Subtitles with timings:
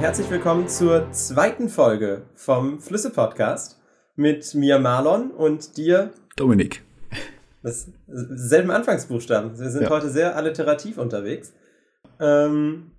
[0.00, 3.78] Herzlich willkommen zur zweiten Folge vom Flüsse Podcast
[4.16, 6.82] mit mir Marlon und dir Dominik.
[7.62, 9.58] Das selben Anfangsbuchstaben.
[9.58, 9.90] Wir sind ja.
[9.90, 11.52] heute sehr alliterativ unterwegs.
[12.18, 12.92] Ähm,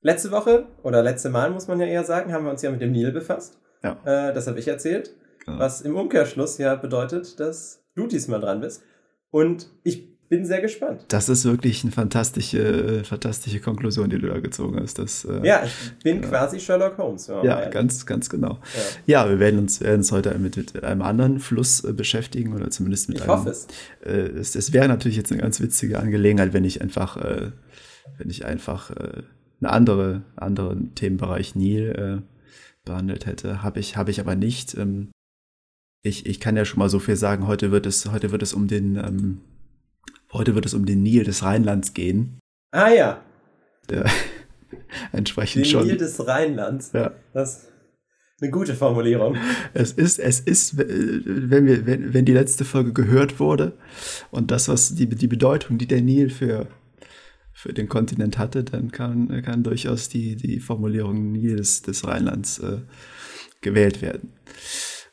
[0.00, 2.80] letzte Woche oder letzte Mal muss man ja eher sagen, haben wir uns ja mit
[2.80, 3.58] dem Nil befasst.
[3.84, 3.98] Ja.
[4.06, 5.14] Äh, das habe ich erzählt.
[5.44, 5.58] Genau.
[5.58, 8.82] Was im Umkehrschluss ja bedeutet, dass du diesmal dran bist.
[9.30, 11.04] Und ich bin sehr gespannt.
[11.08, 14.98] Das ist wirklich eine fantastische, fantastische Konklusion, die du da gezogen hast.
[14.98, 17.26] Das, äh, ja, ich bin äh, quasi Sherlock Holmes.
[17.26, 18.58] Ja, ganz, ganz genau.
[19.06, 22.54] Ja, ja wir werden uns, werden uns heute mit, mit einem anderen Fluss äh, beschäftigen
[22.54, 23.32] oder zumindest mit ich einem.
[23.32, 23.66] Ich hoffe es.
[24.04, 24.54] Äh, es.
[24.54, 27.50] Es wäre natürlich jetzt eine ganz witzige Angelegenheit, wenn ich einfach, äh,
[28.18, 29.22] wenn ich einfach äh,
[29.60, 32.22] einen andere, anderen Themenbereich Nil
[32.84, 33.62] behandelt hätte.
[33.62, 34.76] Habe ich, habe ich aber nicht.
[34.76, 35.10] Ähm,
[36.02, 38.54] ich, ich kann ja schon mal so viel sagen, heute wird es, heute wird es
[38.54, 39.40] um den ähm,
[40.32, 42.38] Heute wird es um den Nil des Rheinlands gehen.
[42.70, 43.24] Ah ja.
[43.90, 44.04] ja.
[45.12, 45.86] Entsprechend den schon.
[45.86, 46.92] Nil des Rheinlands.
[46.92, 47.12] Ja.
[47.32, 47.68] Das ist
[48.42, 49.36] eine gute Formulierung.
[49.72, 53.72] Es ist, es ist, wenn wir, wenn, wenn die letzte Folge gehört wurde
[54.30, 56.68] und das, was die, die Bedeutung, die der Nil für,
[57.52, 62.58] für den Kontinent hatte, dann kann, kann durchaus die, die Formulierung Nil des, des Rheinlands
[62.58, 62.82] äh,
[63.62, 64.34] gewählt werden.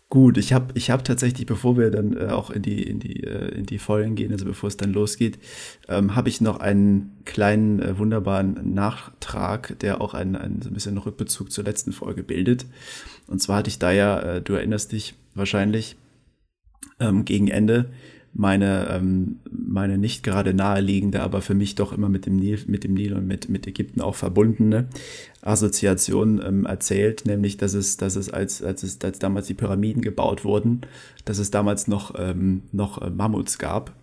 [0.09, 3.23] Gut, ich habe ich hab tatsächlich, bevor wir dann äh, auch in die, in, die,
[3.23, 5.39] äh, in die Folgen gehen, also bevor es dann losgeht,
[5.89, 10.99] ähm, habe ich noch einen kleinen, äh, wunderbaren Nachtrag, der auch einen, einen ein bisschen
[10.99, 12.67] Rückbezug zur letzten Folge bildet.
[13.25, 15.97] Und zwar hatte ich da ja, äh, du erinnerst dich wahrscheinlich,
[16.99, 17.89] ähm, gegen Ende
[18.37, 22.83] meine, ähm, meine nicht gerade naheliegende, aber für mich doch immer mit dem Nil, mit
[22.83, 24.87] dem Nil und mit, mit Ägypten auch verbundene
[25.41, 30.01] Assoziation ähm, erzählt, nämlich, dass es, dass es als, als es, als damals die Pyramiden
[30.01, 30.81] gebaut wurden,
[31.23, 33.93] dass es damals noch, ähm, noch äh, Mammuts gab.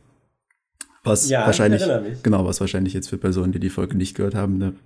[1.04, 1.82] Was ja, wahrscheinlich,
[2.22, 4.76] genau, was wahrscheinlich jetzt für Personen, die die Folge nicht gehört haben, ein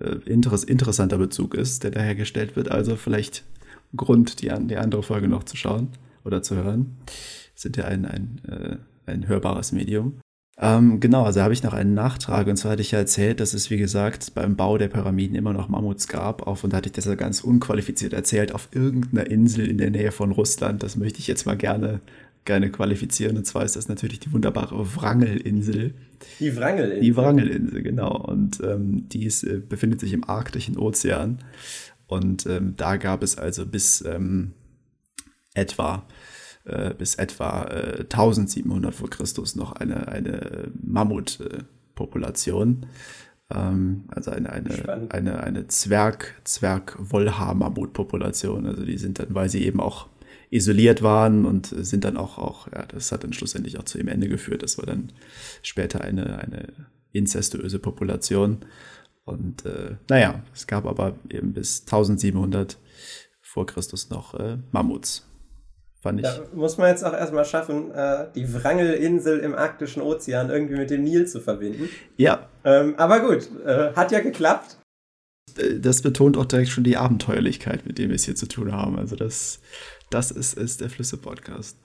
[0.00, 2.70] äh, interess interessanter Bezug ist, der da hergestellt wird.
[2.70, 3.44] Also vielleicht
[3.94, 5.88] Grund, die, die andere Folge noch zu schauen
[6.24, 6.96] oder zu hören
[7.60, 8.76] sind ja ein, ein, äh,
[9.10, 10.20] ein hörbares Medium.
[10.58, 12.46] Ähm, genau, also habe ich noch einen Nachtrag.
[12.46, 15.52] Und zwar hatte ich ja erzählt, dass es, wie gesagt, beim Bau der Pyramiden immer
[15.52, 16.46] noch Mammuts gab.
[16.46, 19.90] Auf, und da hatte ich das ja ganz unqualifiziert erzählt, auf irgendeiner Insel in der
[19.90, 20.82] Nähe von Russland.
[20.82, 22.00] Das möchte ich jetzt mal gerne,
[22.44, 23.38] gerne qualifizieren.
[23.38, 25.94] Und zwar ist das natürlich die wunderbare Wrangelinsel.
[26.40, 27.00] Die Wrangelinsel?
[27.00, 28.16] Die Wrangelinsel, genau.
[28.18, 31.38] Und ähm, die ist, äh, befindet sich im arktischen Ozean.
[32.06, 34.52] Und ähm, da gab es also bis ähm,
[35.54, 36.06] etwa
[36.64, 42.86] äh, bis etwa äh, 1700 vor Christus noch eine, eine Mammutpopulation.
[43.50, 48.66] Ähm, also eine, eine, eine, eine Zwerg, Zwerg-Wollhaar-Mammutpopulation.
[48.66, 50.08] Also die sind dann, weil sie eben auch
[50.50, 54.08] isoliert waren und sind dann auch, auch, ja, das hat dann schlussendlich auch zu ihrem
[54.08, 54.62] Ende geführt.
[54.62, 55.12] Das war dann
[55.62, 56.68] später eine, eine
[57.12, 58.58] inzestuöse Population.
[59.24, 62.78] Und äh, naja, es gab aber eben bis 1700
[63.40, 65.29] vor Christus noch äh, Mammuts.
[66.00, 66.26] Fand ich.
[66.26, 70.90] Da muss man jetzt auch erstmal schaffen, äh, die Wrangelinsel im arktischen Ozean irgendwie mit
[70.90, 71.90] dem Nil zu verbinden.
[72.16, 72.48] Ja.
[72.64, 74.78] Ähm, aber gut, äh, hat ja geklappt.
[75.80, 78.98] Das betont auch direkt schon die Abenteuerlichkeit, mit dem wir es hier zu tun haben.
[78.98, 79.60] Also das,
[80.08, 81.76] das ist, ist der Flüsse-Podcast.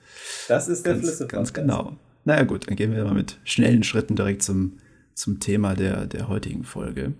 [0.48, 1.52] Das ist der Flüsse-Podcast.
[1.52, 1.96] Ganz genau.
[2.24, 4.78] Naja gut, dann gehen wir mal mit schnellen Schritten direkt zum,
[5.14, 7.14] zum Thema der, der heutigen Folge.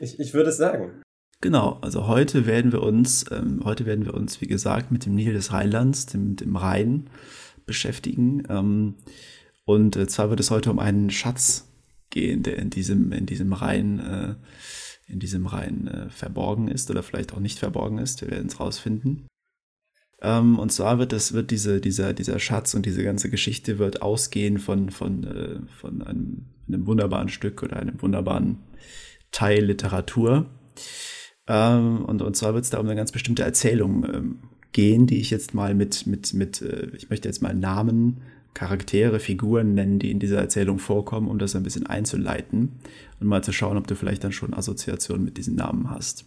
[0.00, 1.02] Ich, ich würde es sagen.
[1.42, 5.14] Genau, also heute werden wir uns, ähm, heute werden wir uns, wie gesagt, mit dem
[5.14, 7.10] Nil des Rheinlands, dem, dem Rhein,
[7.66, 8.44] beschäftigen.
[8.48, 8.94] Ähm,
[9.64, 11.68] und äh, zwar wird es heute um einen Schatz
[12.10, 14.34] gehen, der in diesem, in diesem Rhein, äh,
[15.08, 18.22] in diesem Rhein äh, verborgen ist oder vielleicht auch nicht verborgen ist.
[18.22, 19.26] Wir werden es rausfinden.
[20.22, 24.00] Ähm, und zwar wird es, wird diese, dieser, dieser Schatz und diese ganze Geschichte wird
[24.00, 28.58] ausgehen von, von, äh, von einem, einem wunderbaren Stück oder einem wunderbaren
[29.32, 30.46] Teil Literatur
[31.48, 34.38] ähm, und, und zwar wird es da um eine ganz bestimmte Erzählung ähm,
[34.72, 38.18] gehen, die ich jetzt mal mit, mit, mit äh, ich möchte jetzt mal Namen,
[38.54, 42.72] Charaktere, Figuren nennen, die in dieser Erzählung vorkommen, um das ein bisschen einzuleiten
[43.20, 46.24] und mal zu schauen, ob du vielleicht dann schon Assoziationen mit diesen Namen hast.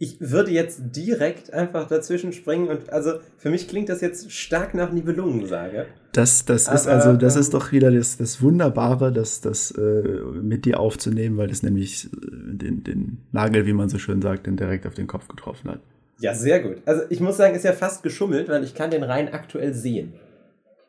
[0.00, 4.72] Ich würde jetzt direkt einfach dazwischen springen und also für mich klingt das jetzt stark
[4.72, 5.86] nach Nibelungensage.
[6.12, 10.02] Das, das ist also, das ähm, ist doch wieder das, das Wunderbare, das, das äh,
[10.40, 14.46] mit dir aufzunehmen, weil das nämlich äh, den, den Nagel, wie man so schön sagt,
[14.46, 15.80] den direkt auf den Kopf getroffen hat.
[16.20, 16.76] Ja, sehr gut.
[16.86, 20.14] Also ich muss sagen, ist ja fast geschummelt, weil ich kann den Rhein aktuell sehen.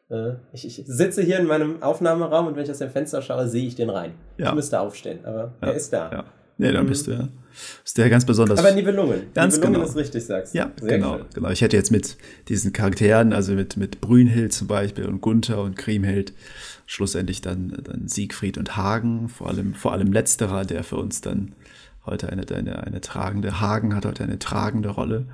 [0.10, 3.48] Äh, ich, ich, sitze hier in meinem Aufnahmeraum und wenn ich aus dem Fenster schaue,
[3.48, 4.14] sehe ich den Rhein.
[4.38, 4.50] Ja.
[4.50, 5.68] Ich müsste aufstehen, aber ja.
[5.68, 6.12] er ist da.
[6.12, 6.26] Ja.
[6.60, 7.30] Nee, dann bist du ja.
[7.84, 8.60] Ist der ganz besonders.
[8.60, 9.34] Aber Nibelungen.
[9.34, 9.90] Ganz Nibelungen genau.
[9.90, 10.58] ist richtig, sagst du.
[10.58, 11.26] Ja, Sehr genau, schön.
[11.34, 11.50] genau.
[11.50, 12.18] Ich hätte jetzt mit
[12.50, 16.34] diesen Charakteren, also mit, mit Brünnhild zum Beispiel und Gunther und Kriemhild,
[16.86, 21.54] schlussendlich dann, dann Siegfried und Hagen, vor allem, vor allem letzterer, der für uns dann
[22.06, 25.26] heute eine, eine, eine tragende, Hagen hat heute eine tragende Rolle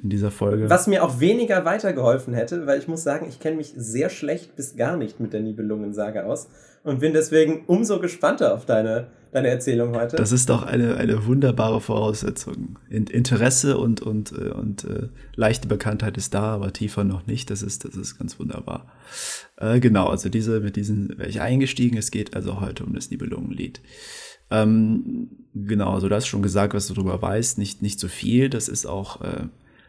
[0.00, 0.70] in dieser Folge.
[0.70, 4.54] Was mir auch weniger weitergeholfen hätte, weil ich muss sagen, ich kenne mich sehr schlecht
[4.54, 6.48] bis gar nicht mit der Nibelungensage aus
[6.84, 10.16] und bin deswegen umso gespannter auf deine, deine Erzählung heute.
[10.16, 12.78] Das ist doch eine, eine wunderbare Voraussetzung.
[12.88, 17.50] Interesse und, und, äh, und äh, leichte Bekanntheit ist da, aber tiefer noch nicht.
[17.50, 18.92] Das ist, das ist ganz wunderbar.
[19.56, 21.96] Äh, genau, also diese, mit diesen wäre ich eingestiegen.
[21.96, 23.80] Es geht also heute um das Nibelungenlied.
[24.50, 28.50] Ähm, genau, also du hast schon gesagt, was du darüber weißt, nicht, nicht so viel.
[28.50, 29.46] Das ist auch, äh,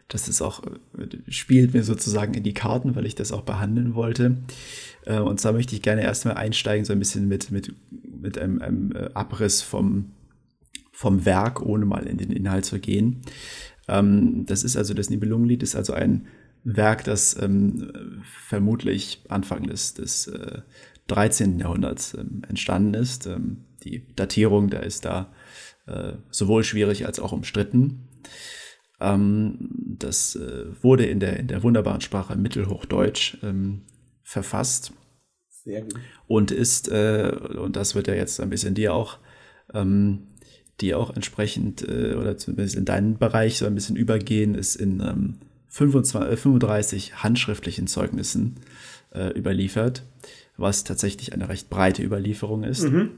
[0.08, 3.94] das ist auch, äh, spielt mir sozusagen in die Karten, weil ich das auch behandeln
[3.94, 4.38] wollte.
[5.04, 7.74] Äh, und zwar möchte ich gerne erstmal einsteigen, so ein bisschen mit, mit,
[8.24, 10.12] mit einem, einem äh, Abriss vom,
[10.90, 13.22] vom Werk, ohne mal in den Inhalt zu gehen.
[13.86, 16.26] Ähm, das ist also, das Nibelungenlied ist also ein
[16.64, 20.62] Werk, das ähm, vermutlich Anfang des, des äh,
[21.08, 21.58] 13.
[21.60, 23.26] Jahrhunderts ähm, entstanden ist.
[23.26, 25.32] Ähm, die Datierung, da ist da
[25.86, 28.08] äh, sowohl schwierig als auch umstritten.
[29.00, 29.68] Ähm,
[29.98, 33.82] das äh, wurde in der, in der wunderbaren Sprache Mittelhochdeutsch ähm,
[34.22, 34.92] verfasst.
[35.64, 35.94] Sehr gut.
[36.26, 39.18] Und ist, äh, und das wird ja jetzt ein bisschen dir auch,
[39.72, 40.26] ähm,
[40.80, 45.00] die auch entsprechend, äh, oder zumindest in deinen Bereich so ein bisschen übergehen, ist in
[45.00, 45.34] ähm,
[45.68, 48.56] 25, 35 äh, handschriftlichen Zeugnissen
[49.12, 50.02] äh, überliefert,
[50.56, 52.82] was tatsächlich eine recht breite Überlieferung ist.
[52.82, 53.10] Mhm.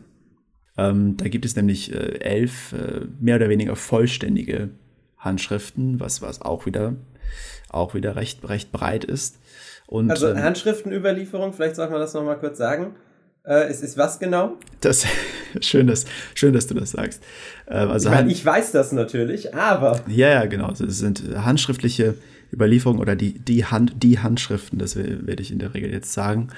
[0.79, 4.71] Ähm, da gibt es nämlich äh, elf äh, mehr oder weniger vollständige
[5.17, 6.95] Handschriften, was, was auch wieder,
[7.71, 9.39] auch wieder recht, recht breit ist.
[9.87, 12.95] Und, also ähm, Handschriftenüberlieferung, vielleicht soll man das nochmal kurz sagen.
[13.47, 14.57] Äh, ist, ist was genau?
[14.81, 15.07] Das,
[15.61, 16.05] schön, dass,
[16.35, 17.23] schön, dass du das sagst.
[17.69, 20.01] Ähm, also ich, mein, ich weiß das natürlich, aber.
[20.09, 20.71] Ja, ja, genau.
[20.73, 22.15] Es sind handschriftliche
[22.53, 26.49] Überlieferungen oder die, die, Hand, die Handschriften, das werde ich in der Regel jetzt sagen.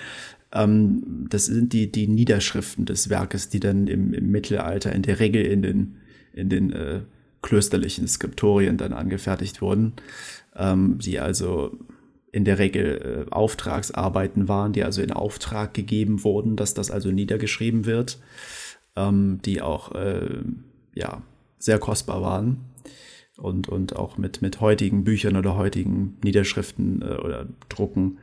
[0.53, 5.21] Ähm, das sind die, die Niederschriften des Werkes, die dann im, im Mittelalter in der
[5.21, 5.97] Regel in den,
[6.33, 7.01] in den äh,
[7.43, 9.93] klösterlichen Skriptorien dann angefertigt wurden,
[10.57, 11.79] ähm, die also
[12.39, 17.11] in der Regel äh, Auftragsarbeiten waren, die also in Auftrag gegeben wurden, dass das also
[17.11, 18.21] niedergeschrieben wird,
[18.95, 20.39] ähm, die auch äh,
[20.95, 21.23] ja,
[21.59, 22.61] sehr kostbar waren
[23.37, 28.19] und, und auch mit, mit heutigen Büchern oder heutigen Niederschriften äh, oder Drucken,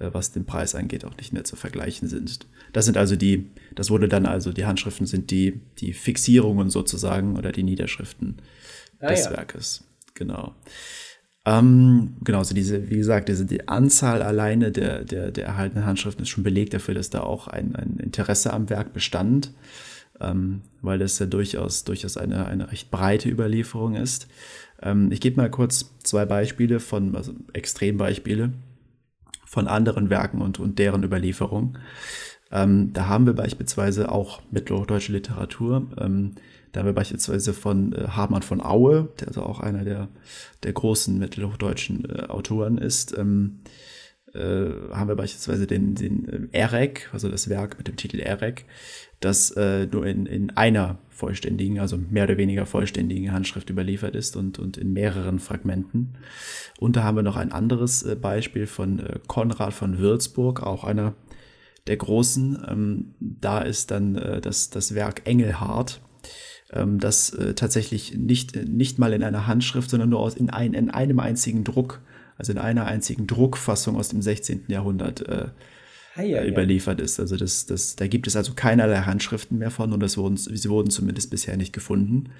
[0.00, 2.48] äh, was den Preis angeht, auch nicht mehr zu vergleichen sind.
[2.72, 7.36] Das sind also die, das wurde dann also, die Handschriften sind die, die Fixierungen sozusagen
[7.36, 8.38] oder die Niederschriften
[8.98, 9.30] ah, des ja.
[9.30, 9.84] Werkes.
[10.14, 10.52] Genau.
[11.44, 16.22] Ähm, genau, also diese, wie gesagt, diese, die Anzahl alleine der, der, der erhaltenen Handschriften
[16.22, 19.52] ist schon Beleg dafür, dass da auch ein, ein Interesse am Werk bestand,
[20.20, 24.28] ähm, weil das ja durchaus, durchaus eine, eine recht breite Überlieferung ist.
[24.80, 28.52] Ähm, ich gebe mal kurz zwei Beispiele von, also Extrembeispiele
[29.44, 31.76] von anderen Werken und, und deren Überlieferung.
[32.52, 35.88] Ähm, da haben wir beispielsweise auch mittelhochdeutsche Literatur.
[36.72, 40.08] Da haben wir beispielsweise von äh, Hartmann von Aue, der also auch einer der,
[40.62, 43.60] der großen mittelhochdeutschen äh, Autoren ist, ähm,
[44.34, 48.64] äh, haben wir beispielsweise den, den äh, Erek, also das Werk mit dem Titel Erek,
[49.20, 54.34] das äh, nur in, in einer vollständigen, also mehr oder weniger vollständigen Handschrift überliefert ist
[54.34, 56.16] und, und in mehreren Fragmenten.
[56.80, 61.14] Und da haben wir noch ein anderes äh, Beispiel von Konrad von Würzburg, auch einer
[61.86, 62.64] der großen.
[62.68, 66.00] Ähm, da ist dann äh, das, das Werk Engelhard
[66.72, 70.74] ähm, das äh, tatsächlich nicht, nicht mal in einer Handschrift, sondern nur aus, in, ein,
[70.74, 72.00] in einem einzigen Druck,
[72.36, 74.64] also in einer einzigen Druckfassung aus dem 16.
[74.68, 75.48] Jahrhundert äh,
[76.16, 77.20] Hi, überliefert ist.
[77.20, 80.68] Also das, das, da gibt es also keinerlei Handschriften mehr von und das wurden, sie
[80.68, 82.30] wurden zumindest bisher nicht gefunden.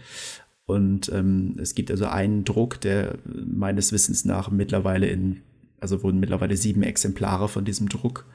[0.64, 5.40] Und ähm, es gibt also einen Druck, der meines Wissens nach mittlerweile in,
[5.80, 8.26] also wurden mittlerweile sieben Exemplare von diesem Druck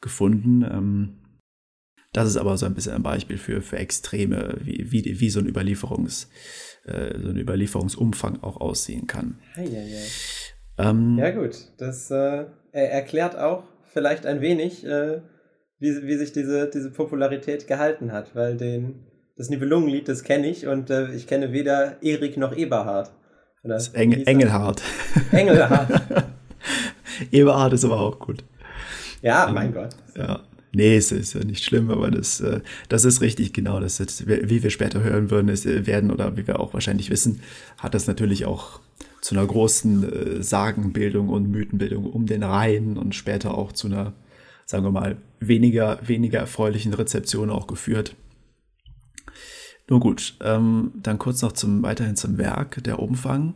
[0.00, 0.62] gefunden.
[0.62, 1.14] Ähm,
[2.12, 5.40] das ist aber so ein bisschen ein Beispiel für, für Extreme, wie, wie, wie so
[5.40, 6.28] ein Überlieferungs,
[6.84, 9.38] äh, so ein Überlieferungsumfang auch aussehen kann.
[9.54, 10.08] Hey, hey, hey.
[10.78, 15.20] Ähm, ja gut, das äh, erklärt auch vielleicht ein wenig, äh,
[15.78, 20.66] wie, wie sich diese, diese Popularität gehalten hat, weil den, das Nibelungenlied, das kenne ich
[20.66, 23.10] und äh, ich kenne weder Erik noch Eberhard.
[23.64, 24.82] Oder das Engel, Engelhard.
[25.30, 26.02] Engelhard.
[27.30, 28.44] Eberhard ist aber auch gut.
[29.22, 29.96] Ja, mein um, Gott.
[30.16, 30.40] Ja.
[30.74, 33.78] Nee, es ist ja nicht schlimm, aber das, äh, das ist richtig genau.
[33.78, 37.10] Das ist, wie wir später hören würden, es äh, werden oder wie wir auch wahrscheinlich
[37.10, 37.40] wissen,
[37.76, 38.80] hat das natürlich auch
[39.20, 44.14] zu einer großen äh, Sagenbildung und Mythenbildung um den Rhein und später auch zu einer,
[44.64, 48.16] sagen wir mal, weniger, weniger erfreulichen Rezeption auch geführt.
[49.88, 53.54] Nur gut, ähm, dann kurz noch zum, weiterhin zum Werk, der Umfang.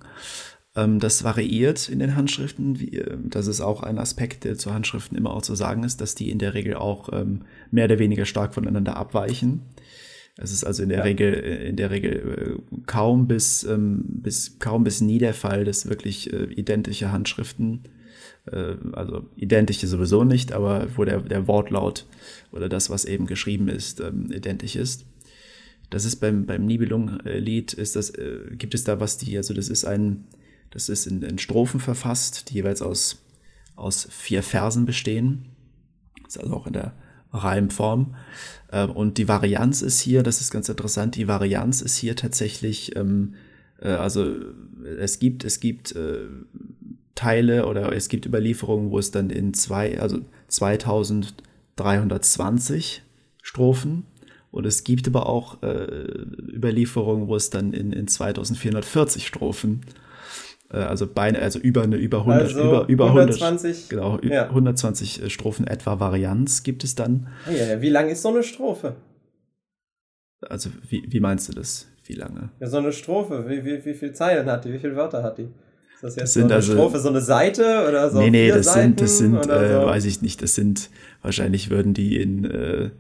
[0.77, 2.79] Ähm, das variiert in den Handschriften.
[2.79, 6.01] Wie, äh, das ist auch ein Aspekt, der zu Handschriften immer auch zu sagen ist,
[6.01, 9.63] dass die in der Regel auch ähm, mehr oder weniger stark voneinander abweichen.
[10.37, 11.05] Es ist also in der ja.
[11.05, 15.89] Regel, in der Regel äh, kaum bis, ähm, bis, kaum bis nie der Fall, dass
[15.89, 17.85] wirklich äh, identische Handschriften,
[18.53, 22.05] äh, also identische sowieso nicht, aber wo der, der Wortlaut
[22.53, 25.07] oder das, was eben geschrieben ist, identisch ist.
[25.89, 29.69] Das ist beim, beim Nibelung-Lied, ist das, äh, gibt es da was, die, also das
[29.71, 30.25] ist ein,
[30.71, 33.23] das ist in, in Strophen verfasst, die jeweils aus,
[33.75, 35.47] aus vier Versen bestehen.
[36.25, 36.95] Das ist also auch in der
[37.33, 38.15] Reimform.
[38.73, 42.97] Ähm, und die Varianz ist hier, das ist ganz interessant, die Varianz ist hier tatsächlich,
[42.97, 43.35] ähm,
[43.81, 44.35] äh, also
[44.99, 46.21] es gibt, es gibt äh,
[47.15, 50.19] Teile oder es gibt Überlieferungen, wo es dann in zwei, also
[50.49, 53.03] 2320
[53.43, 54.05] Strophen
[54.51, 60.06] und es gibt aber auch äh, Überlieferungen, wo es dann in, in 2440 Strophen äh,
[60.69, 64.49] also Beine, also über eine über 100 also über über 120 100, genau ja.
[64.49, 67.29] 120 äh, Strophen etwa Varianz gibt es dann.
[67.47, 67.81] Ja, ja.
[67.81, 68.97] Wie lang ist so eine Strophe?
[70.41, 71.89] Also wie, wie meinst du das?
[72.05, 72.51] Wie lange?
[72.61, 73.45] Ja, so eine Strophe.
[73.49, 74.73] Wie, wie, wie viele Zeilen hat die?
[74.73, 75.49] Wie viele Wörter hat die?
[75.95, 78.19] Ist das jetzt das so eine also, Strophe, so eine Seite oder so?
[78.21, 79.87] Nee, nee, das Seiten sind, das sind, äh, so?
[79.87, 80.91] weiß ich nicht, das sind,
[81.23, 82.91] wahrscheinlich würden die in äh,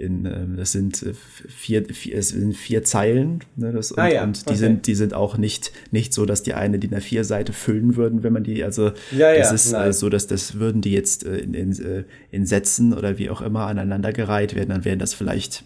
[0.00, 4.08] in, ähm, das sind äh, vier, vier, es sind vier Zeilen, ne, das, und, ah,
[4.08, 4.24] ja.
[4.24, 4.58] und die okay.
[4.58, 7.96] sind, die sind auch nicht, nicht so, dass die eine die eine vier Seite füllen
[7.96, 10.92] würden, wenn man die, also ja, das ja, ist äh, so, dass das würden die
[10.92, 15.14] jetzt äh, in, in, in Sätzen oder wie auch immer aneinandergereiht werden, dann wären das
[15.14, 15.64] vielleicht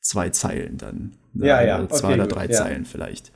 [0.00, 1.12] zwei Zeilen dann.
[1.34, 1.82] Ne, ja, ja.
[1.82, 3.32] Okay, zwei oder drei gut, Zeilen vielleicht.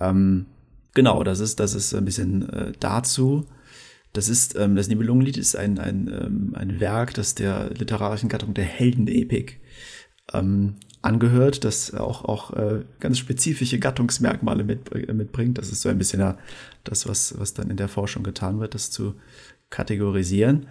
[0.00, 0.46] Ähm,
[0.94, 3.46] genau, das ist, das ist ein bisschen äh, dazu.
[4.12, 8.54] Das ist, ähm, das Nibelungenlied ist ein, ein, ähm, ein Werk, das der literarischen Gattung
[8.54, 9.60] der Heldenepik
[10.32, 15.58] ähm, angehört, das auch, auch äh, ganz spezifische Gattungsmerkmale mit, äh, mitbringt.
[15.58, 16.34] Das ist so ein bisschen
[16.84, 19.14] das, was, was dann in der Forschung getan wird, das zu
[19.70, 20.66] kategorisieren.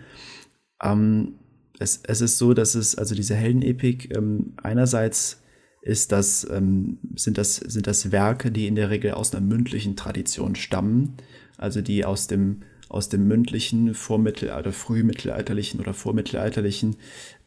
[0.83, 1.35] Ähm,
[1.79, 5.41] es, es ist so, dass es, also diese Heldenepik, ähm, einerseits
[5.81, 9.95] ist das, ähm, sind, das, sind das Werke, die in der Regel aus einer mündlichen
[9.95, 11.15] Tradition stammen,
[11.57, 16.97] also die aus dem aus dem mündlichen, vormittelalter, frühmittelalterlichen oder vormittelalterlichen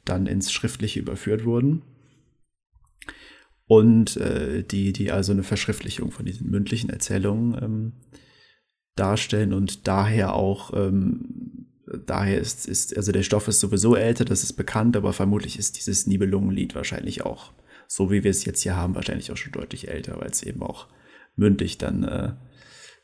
[0.04, 1.82] dann ins Schriftliche überführt wurden.
[3.66, 7.92] Und äh, die, die also eine Verschriftlichung von diesen mündlichen Erzählungen ähm,
[8.96, 11.66] darstellen und daher auch, ähm,
[12.06, 15.78] daher ist, ist, also der Stoff ist sowieso älter, das ist bekannt, aber vermutlich ist
[15.78, 17.52] dieses Nibelungenlied wahrscheinlich auch,
[17.88, 20.62] so wie wir es jetzt hier haben, wahrscheinlich auch schon deutlich älter, weil es eben
[20.62, 20.88] auch
[21.34, 22.32] mündlich dann äh,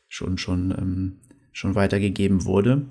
[0.07, 1.21] schon, schon ähm,
[1.59, 2.85] schon weitergegeben wurde.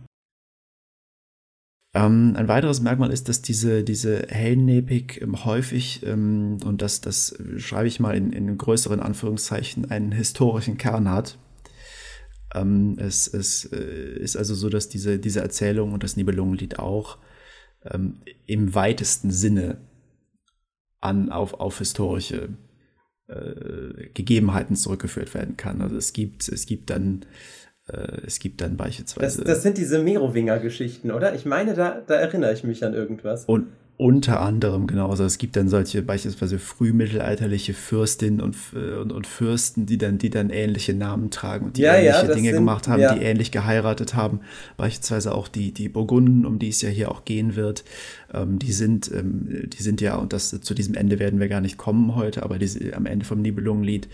[1.95, 7.35] Ähm, ein weiteres Merkmal ist, dass diese, diese Heldenepik ähm, häufig, ähm, und das, das
[7.57, 11.39] schreibe ich mal in, in größeren Anführungszeichen, einen historischen Kern hat.
[12.55, 17.17] Ähm, es, es äh, ist also so, dass diese, diese Erzählung und das Nibelungenlied auch
[17.85, 19.79] ähm, im weitesten Sinne
[21.01, 22.51] an, auf, auf historische
[23.29, 25.81] äh, Gegebenheiten zurückgeführt werden kann.
[25.81, 27.25] Also es gibt, es gibt dann
[28.27, 29.39] es gibt dann beispielsweise.
[29.39, 31.35] Das, das sind diese Merowinger-Geschichten, oder?
[31.35, 33.47] Ich meine, da, da erinnere ich mich an irgendwas.
[33.47, 35.11] Und unter anderem, genau.
[35.11, 40.31] Also es gibt dann solche beispielsweise frühmittelalterliche Fürstinnen und, und, und Fürsten, die dann, die
[40.31, 43.13] dann ähnliche Namen tragen und die ja, ähnliche ja, Dinge sind, gemacht haben, ja.
[43.13, 44.39] die ähnlich geheiratet haben.
[44.77, 47.83] Beispielsweise auch die, die Burgunden, um die es ja hier auch gehen wird.
[48.33, 51.61] Ähm, die sind, ähm, die sind ja, und das zu diesem Ende werden wir gar
[51.61, 54.07] nicht kommen heute, aber diese, am Ende vom Nibelungenlied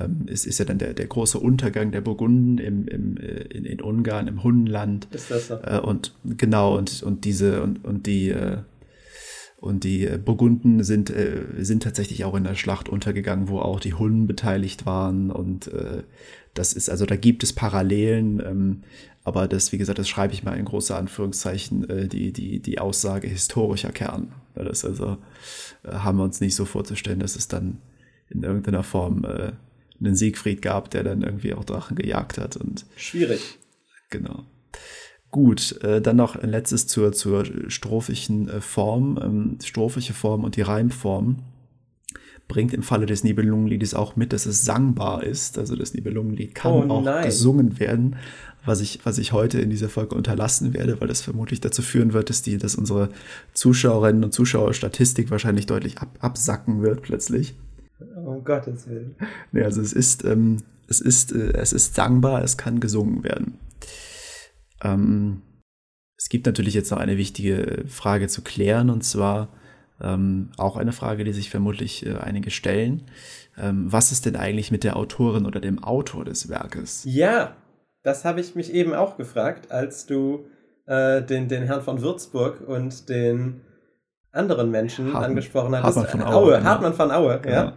[0.00, 3.64] ähm, ist, ist ja dann der, der große Untergang der Burgunden im, im, äh, in,
[3.64, 5.06] in Ungarn, im Hundenland.
[5.12, 5.54] Ist das so?
[5.62, 8.56] Äh, und genau, und, und diese, und, und die äh,
[9.60, 13.80] und die äh, Burgunden sind, äh, sind tatsächlich auch in der Schlacht untergegangen, wo auch
[13.80, 15.30] die Hunden beteiligt waren.
[15.30, 16.04] Und äh,
[16.54, 18.82] das ist, also da gibt es Parallelen, ähm,
[19.24, 22.78] aber das, wie gesagt, das schreibe ich mal in große Anführungszeichen, äh, die, die, die
[22.78, 24.32] Aussage historischer Kern.
[24.54, 25.18] Das also
[25.82, 27.78] äh, haben wir uns nicht so vorzustellen, dass es dann
[28.30, 29.52] in irgendeiner Form äh,
[30.00, 32.56] einen Siegfried gab, der dann irgendwie auch Drachen gejagt hat.
[32.56, 33.58] Und, Schwierig.
[34.10, 34.44] Genau.
[35.30, 39.18] Gut, äh, dann noch ein letztes zur, zur strophischen äh, Form.
[39.22, 41.36] Ähm, strophische Form und die Reimform
[42.48, 45.58] bringt im Falle des Nibelungenliedes auch mit, dass es sangbar ist.
[45.58, 47.26] Also das Nibelungenlied kann oh, auch nein.
[47.26, 48.16] gesungen werden,
[48.64, 52.14] was ich, was ich heute in dieser Folge unterlassen werde, weil das vermutlich dazu führen
[52.14, 53.10] wird, dass, die, dass unsere
[53.52, 57.54] Zuschauerinnen und Zuschauerstatistik wahrscheinlich deutlich ab, absacken wird plötzlich.
[58.24, 59.14] Um Gottes Willen.
[59.52, 63.58] Nee, also es ist, ähm, es ist, äh, es ist sangbar, es kann gesungen werden.
[64.82, 65.42] Ähm,
[66.16, 69.48] es gibt natürlich jetzt noch eine wichtige Frage zu klären und zwar
[70.00, 73.04] ähm, auch eine Frage, die sich vermutlich äh, einige stellen.
[73.56, 77.02] Ähm, was ist denn eigentlich mit der Autorin oder dem Autor des Werkes?
[77.04, 77.56] Ja,
[78.02, 80.46] das habe ich mich eben auch gefragt, als du
[80.86, 83.60] äh, den, den Herrn von Würzburg und den
[84.32, 85.84] anderen Menschen Hartmann, angesprochen hat.
[85.84, 86.34] Hartmann von Aue.
[86.34, 86.64] Aue genau.
[86.64, 87.50] Hartmann von Aue, ja.
[87.50, 87.72] Ja.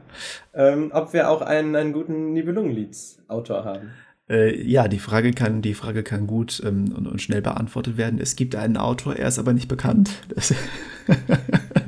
[0.54, 3.92] Ähm, ob wir auch einen, einen guten Nibelungenlieds-Autor haben.
[4.32, 8.20] Äh, ja, die Frage kann, die Frage kann gut ähm, und, und schnell beantwortet werden.
[8.20, 10.10] Es gibt einen Autor, er ist aber nicht bekannt.
[10.34, 10.54] Das,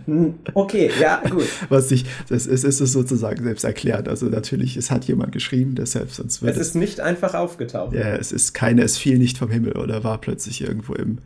[0.05, 1.47] Hm, Okay, ja, gut.
[1.69, 4.07] was ich, das ist, ist es sozusagen selbst erklärt.
[4.07, 7.93] Also natürlich, es hat jemand geschrieben, deshalb sonst wird Es ist nicht einfach aufgetaucht.
[7.93, 11.19] Ja, es ist keine, es fiel nicht vom Himmel oder war plötzlich irgendwo im,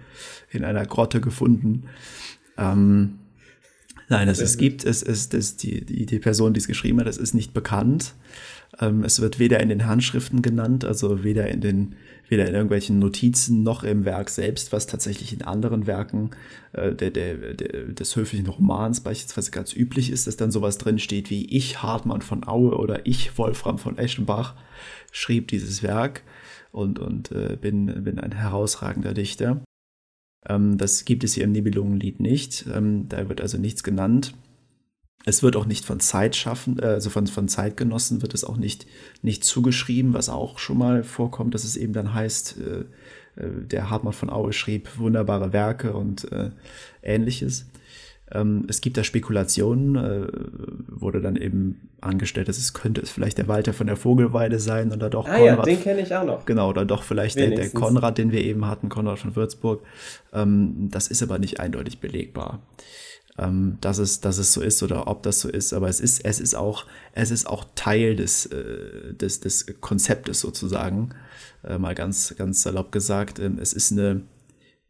[0.51, 1.85] in einer Grotte gefunden.
[2.57, 3.17] Ähm,
[4.09, 7.07] nein, es, es gibt, es ist, es, die, die, die Person, die es geschrieben hat,
[7.07, 8.13] es ist nicht bekannt.
[8.79, 11.95] Ähm, es wird weder in den Handschriften genannt, also weder in den,
[12.27, 16.31] weder in irgendwelchen Notizen noch im Werk selbst, was tatsächlich in anderen Werken
[16.73, 21.29] äh, der, der, der, des höflichen Romans beispielsweise ganz üblich ist, dass dann sowas drinsteht
[21.29, 24.55] wie ich Hartmann von Aue oder ich Wolfram von Eschenbach
[25.11, 26.23] schrieb dieses Werk
[26.71, 29.61] und, und äh, bin, bin ein herausragender Dichter.
[30.47, 32.65] Ähm, das gibt es hier im Nibelungenlied nicht.
[32.73, 34.33] Ähm, da wird also nichts genannt.
[35.27, 38.87] Es wird auch nicht von Zeitschaffen, äh, also von, von Zeitgenossen wird es auch nicht,
[39.21, 43.89] nicht zugeschrieben, was auch schon mal vorkommt, dass es eben dann heißt, äh, äh, der
[43.89, 46.51] Hartmann von Aue schrieb wunderbare Werke und äh,
[47.03, 47.65] ähnliches.
[48.31, 50.27] Ähm, es gibt da Spekulationen, äh,
[50.87, 54.93] wurde dann eben angestellt, dass es könnte es vielleicht der Walter von der Vogelweide sein
[54.93, 56.45] oder doch Ah ja, Konrad den kenne ich auch noch.
[56.45, 57.69] Genau, oder doch vielleicht der, der.
[57.69, 59.81] Konrad, den wir eben hatten, Konrad von Würzburg.
[60.33, 62.61] Ähm, das ist aber nicht eindeutig belegbar,
[63.37, 65.73] ähm, dass, es, dass es so ist oder ob das so ist.
[65.73, 70.39] Aber es ist, es ist, auch, es ist auch Teil des, äh, des, des Konzeptes
[70.39, 71.09] sozusagen,
[71.63, 73.39] äh, mal ganz, ganz salopp gesagt.
[73.39, 74.21] Ähm, es ist eine,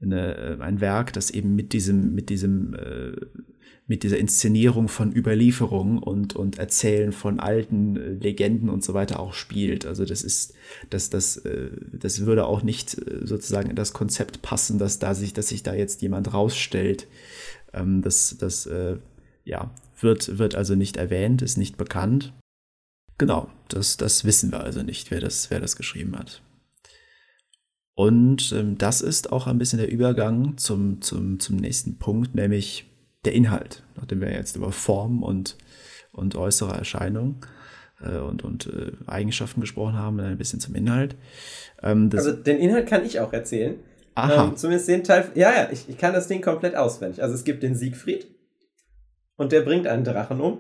[0.02, 3.14] eine, äh, ein Werk, das eben mit diesem, mit diesem äh,
[3.90, 9.20] mit dieser Inszenierung von Überlieferungen und, und Erzählen von alten äh, Legenden und so weiter
[9.20, 9.86] auch spielt.
[9.86, 10.54] Also das ist,
[10.90, 15.32] das, das, äh, das würde auch nicht sozusagen in das Konzept passen, dass da sich,
[15.34, 17.08] dass sich da jetzt jemand rausstellt.
[17.74, 18.98] Ähm, das, das, äh,
[19.44, 22.34] ja, wird, wird also nicht erwähnt, ist nicht bekannt.
[23.18, 26.42] Genau, das, das wissen wir also nicht, wer das, wer das geschrieben hat.
[27.96, 32.86] Und ähm, das ist auch ein bisschen der Übergang zum, zum, zum nächsten Punkt, nämlich
[33.26, 35.58] der Inhalt, nachdem wir jetzt über Form und,
[36.12, 37.44] und äußere Erscheinung
[38.00, 41.16] äh, und, und äh, Eigenschaften gesprochen haben, ein bisschen zum Inhalt.
[41.82, 43.80] Ähm, Also den Inhalt kann ich auch erzählen.
[44.18, 45.30] Aha, Ähm, zumindest den Teil.
[45.36, 47.22] Ja, ja, ich, ich kann das Ding komplett auswendig.
[47.22, 48.28] Also es gibt den Siegfried
[49.36, 50.60] und der bringt einen Drachen um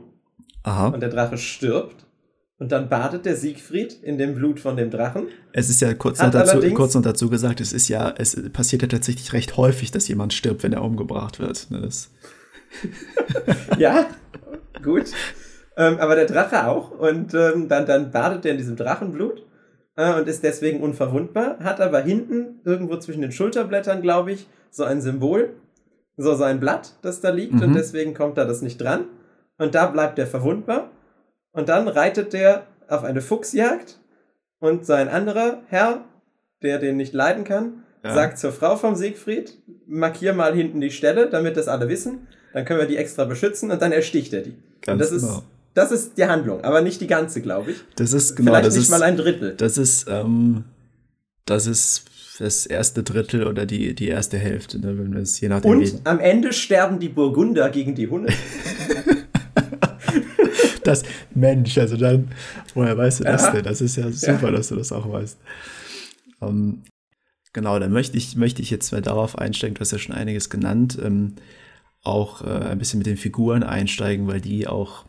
[0.63, 0.89] aha.
[0.89, 2.06] und der Drache stirbt.
[2.60, 5.28] Und dann badet der Siegfried in dem Blut von dem Drachen.
[5.54, 8.82] Es ist ja kurz noch, dazu, kurz noch dazu gesagt, es ist ja, es passiert
[8.82, 11.70] ja tatsächlich recht häufig, dass jemand stirbt, wenn er umgebracht wird.
[11.70, 11.88] Ne,
[13.78, 14.08] Ja,
[14.84, 15.06] gut.
[15.78, 16.89] Ähm, aber der Drache auch.
[16.89, 19.43] Und ähm, dann, dann badet er in diesem Drachenblut
[19.97, 21.60] äh, und ist deswegen unverwundbar.
[21.60, 25.49] Hat aber hinten, irgendwo zwischen den Schulterblättern, glaube ich, so ein Symbol.
[26.15, 27.53] So, so ein Blatt, das da liegt.
[27.55, 27.62] Mhm.
[27.63, 29.05] Und deswegen kommt da das nicht dran.
[29.60, 30.89] Und da bleibt er verwundbar.
[31.51, 33.99] Und dann reitet der auf eine Fuchsjagd.
[34.60, 36.05] Und sein anderer Herr,
[36.63, 38.13] der den nicht leiden kann, Ja.
[38.15, 42.27] sagt zur Frau vom Siegfried, markier mal hinten die Stelle, damit das alle wissen.
[42.53, 44.51] Dann können wir die extra beschützen und dann ersticht er die.
[44.53, 45.43] und Ganz das ist, genau.
[45.77, 47.77] Das ist die Handlung, aber nicht die ganze, glaube ich.
[47.95, 49.53] das ist genau, Vielleicht das nicht ist, mal ein Drittel.
[49.55, 50.63] das ist, ähm,
[51.45, 52.05] das ist
[52.39, 56.01] das erste Drittel oder die, die erste Hälfte, ne, wenn wir es je nachdem Und
[56.03, 58.33] am Ende sterben die Burgunder gegen die Hunde.
[60.83, 61.03] Das,
[61.35, 62.29] Mensch, also dann,
[62.73, 63.51] woher weißt du das Ja.
[63.51, 63.63] denn?
[63.65, 65.37] Das ist ja super, dass du das auch weißt.
[66.41, 66.83] Ähm,
[67.51, 70.49] genau, dann möchte ich, möchte ich jetzt mal darauf einsteigen, du hast ja schon einiges
[70.49, 71.33] genannt, ähm,
[72.03, 75.03] auch äh, ein bisschen mit den Figuren einsteigen, weil die auch,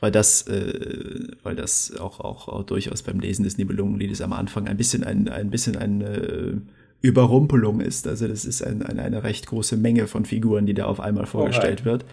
[0.00, 4.66] weil das, äh, weil das auch, auch, auch durchaus beim Lesen des Nibelungenliedes am Anfang
[4.66, 6.62] ein bisschen ein, ein bisschen eine
[7.02, 8.06] Überrumpelung ist.
[8.06, 11.26] Also das ist ein, eine, eine recht große Menge von Figuren, die da auf einmal
[11.26, 12.04] vorgestellt wird.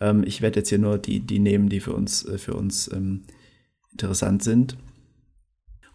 [0.00, 2.90] Ähm, ich werde jetzt hier nur die, die nehmen, die für uns, äh, für uns
[2.92, 3.22] ähm,
[3.92, 4.76] interessant sind.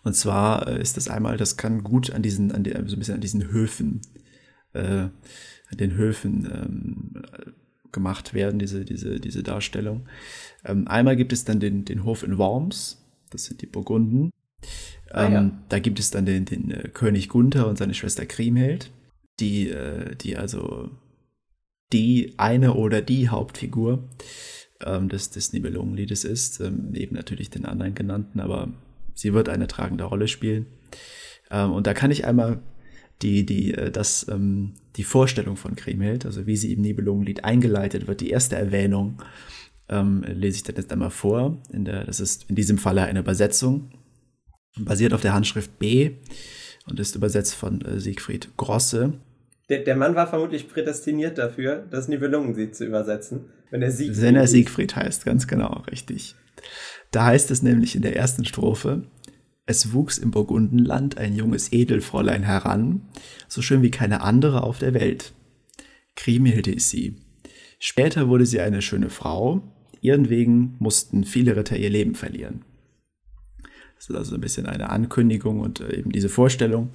[0.04, 3.00] Und zwar äh, ist das einmal, das kann gut an diesen, an die, so ein
[3.00, 4.02] bisschen an diesen Höfen,
[4.74, 7.24] äh, an den Höfen ähm,
[7.92, 10.08] gemacht werden, diese, diese, diese Darstellung.
[10.66, 14.32] Ähm, einmal gibt es dann den, den Hof in Worms, das sind die Burgunden.
[15.10, 15.52] Ah, ähm, ja.
[15.70, 18.92] Da gibt es dann den, den äh, König Gunther und seine Schwester Kriemhild,
[19.40, 20.90] die, äh, die also
[21.92, 24.08] die eine oder die Hauptfigur
[24.86, 28.70] ähm, des, des Nibelungenliedes ist, ähm, neben natürlich den anderen genannten, aber
[29.14, 30.68] sie wird eine tragende Rolle spielen.
[31.50, 32.60] Ähm, und da kann ich einmal
[33.22, 38.08] die, die, äh, das, ähm, die Vorstellung von Kriemhild, also wie sie im Nibelungenlied eingeleitet
[38.08, 39.22] wird, die erste Erwähnung,
[39.90, 41.62] ähm, lese ich dann jetzt einmal vor.
[41.72, 43.92] In der, das ist in diesem Falle eine Übersetzung,
[44.78, 46.12] basiert auf der Handschrift B
[46.88, 49.14] und ist übersetzt von äh, Siegfried Grosse.
[49.70, 54.36] der, der Mann war vermutlich prädestiniert dafür, das Nibelungenlied zu übersetzen, wenn er Siegfried Wenn
[54.36, 56.36] er Siegfried heißt, ganz genau, richtig.
[57.12, 59.04] Da heißt es nämlich in der ersten Strophe,
[59.72, 63.02] es wuchs im Burgundenland ein junges Edelfräulein heran,
[63.48, 65.34] so schön wie keine andere auf der Welt.
[66.16, 67.16] Kriemhilde ist sie.
[67.80, 69.64] Später wurde sie eine schöne Frau,
[70.02, 72.64] ihren wegen mussten viele Ritter ihr Leben verlieren.
[73.96, 76.90] Das ist also ein bisschen eine Ankündigung und äh, eben diese Vorstellung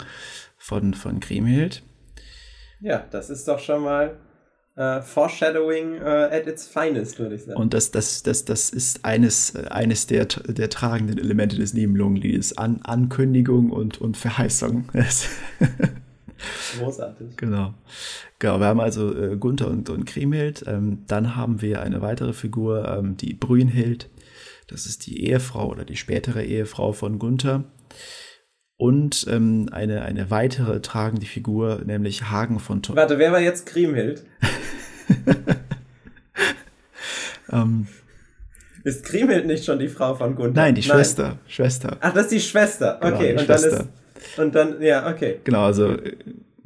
[0.56, 1.82] von, von Kriemhild.
[2.80, 4.18] Ja, das ist doch schon mal
[4.78, 7.58] Uh, foreshadowing uh, at its finest, würde ich sagen.
[7.58, 12.58] Und das, das, das, das ist eines, äh, eines der, der tragenden Elemente des Nibelungenliedes.
[12.58, 14.84] An, Ankündigung und, und Verheißung.
[16.78, 17.38] Großartig.
[17.38, 17.72] Genau.
[18.38, 20.64] Genau, wir haben also äh, Gunther und, und Kriemhild.
[20.66, 24.10] Ähm, dann haben wir eine weitere Figur, ähm, die Brünnhild.
[24.66, 27.64] Das ist die Ehefrau oder die spätere Ehefrau von Gunther.
[28.78, 32.94] Und ähm, eine, eine weitere tragende Figur, nämlich Hagen von Thor.
[32.94, 34.26] Warte, wer war jetzt Kriemhild?
[37.52, 37.86] ähm,
[38.84, 40.62] ist Kriemhild nicht schon die Frau von Gunther?
[40.62, 41.28] Nein, die Schwester.
[41.28, 41.38] Nein.
[41.48, 41.96] Schwester.
[42.00, 42.98] Ach, das ist die Schwester.
[43.00, 43.70] Genau, okay, die und Schwester.
[43.70, 44.38] dann ist.
[44.38, 45.40] Und dann, ja, okay.
[45.44, 46.16] Genau, also äh,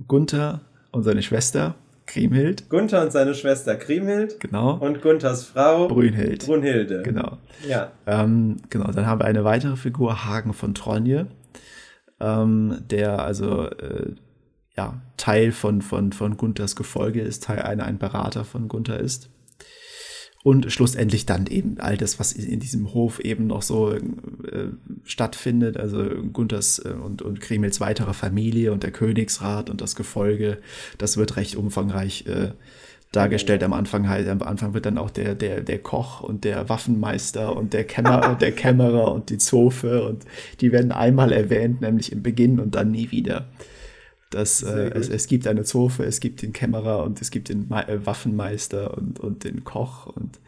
[0.07, 0.61] Gunther
[0.93, 1.75] und seine Schwester
[2.11, 2.69] Kriemhild.
[2.69, 4.41] Gunther und seine Schwester Kriemhild.
[4.41, 4.75] Genau.
[4.75, 6.45] Und Gunthers Frau Brünnhild.
[6.45, 7.03] Brunhilde.
[7.03, 7.39] Genau.
[7.67, 7.93] Ja.
[8.07, 11.29] Ähm, genau, dann haben wir eine weitere Figur, Hagen von Tronje,
[12.19, 14.13] ähm, der also äh,
[14.81, 19.29] ja, Teil von, von, von Gunthers Gefolge ist, Teil einer, ein Berater von Gunther ist.
[20.43, 24.01] Und schlussendlich dann eben all das, was in diesem Hof eben noch so äh,
[25.05, 30.57] stattfindet, also Gunthers äh, und, und Kremels weitere Familie und der Königsrat und das Gefolge,
[30.97, 32.53] das wird recht umfangreich äh,
[33.13, 33.63] dargestellt.
[33.63, 37.55] Am Anfang halt, am Anfang wird dann auch der, der, der Koch und der Waffenmeister
[37.55, 40.25] und der Kämmerer, der Kämmerer und die Zofe und
[40.63, 43.47] die werden einmal erwähnt, nämlich im Beginn und dann nie wieder
[44.31, 47.67] dass äh, es, es gibt eine Zofe, es gibt den Kämmerer und es gibt den
[47.69, 50.39] Ma äh, Waffenmeister und, und den Koch und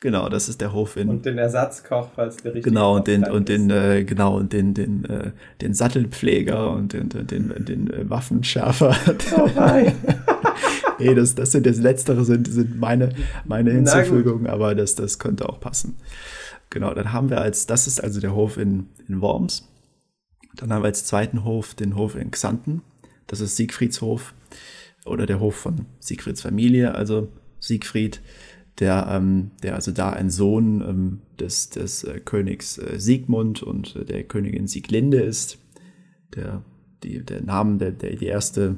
[0.00, 3.24] genau, das ist der Hof in und den Ersatzkoch, falls der richtige genau und den
[3.24, 7.90] und den äh, genau und den den äh, den Sattelpfleger und den den den, den
[7.92, 8.96] äh, Waffenschärfer.
[9.36, 9.94] Oh nein.
[10.98, 13.10] nee, das das sind das letztere sind sind meine
[13.44, 15.96] meine Hinzufügungen, aber das das könnte auch passen.
[16.68, 19.68] Genau, dann haben wir als das ist also der Hof in in Worms.
[20.56, 22.82] Dann haben wir als zweiten Hof den Hof in Xanten.
[23.30, 24.34] Das ist Siegfrieds Hof
[25.06, 27.28] oder der Hof von Siegfrieds Familie, also
[27.60, 28.20] Siegfried,
[28.80, 33.94] der, ähm, der also da ein Sohn ähm, des, des äh, Königs äh, Siegmund und
[33.94, 35.58] äh, der Königin Sieglinde ist.
[36.34, 36.64] Der,
[37.04, 38.76] die, der Name, der, der, die erste,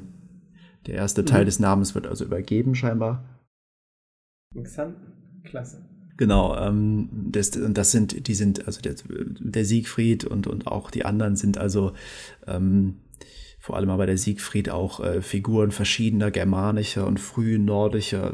[0.85, 1.25] der erste mhm.
[1.25, 3.25] Teil des Namens wird also übergeben, scheinbar.
[4.53, 4.97] Interessant.
[5.45, 5.83] Klasse.
[6.17, 8.93] Genau, ähm, das, das sind, die sind, also der,
[9.39, 11.93] der Siegfried und, und auch die anderen sind also
[12.45, 12.99] ähm,
[13.63, 18.33] vor allem aber der Siegfried auch äh, Figuren verschiedener germanischer und frühen nordischer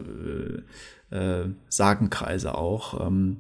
[1.12, 3.06] äh, äh, Sagenkreise auch.
[3.06, 3.38] Ähm,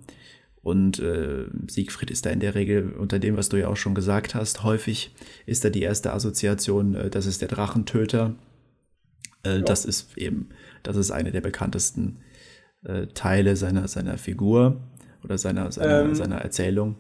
[0.62, 3.96] und äh, Siegfried ist da in der Regel, unter dem, was du ja auch schon
[3.96, 5.16] gesagt hast, häufig
[5.48, 8.36] ist da die erste Assoziation, äh, das ist der Drachentöter.
[9.44, 9.62] Äh, ja.
[9.62, 10.50] Das ist eben,
[10.84, 12.20] das ist eine der bekanntesten
[13.14, 14.80] Teile seiner, seiner Figur
[15.24, 16.96] oder seiner, seiner, ähm, seiner Erzählung.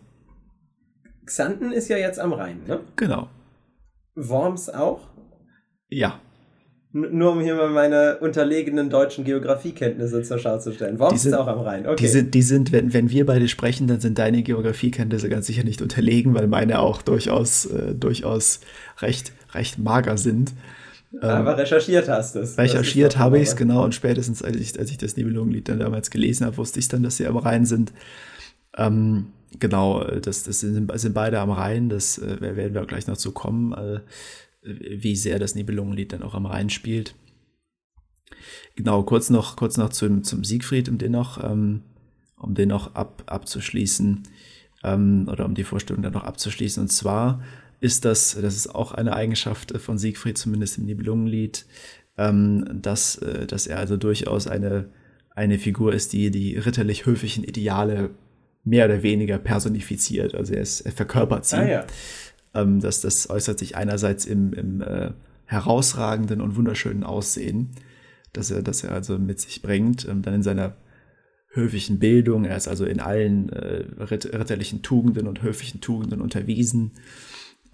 [1.26, 2.82] Xanten ist ja jetzt am Rhein, ne?
[2.98, 3.30] Genau.
[4.28, 5.02] Worms auch?
[5.90, 6.20] Ja.
[6.94, 11.00] N nur um hier mal meine unterlegenen deutschen Geografiekenntnisse zur Schau zu stellen.
[11.00, 11.86] Worms sind, ist auch am Rhein.
[11.86, 11.98] Okay.
[11.98, 15.64] Die sind, die sind wenn, wenn wir beide sprechen, dann sind deine Geografiekenntnisse ganz sicher
[15.64, 18.62] nicht unterlegen, weil meine auch durchaus, äh, durchaus
[19.02, 20.54] recht, recht mager sind.
[21.22, 22.58] Aber ähm, recherchiert hast du es.
[22.58, 23.84] Recherchiert habe ich es, genau.
[23.84, 27.02] Und spätestens, als ich, als ich das Nibelungenlied dann damals gelesen habe, wusste ich dann,
[27.04, 27.94] dass sie am Rhein sind.
[28.78, 29.28] Ähm,
[29.58, 33.32] Genau, das, das sind, sind beide am Rhein, das äh, werden wir gleich noch zu
[33.32, 34.02] kommen, äh,
[34.62, 37.16] wie sehr das Nibelungenlied dann auch am Rhein spielt.
[38.76, 41.82] Genau, kurz noch, kurz noch zum, zum Siegfried, um den noch, ähm,
[42.38, 44.24] um den noch ab, abzuschließen,
[44.84, 46.82] ähm, oder um die Vorstellung dann noch abzuschließen.
[46.82, 47.42] Und zwar
[47.82, 51.66] ist das, das ist auch eine Eigenschaft von Siegfried, zumindest im Nibelungenlied,
[52.18, 54.90] ähm, dass, äh, dass er also durchaus eine,
[55.32, 58.12] eine Figur ist, die die ritterlich-höfischen Ideale
[58.70, 60.36] mehr oder weniger personifiziert.
[60.36, 61.58] Also er, ist, er verkörpert sie.
[61.58, 61.88] Ah, ja.
[62.54, 65.12] ähm, das, das äußert sich einerseits im, im äh,
[65.46, 67.72] herausragenden und wunderschönen Aussehen,
[68.34, 70.78] dass er, dass er also mit sich bringt, ähm, dann in seiner
[71.52, 76.92] höfischen Bildung, er ist also in allen äh, ritterlichen Tugenden und höflichen Tugenden unterwiesen,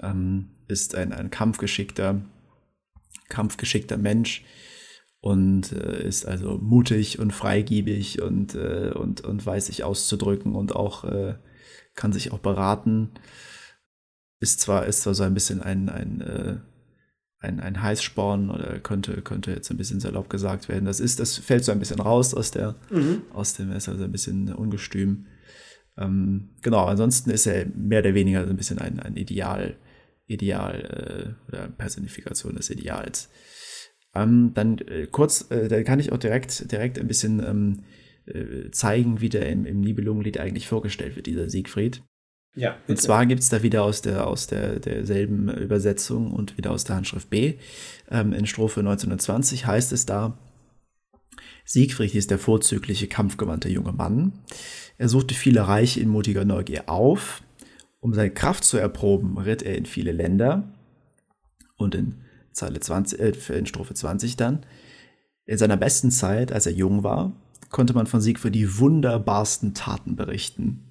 [0.01, 2.21] ähm, ist ein, ein kampfgeschickter,
[3.27, 4.45] kampfgeschickter Mensch,
[5.25, 10.75] und äh, ist also mutig und freigiebig und, äh, und, und weiß sich auszudrücken und
[10.75, 11.33] auch äh,
[11.95, 13.09] kann sich auch beraten.
[14.39, 16.57] Ist zwar, ist zwar so ein bisschen ein, ein, äh,
[17.39, 20.85] ein, ein Heißsporn oder könnte, könnte jetzt ein bisschen salopp gesagt werden.
[20.85, 23.23] Das ist, das fällt so ein bisschen raus aus der, mhm.
[23.33, 25.25] aus dem, ist also ein bisschen ungestüm.
[25.97, 29.75] Ähm, genau, ansonsten ist er mehr oder weniger so ein bisschen ein, ein Ideal,
[30.27, 33.27] Ideal äh, oder Personifikation des Ideals.
[34.15, 37.83] Ähm, dann äh, kurz, äh, da kann ich auch direkt, direkt ein bisschen ähm,
[38.25, 42.01] äh, zeigen, wie der im, im Nibelungenlied eigentlich vorgestellt wird, dieser Siegfried.
[42.55, 42.71] Ja.
[42.71, 42.91] Bitte.
[42.91, 46.85] Und zwar gibt es da wieder aus, der, aus der, derselben Übersetzung und wieder aus
[46.85, 47.55] der Handschrift B.
[48.09, 50.37] Ähm, in Strophe 1920 heißt es da,
[51.65, 54.33] Siegfried ist der vorzügliche, kampfgewandte junge Mann.
[54.97, 57.41] Er suchte viele Reiche in mutiger Neugier auf.
[57.99, 60.71] Um seine Kraft zu erproben, ritt er in viele Länder.
[61.75, 62.21] Und in,
[62.55, 64.65] Zeile 20, äh, in Strophe 20 dann,
[65.45, 67.33] in seiner besten Zeit, als er jung war,
[67.69, 70.85] konnte man von Siegfried die wunderbarsten Taten berichten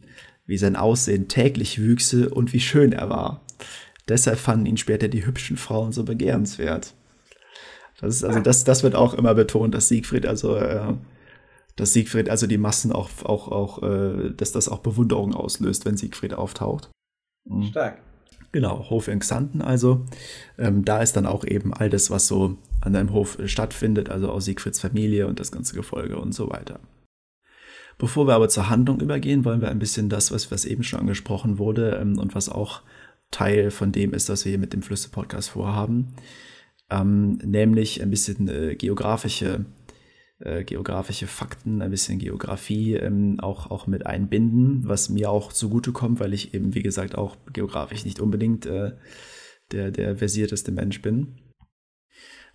[0.47, 3.41] wie sein Aussehen täglich wüchse und wie schön er war.
[4.09, 6.95] Deshalb fanden ihn später die hübschen Frauen so begehrenswert.
[8.01, 10.95] Das ist also das, das wird auch immer betont, dass Siegfried also äh,
[11.77, 15.97] dass Siegfried also die Massen auch auch auch äh, dass das auch Bewunderung auslöst, wenn
[15.97, 16.91] Siegfried auftaucht.
[17.45, 17.63] Mhm.
[17.65, 18.03] Stark.
[18.55, 20.07] Genau, Hof in Xanten also.
[20.59, 24.31] Ähm, da ist dann auch eben all das, was so an einem Hof stattfindet, also
[24.31, 26.79] auch Siegfrieds Familie und das ganze Gefolge und so weiter.
[27.99, 31.01] Bevor wir aber zur Handlung übergehen, wollen wir ein bisschen das, was, was eben schon
[31.01, 32.83] angesprochen wurde ähm, und was auch
[33.33, 36.15] Teil von dem ist, was wir hier mit dem Flüsse-Podcast vorhaben,
[36.91, 39.65] ähm, nämlich ein bisschen äh, geografische,
[40.45, 46.21] äh, geografische Fakten, ein bisschen Geografie ähm, auch, auch mit einbinden, was mir auch zugutekommt,
[46.21, 48.93] weil ich eben, wie gesagt, auch geografisch nicht unbedingt äh,
[49.73, 51.37] der, der versierteste Mensch bin.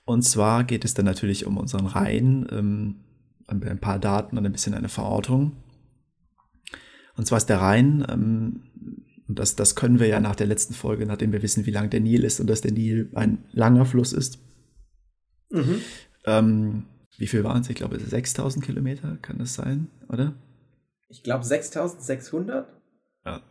[0.06, 2.96] Und zwar geht es dann natürlich um unseren Rhein, ähm,
[3.48, 5.58] ein paar Daten und ein bisschen eine Verortung.
[7.16, 8.64] Und zwar ist der Rhein, ähm,
[9.28, 11.90] und das, das können wir ja nach der letzten Folge, nachdem wir wissen, wie lang
[11.90, 14.40] der Nil ist und dass der Nil ein langer Fluss ist.
[15.50, 15.82] Mhm.
[16.26, 16.86] Ähm,
[17.20, 17.70] wie viel waren es?
[17.70, 20.34] Ich glaube, 6000 Kilometer kann das sein, oder?
[21.10, 22.68] Ich glaube 6600.
[23.26, 23.42] Ja.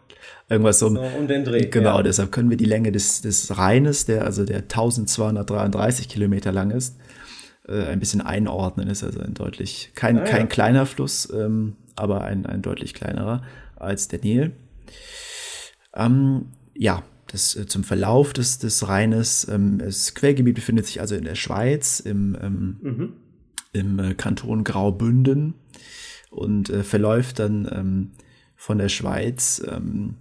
[0.48, 1.66] Irgendwas so, so um den Dreh.
[1.66, 2.02] Genau, ja.
[2.02, 6.96] deshalb können wir die Länge des, des Rheines, der also der 1233 Kilometer lang ist,
[7.68, 8.88] äh, ein bisschen einordnen.
[8.88, 10.46] Ist also ein deutlich, kein, ah, kein ja.
[10.46, 13.42] kleiner Fluss, ähm, aber ein, ein deutlich kleinerer
[13.76, 14.52] als der Nil.
[15.94, 19.46] Ähm, ja, das, äh, zum Verlauf des, des Rheines.
[19.48, 23.12] Ähm, das Quellgebiet befindet sich also in der Schweiz, im, ähm, mhm.
[23.72, 25.54] Im äh, Kanton Graubünden
[26.31, 28.11] und äh, verläuft dann ähm,
[28.57, 30.16] von der Schweiz ähm,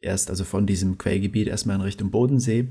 [0.00, 2.68] erst, also von diesem Quellgebiet erstmal in Richtung Bodensee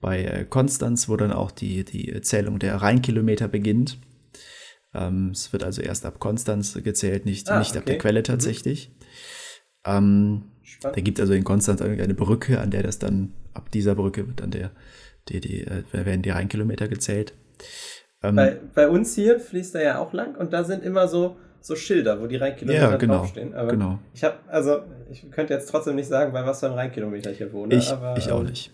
[0.00, 3.98] bei äh, Konstanz, wo dann auch die, die Zählung der Rheinkilometer beginnt.
[4.94, 7.78] Ähm, es wird also erst ab Konstanz gezählt, nicht, ah, nicht okay.
[7.78, 8.24] ab der Quelle mhm.
[8.24, 8.90] tatsächlich.
[9.86, 10.42] Mhm.
[10.82, 14.26] Da gibt es also in Konstanz eine Brücke, an der das dann, ab dieser Brücke
[14.26, 14.72] wird dann der,
[15.28, 17.34] die, die, äh, werden die Rheinkilometer gezählt.
[18.22, 21.36] Ähm, bei, bei uns hier fließt er ja auch lang und da sind immer so,
[21.60, 23.54] so Schilder, wo die Rheinkilometer ja, genau, draufstehen.
[23.54, 23.98] Aber genau.
[24.14, 27.38] ich habe, also ich könnte jetzt trotzdem nicht sagen, bei was für einem Rheinkilometer ich
[27.38, 27.74] hier wohne.
[27.74, 28.72] Ich, aber, ich auch ähm, nicht.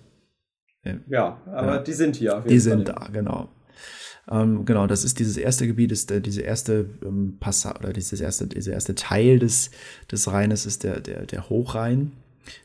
[1.08, 1.78] Ja, aber ja.
[1.78, 2.78] die sind hier auf jeden Die Fall.
[2.78, 3.48] sind da, genau.
[4.30, 8.20] Ähm, genau, das ist dieses erste Gebiet, ist der, diese erste ähm, Passage oder dieses
[8.20, 9.70] erste, dieser erste Teil des,
[10.10, 12.12] des Rheines ist der, der, der Hochrhein,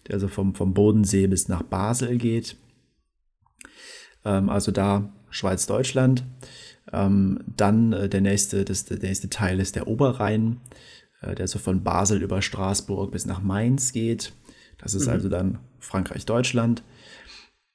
[0.08, 2.58] der also vom, vom Bodensee bis nach Basel geht.
[4.26, 6.24] Ähm, also da Schweiz-Deutschland.
[6.94, 10.62] Ähm, dann äh, der, nächste, das, der nächste Teil ist der Oberrhein,
[11.22, 14.34] äh, der so von Basel über Straßburg bis nach Mainz geht.
[14.78, 15.14] Das ist mhm.
[15.14, 16.84] also dann Frankreich-Deutschland.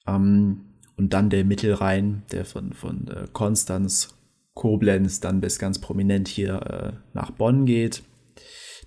[0.06, 0.60] Ähm,
[0.96, 4.14] und dann der Mittelrhein, der von, von äh, Konstanz,
[4.54, 8.02] Koblenz dann bis ganz prominent hier äh, nach Bonn geht.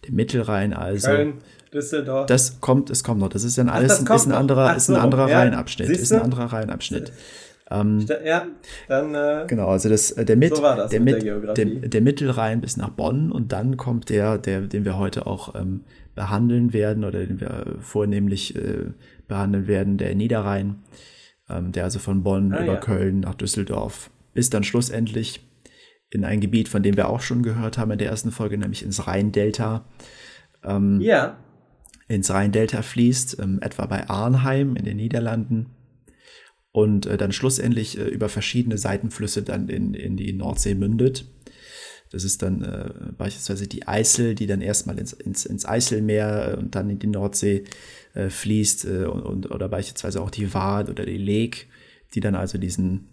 [0.06, 1.08] Der Mittelrhein also.
[1.08, 1.34] Köln,
[1.74, 2.26] Düsseldorf.
[2.26, 3.30] Das kommt, es kommt noch.
[3.30, 5.40] Das ist dann alles Ach, ist ein anderer, ist ein anderer ja.
[5.40, 5.90] Rheinabschnitt.
[5.90, 7.14] Ist ein anderer Rheinabschnitt.
[7.72, 8.48] Ähm, ja,
[8.88, 9.16] dann.
[9.16, 12.62] Äh, genau, also das, äh, der, Mit, so das der, mit, der, der, der, Mittelrhein
[12.62, 15.82] bis nach Bonn und dann kommt der, der den wir heute auch ähm,
[16.16, 18.92] behandeln werden oder den wir vornehmlich äh,
[19.28, 20.84] behandeln werden, der Niederrhein
[21.50, 22.80] ähm, der also von Bonn ah, über ja.
[22.80, 25.46] Köln nach Düsseldorf bis dann schlussendlich
[26.10, 28.84] in ein Gebiet, von dem wir auch schon gehört haben in der ersten Folge, nämlich
[28.84, 29.86] ins Rheindelta.
[30.64, 31.38] Ähm, ja.
[32.08, 35.68] Ins Rheindelta fließt, ähm, etwa bei Arnheim in den Niederlanden.
[36.72, 41.26] Und äh, dann schlussendlich äh, über verschiedene Seitenflüsse dann in, in die Nordsee mündet.
[42.12, 46.76] Das ist dann äh, beispielsweise die Eisel, die dann erstmal ins, ins, ins Eiselmeer und
[46.76, 47.64] dann in die Nordsee
[48.14, 51.68] äh, fließt äh, und, und, oder beispielsweise auch die Wad oder die Leg,
[52.14, 53.08] die dann also diesen,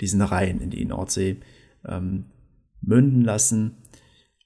[0.00, 1.38] diesen Rhein in die Nordsee
[1.84, 2.26] ähm,
[2.80, 3.76] münden lassen.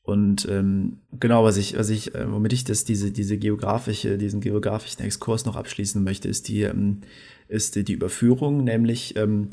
[0.03, 4.41] Und ähm, genau, was ich, was ich, äh, womit ich das, diese, diese geografische, diesen
[4.41, 7.03] geografischen Exkurs noch abschließen möchte, ist die, ähm,
[7.49, 9.51] ist die, Überführung, nämlich ähm,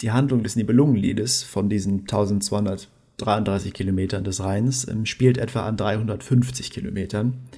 [0.00, 6.70] die Handlung des Nibelungenliedes von diesen 1233 Kilometern des Rheins ähm, spielt etwa an 350
[6.70, 7.48] Kilometern.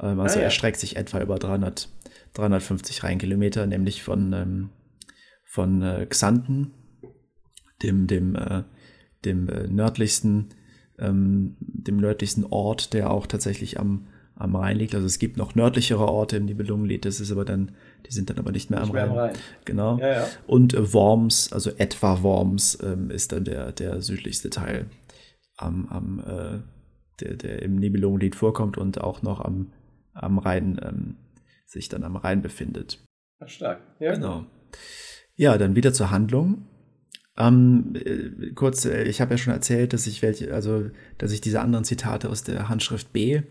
[0.00, 0.44] Ähm, also ah, ja.
[0.44, 1.88] erstreckt sich etwa über 300,
[2.34, 4.70] 350 Rheinkilometer, nämlich von, ähm,
[5.44, 6.72] von äh, Xanten,
[7.82, 8.62] dem, dem, äh,
[9.24, 10.48] dem äh, nördlichsten,
[10.98, 14.94] ähm, dem nördlichsten Ort, der auch tatsächlich am, am Rhein liegt.
[14.94, 17.72] Also es gibt noch nördlichere Orte im Nibelungenlied, das ist aber dann,
[18.06, 19.10] die sind dann aber nicht mehr, nicht am, mehr Rhein.
[19.10, 19.36] am, Rhein.
[19.64, 19.98] Genau.
[19.98, 20.28] Ja, ja.
[20.46, 24.86] Und äh, Worms, also etwa Worms, ähm, ist dann der, der südlichste Teil
[25.56, 26.58] am, am äh,
[27.20, 29.72] der, der im Nibelungenlied vorkommt und auch noch am,
[30.12, 31.16] am Rhein, ähm,
[31.66, 33.02] sich dann am Rhein befindet.
[33.40, 33.80] Ach, stark.
[34.00, 34.14] Ja.
[34.14, 34.46] Genau.
[35.36, 36.66] Ja, dann wieder zur Handlung.
[37.36, 41.40] Ähm, äh, kurz, äh, ich habe ja schon erzählt, dass ich welche, also dass ich
[41.40, 43.42] diese anderen Zitate aus der Handschrift B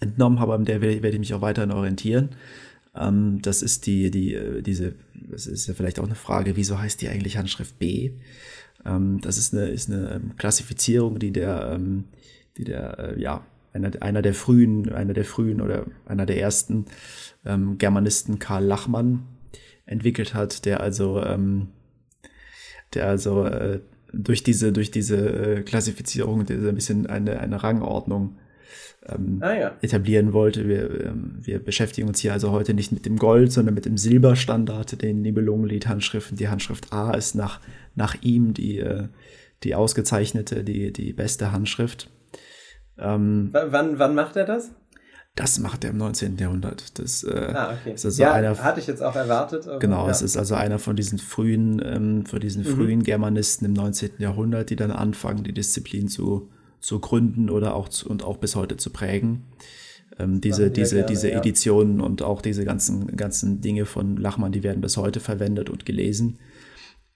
[0.00, 2.30] entnommen habe, an der werde ich mich auch weiterhin orientieren.
[2.96, 6.78] Ähm, das ist die, die, äh, diese, das ist ja vielleicht auch eine Frage, wieso
[6.78, 8.12] heißt die eigentlich Handschrift B?
[8.84, 12.04] Ähm, das ist eine, ist eine ähm, Klassifizierung, die der, ähm,
[12.56, 16.86] die der, äh, ja, einer, einer der frühen, einer der frühen oder einer der ersten
[17.44, 19.24] ähm, Germanisten Karl Lachmann
[19.84, 21.22] entwickelt hat, der also,
[22.94, 23.80] der also äh,
[24.12, 28.38] durch diese, durch diese äh, Klassifizierung diese ein bisschen eine, eine Rangordnung
[29.08, 29.72] ähm, ah, ja.
[29.82, 30.68] etablieren wollte.
[30.68, 33.96] Wir, ähm, wir beschäftigen uns hier also heute nicht mit dem Gold, sondern mit dem
[33.96, 36.36] Silberstandard, den Nibelungenlied-Handschriften.
[36.36, 37.60] Die Handschrift A ist nach,
[37.94, 39.08] nach ihm die, äh,
[39.62, 42.10] die ausgezeichnete, die, die beste Handschrift.
[42.98, 44.70] Ähm, wann, wann macht er das?
[45.36, 46.38] Das macht er im 19.
[46.38, 46.98] Jahrhundert.
[46.98, 47.92] Das äh, ah, okay.
[47.92, 49.68] ist also ja, einer, hatte ich jetzt auch erwartet.
[49.80, 50.10] Genau, ja.
[50.10, 52.74] es ist also einer von diesen frühen, ähm, von diesen mhm.
[52.74, 54.12] frühen Germanisten im 19.
[54.18, 56.50] Jahrhundert, die dann anfangen, die Disziplin zu,
[56.86, 59.42] zu gründen oder auch zu, und auch bis heute zu prägen.
[60.20, 61.38] Ähm, diese diese, gerne, diese ja.
[61.38, 65.84] Editionen und auch diese ganzen, ganzen Dinge von Lachmann, die werden bis heute verwendet und
[65.84, 66.38] gelesen.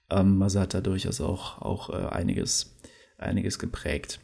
[0.09, 2.75] Ähm, also hat da durchaus auch, auch äh, einiges,
[3.17, 4.19] einiges geprägt.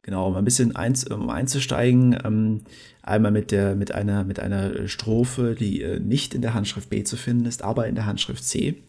[0.00, 2.62] Genau, um ein bisschen eins, um einzusteigen, ähm,
[3.02, 7.04] einmal mit, der, mit, einer, mit einer Strophe, die äh, nicht in der Handschrift B
[7.04, 8.82] zu finden ist, aber in der Handschrift C.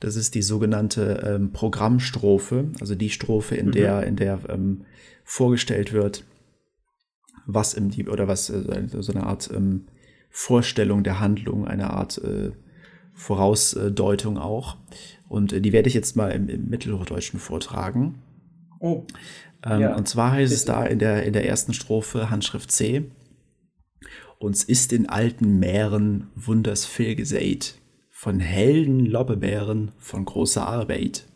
[0.00, 3.72] Das ist die sogenannte ähm, Programmstrophe, also die Strophe, in mhm.
[3.72, 4.84] der, in der ähm,
[5.24, 6.24] vorgestellt wird,
[7.46, 9.86] was im Dieb oder was äh, so eine Art ähm,
[10.28, 12.52] Vorstellung der Handlung, eine Art äh,
[13.14, 14.76] Vorausdeutung auch.
[15.28, 18.16] Und äh, die werde ich jetzt mal im, im Mittelhochdeutschen vortragen.
[18.78, 19.04] Oh.
[19.64, 19.96] Ähm, ja.
[19.96, 23.10] Und zwar heißt es da in der, in der ersten Strophe Handschrift C.
[24.38, 27.80] Uns ist in alten Meeren wunders viel gesät,
[28.18, 31.26] von Helden Lobbebeeren, von großer Arbeit,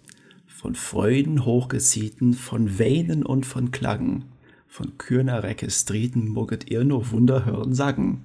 [0.46, 4.32] von Freuden hochgesieten, von Weinen und von Klagen,
[4.66, 8.24] von Kürner Recke Strieten mugget ihr nur Wunder hören sagen.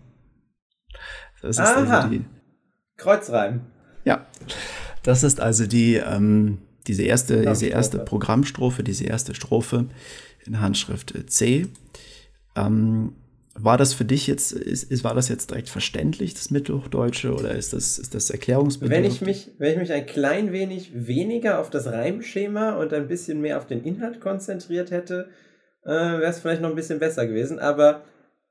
[1.42, 1.98] Das ist Aha.
[2.00, 2.24] also die.
[2.96, 3.60] Kreuzreim.
[4.06, 4.26] Ja.
[5.04, 9.90] Das ist also die, ähm, diese erste, diese erste Programmstrophe, diese erste Strophe
[10.46, 11.68] in Handschrift C.
[12.56, 13.16] Ähm,
[13.58, 17.52] war das für dich jetzt, ist, ist, war das jetzt direkt verständlich, das Mittelhochdeutsche, oder
[17.52, 19.04] ist das, ist das erklärungsbedürftig?
[19.04, 23.08] Wenn ich, mich, wenn ich mich ein klein wenig weniger auf das Reimschema und ein
[23.08, 25.30] bisschen mehr auf den Inhalt konzentriert hätte,
[25.86, 27.60] äh, wäre es vielleicht noch ein bisschen besser gewesen.
[27.60, 28.04] Aber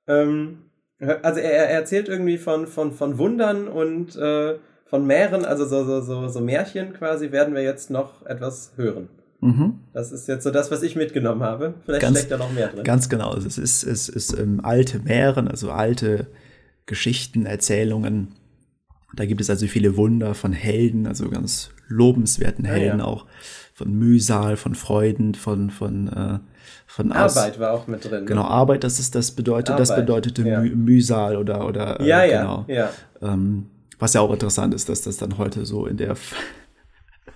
[0.09, 5.67] ähm, also er, er, erzählt irgendwie von, von, von Wundern und äh, von Meeren, also
[5.67, 9.09] so, so, so, so Märchen quasi, werden wir jetzt noch etwas hören.
[9.45, 9.75] Mhm.
[9.93, 11.75] Das ist jetzt so das, was ich mitgenommen habe.
[11.85, 12.83] Vielleicht ganz, steckt da noch mehr drin.
[12.83, 13.37] Ganz genau.
[13.37, 16.29] Es ist, es ist ähm, alte Meeren, also alte
[16.87, 18.29] Geschichten, Erzählungen.
[19.15, 23.11] Da gibt es also viele Wunder von Helden, also ganz lobenswerten Helden ah, ja.
[23.11, 23.27] auch.
[23.75, 26.39] Von Mühsal, von Freuden, von, von, äh,
[26.87, 28.25] von Arbeit war auch mit drin.
[28.25, 28.49] Genau, ne?
[28.49, 30.61] Arbeit, das ist, das bedeutet, Arbeit, das bedeutete ja.
[30.61, 32.65] Müh Mühsal oder, oder äh, ja, genau.
[32.67, 32.91] ja, ja.
[33.21, 33.67] Ähm,
[33.99, 36.17] was ja auch interessant ist, dass das dann heute so in der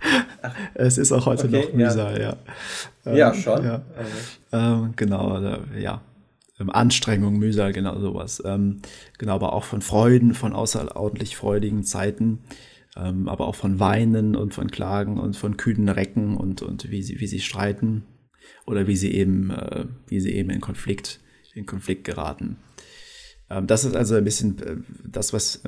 [0.75, 2.37] es ist auch heute okay, noch Mühsal, ja.
[3.05, 3.65] Ja, ja ähm, schon.
[3.65, 3.83] Ja.
[4.53, 6.03] Ähm, genau, also, ja.
[6.61, 8.43] Ähm, Anstrengung, Mühsal, genau sowas.
[8.45, 8.81] Ähm,
[9.19, 12.41] genau, aber auch von Freuden, von außerordentlich freudigen Zeiten,
[12.97, 17.03] ähm, aber auch von Weinen und von Klagen und von kühnen Recken und, und wie,
[17.03, 18.05] sie, wie sie streiten
[18.67, 21.21] oder wie sie eben, äh, wie sie eben in Konflikt,
[21.55, 22.57] in Konflikt geraten.
[23.51, 25.63] Ähm, das ist also ein bisschen äh, das, was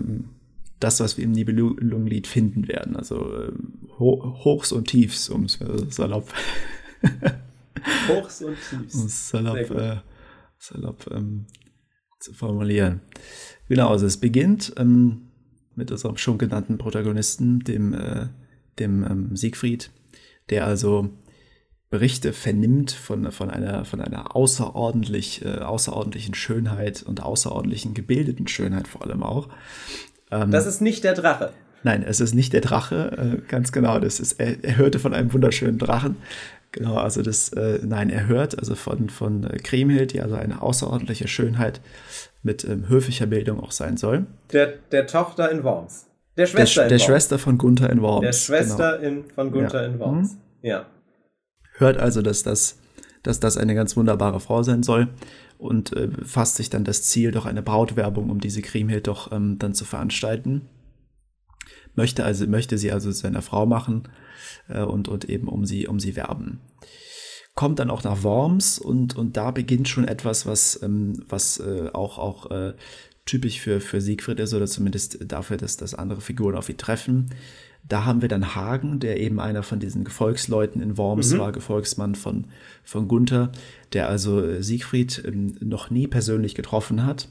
[0.80, 2.96] das, was wir im Nibelungenlied finden werden.
[2.96, 3.52] Also äh,
[3.98, 5.58] Hochs und Tiefs, um es
[5.90, 6.32] salopp.
[8.08, 8.94] Hochs und Tiefs.
[8.94, 9.96] Um es salopp, äh,
[10.58, 11.46] salopp ähm,
[12.18, 13.00] zu formulieren.
[13.68, 15.28] Genau, also es beginnt ähm,
[15.74, 18.28] mit unserem schon genannten Protagonisten, dem, äh,
[18.78, 19.90] dem ähm, Siegfried,
[20.50, 21.10] der also
[21.90, 28.86] Berichte vernimmt von, von, einer, von einer außerordentlich, äh, außerordentlichen Schönheit und außerordentlichen gebildeten Schönheit
[28.86, 29.48] vor allem auch.
[30.30, 31.52] Ähm, das ist nicht der Drache.
[31.82, 33.98] Nein, es ist nicht der Drache, äh, ganz genau.
[33.98, 36.16] Das ist, er, er, hörte von einem wunderschönen Drachen.
[36.72, 40.62] Genau, also das, äh, nein, er hört also von, von äh, Kriemhild, die also eine
[40.62, 41.80] außerordentliche Schönheit
[42.42, 44.26] mit ähm, höflicher Bildung auch sein soll.
[44.52, 46.06] Der, der Tochter in Worms.
[46.36, 46.98] Der Schwester der, der.
[47.00, 48.22] Schwester von Gunther in Worms.
[48.22, 49.20] Der Schwester genau.
[49.20, 49.88] in, von Gunther ja.
[49.88, 50.32] in Worms.
[50.34, 50.38] Mhm.
[50.62, 50.86] Ja.
[51.76, 52.78] Hört also, dass das,
[53.22, 55.08] dass das eine ganz wunderbare Frau sein soll
[55.60, 59.58] und äh, fasst sich dann das Ziel, doch eine Brautwerbung um diese Kriemhild doch ähm,
[59.58, 60.62] dann zu veranstalten.
[61.94, 64.08] Möchte also, möchte sie also seiner Frau machen
[64.68, 66.60] äh, und, und eben um sie, um sie werben.
[67.54, 71.90] Kommt dann auch nach Worms und, und da beginnt schon etwas, was, ähm, was äh,
[71.92, 72.74] auch, auch äh,
[73.26, 77.34] typisch für, für Siegfried ist oder zumindest dafür, dass, dass andere Figuren auf ihn treffen.
[77.88, 81.38] Da haben wir dann Hagen, der eben einer von diesen Gefolgsleuten in Worms mhm.
[81.38, 82.46] war, Gefolgsmann von,
[82.84, 83.50] von Gunther,
[83.92, 87.28] der also äh, Siegfried ähm, noch nie persönlich getroffen hat,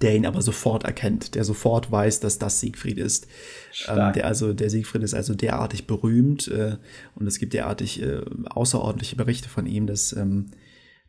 [0.00, 3.26] der ihn aber sofort erkennt, der sofort weiß, dass das Siegfried ist.
[3.86, 6.76] Ähm, der also, der Siegfried ist also derartig berühmt äh,
[7.14, 10.52] und es gibt derartig äh, außerordentliche Berichte von ihm, dass ähm,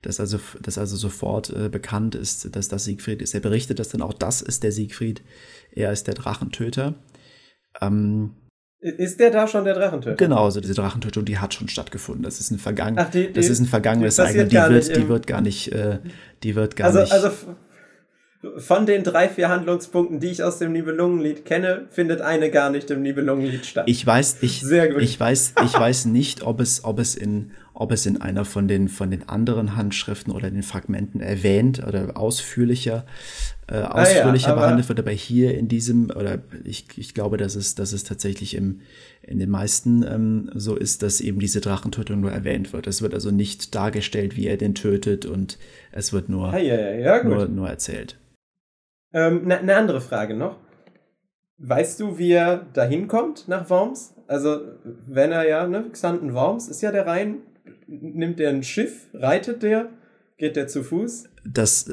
[0.01, 3.33] dass also, dass also sofort äh, bekannt ist, dass das Siegfried ist.
[3.33, 5.21] Er berichtet, dass dann auch das ist der Siegfried.
[5.71, 6.95] Er ist der Drachentöter.
[7.79, 8.35] Ähm,
[8.79, 10.15] ist der da schon der Drachentöter?
[10.15, 12.23] Genau, also diese Drachentötung, die hat schon stattgefunden.
[12.23, 14.47] Das ist ein, Vergangen Ach, die, die, das ist ein vergangenes Ereignis.
[14.49, 15.99] Die, wird, die wird gar nicht, äh,
[16.41, 17.11] die wird gar also, nicht.
[17.11, 17.31] Also
[18.57, 22.89] von den drei, vier Handlungspunkten, die ich aus dem Nibelungenlied kenne, findet eine gar nicht
[22.89, 23.83] im Nibelungenlied statt.
[23.87, 28.07] Ich weiß, ich, ich weiß, ich weiß nicht, ob es, ob es in, ob es
[28.07, 33.05] in einer von den, von den anderen Handschriften oder den Fragmenten erwähnt oder ausführlicher,
[33.67, 37.53] äh, ausführlicher ah, ja, behandelt wird, aber hier in diesem, oder ich, ich glaube, dass
[37.53, 38.81] es, dass es tatsächlich im,
[39.21, 42.87] in den meisten ähm, so ist, dass eben diese Drachentötung nur erwähnt wird.
[42.87, 45.59] Es wird also nicht dargestellt, wie er den tötet und
[45.91, 48.17] es wird nur, ah, ja, nur, nur erzählt.
[49.13, 50.57] Ähm, eine ne andere Frage noch.
[51.57, 54.15] Weißt du, wie er dahin kommt nach Worms?
[54.27, 54.61] Also,
[55.07, 57.41] wenn er ja, ne, Xanten Worms ist ja der Rhein,
[57.87, 59.89] nimmt er ein Schiff, reitet der,
[60.37, 61.25] geht der zu Fuß?
[61.43, 61.85] Das,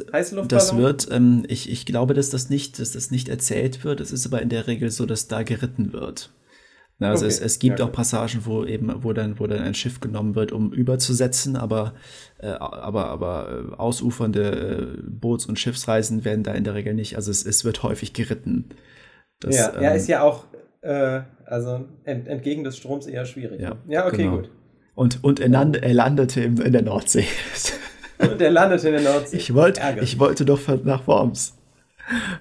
[0.48, 4.00] das wird, ähm, ich, ich glaube, dass das, nicht, dass das nicht erzählt wird.
[4.00, 6.30] Es ist aber in der Regel so, dass da geritten wird.
[7.00, 7.34] Also okay.
[7.34, 10.34] es, es gibt ja, auch Passagen, wo eben, wo dann, wo dann ein Schiff genommen
[10.34, 11.94] wird, um überzusetzen, aber,
[12.38, 17.14] äh, aber, aber äh, ausufernde äh, Boots- und Schiffsreisen werden da in der Regel nicht.
[17.14, 18.70] Also es, es wird häufig geritten.
[19.38, 20.46] Das, ja, ähm, ja, ist ja auch,
[20.80, 23.60] äh, also ent, entgegen des Stroms eher schwierig.
[23.60, 24.36] Ja, ja okay, genau.
[24.38, 24.50] gut.
[24.96, 27.26] Und, und er, land, er landete in, in der Nordsee.
[28.18, 29.36] und er landete in der Nordsee.
[29.36, 31.56] Ich, wollt, ich wollte doch nach Worms.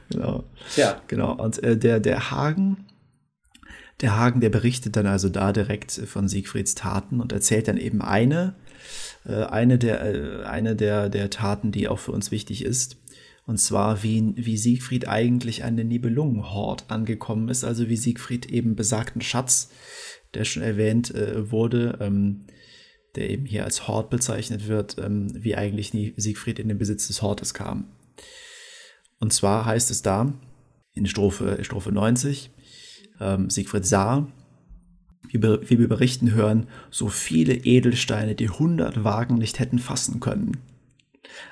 [0.09, 0.45] Genau.
[0.75, 0.99] Ja.
[1.05, 1.33] Genau.
[1.33, 2.85] Und äh, der, der Hagen
[4.01, 8.01] der Hagen, der berichtet dann also da direkt von Siegfrieds Taten und erzählt dann eben
[8.01, 8.55] eine,
[9.25, 12.97] äh, eine, der, äh, eine der, der Taten, die auch für uns wichtig ist.
[13.45, 18.75] Und zwar, wie, wie Siegfried eigentlich an den Nibelungenhort angekommen ist, also wie Siegfried eben
[18.75, 19.69] besagten Schatz,
[20.33, 22.45] der schon erwähnt äh, wurde, ähm,
[23.15, 27.21] der eben hier als Hort bezeichnet wird, ähm, wie eigentlich Siegfried in den Besitz des
[27.21, 27.87] Hortes kam.
[29.19, 30.33] Und zwar heißt es da
[30.93, 32.51] in Strophe, Strophe 90,
[33.19, 34.27] ähm, Siegfried sah,
[35.29, 40.57] wie, wie wir berichten hören, so viele Edelsteine, die 100 Wagen nicht hätten fassen können.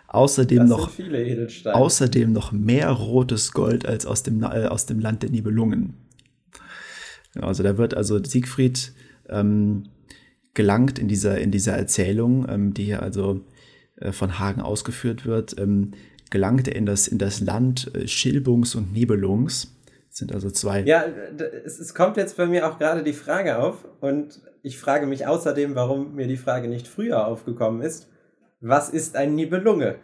[0.08, 0.92] Außerdem noch,
[1.66, 5.94] außerdem noch mehr rotes Gold als aus dem, äh, aus dem Land der Nibelungen.
[7.36, 8.94] Also da wird also Siegfried
[9.30, 9.84] ähm,
[10.54, 13.42] gelangt in dieser, in dieser Erzählung, ähm, die hier also
[13.98, 15.92] äh, von Hagen ausgeführt wird, ähm,
[16.30, 19.75] gelangt er in das, in das Land äh, Schilbungs und Nibelungs
[20.16, 20.82] sind also zwei.
[20.84, 21.04] Ja,
[21.66, 25.28] es, es kommt jetzt bei mir auch gerade die Frage auf und ich frage mich
[25.28, 28.08] außerdem, warum mir die Frage nicht früher aufgekommen ist.
[28.62, 29.98] Was ist ein Nibelunge?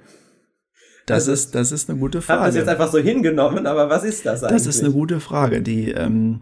[1.05, 2.37] Das, also, ist, das ist eine gute Frage.
[2.37, 4.63] Ich habe das jetzt einfach so hingenommen, aber was ist das eigentlich?
[4.63, 5.61] Das ist eine gute Frage.
[5.61, 6.41] Die, ähm,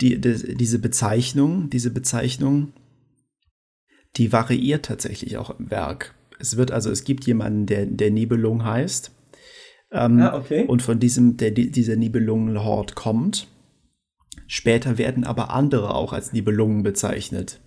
[0.00, 2.74] die, die, diese Bezeichnung, diese Bezeichnung,
[4.16, 6.14] die variiert tatsächlich auch im Werk.
[6.38, 9.12] Es wird also, es gibt jemanden, der, der Nibelung heißt.
[9.90, 10.64] Ähm, ah, okay.
[10.66, 13.46] Und von diesem, der, dieser Nibelungenhort kommt.
[14.46, 17.60] Später werden aber andere auch als Nibelungen bezeichnet.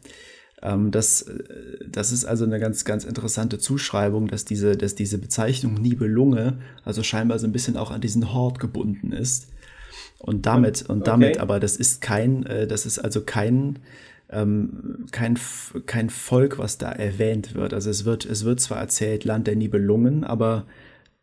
[0.61, 1.43] Ähm, das, äh,
[1.87, 7.03] das ist also eine ganz, ganz interessante Zuschreibung, dass diese, dass diese Bezeichnung Nibelunge also
[7.03, 9.47] scheinbar so ein bisschen auch an diesen Hort gebunden ist.
[10.19, 11.39] Und damit, und damit, okay.
[11.39, 13.79] aber das ist kein, äh, das ist also kein,
[14.29, 15.37] ähm, kein,
[15.87, 17.73] kein Volk, was da erwähnt wird.
[17.73, 20.67] Also es wird, es wird zwar erzählt Land der Nibelungen, aber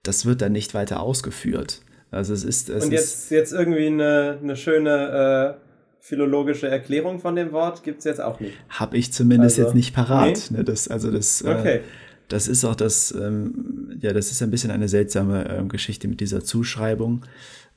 [0.08, 1.82] das wird dann nicht weiter ausgeführt.
[2.10, 2.70] Also es ist.
[2.70, 5.64] Es Und jetzt, ist, jetzt irgendwie eine, eine schöne äh,
[6.00, 8.54] philologische Erklärung von dem Wort gibt es jetzt auch nicht.
[8.70, 10.48] Habe ich zumindest also, jetzt nicht parat.
[10.50, 10.58] Nee?
[10.58, 11.76] Ne, das, also das, äh, okay.
[11.76, 11.80] äh,
[12.28, 16.20] das ist auch das, ähm, ja, das ist ein bisschen eine seltsame äh, Geschichte mit
[16.20, 17.26] dieser Zuschreibung.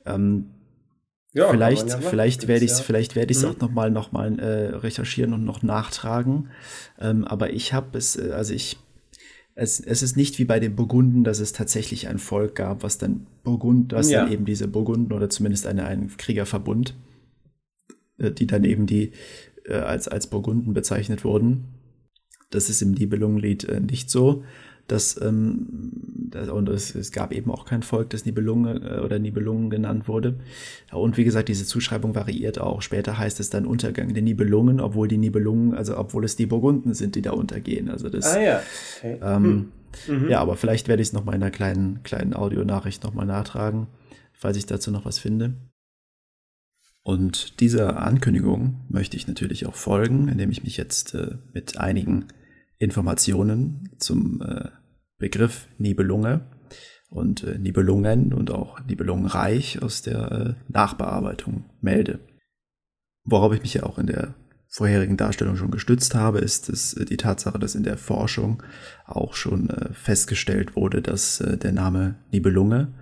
[0.06, 0.46] Ähm,
[1.34, 2.84] Ja, vielleicht, ja vielleicht werde ich es, ja.
[2.84, 3.50] vielleicht werde ich es mhm.
[3.50, 6.48] auch noch mal, noch mal äh, recherchieren und noch nachtragen.
[7.00, 8.78] Ähm, aber ich habe es, äh, also ich,
[9.54, 12.98] es, es ist nicht wie bei den Burgunden, dass es tatsächlich ein Volk gab, was
[12.98, 14.22] dann Burgund, was ja.
[14.22, 16.94] dann eben diese Burgunden oder zumindest eine, einen Kriegerverbund,
[18.18, 19.12] äh, die dann eben die
[19.64, 21.64] äh, als, als Burgunden bezeichnet wurden.
[22.50, 24.44] Das ist im Nibelungenlied äh, nicht so.
[24.88, 25.66] Das, ähm,
[26.30, 30.08] das, und es, es, gab eben auch kein Volk, das Nibelungen äh, oder Nibelungen genannt
[30.08, 30.34] wurde.
[30.90, 32.82] Und wie gesagt, diese Zuschreibung variiert auch.
[32.82, 36.94] Später heißt es dann Untergang der Nibelungen, obwohl die Nibelungen, also obwohl es die Burgunden
[36.94, 37.88] sind, die da untergehen.
[37.88, 38.62] Also das, ah ja.
[38.98, 39.18] Okay.
[39.22, 39.70] Ähm,
[40.06, 40.24] hm.
[40.24, 40.30] mhm.
[40.30, 43.86] Ja, aber vielleicht werde ich es nochmal in einer kleinen, kleinen Audionachricht nochmal nachtragen,
[44.32, 45.54] falls ich dazu noch was finde.
[47.04, 52.26] Und dieser Ankündigung möchte ich natürlich auch folgen, indem ich mich jetzt äh, mit einigen
[52.82, 54.68] Informationen zum äh,
[55.18, 56.40] Begriff Nibelunge
[57.08, 62.18] und äh, Nibelungen und auch Nibelungenreich aus der äh, Nachbearbeitung melde.
[63.24, 64.34] Worauf ich mich ja auch in der
[64.68, 68.64] vorherigen Darstellung schon gestützt habe, ist es äh, die Tatsache, dass in der Forschung
[69.06, 72.94] auch schon äh, festgestellt wurde, dass äh, der Name Nibelunge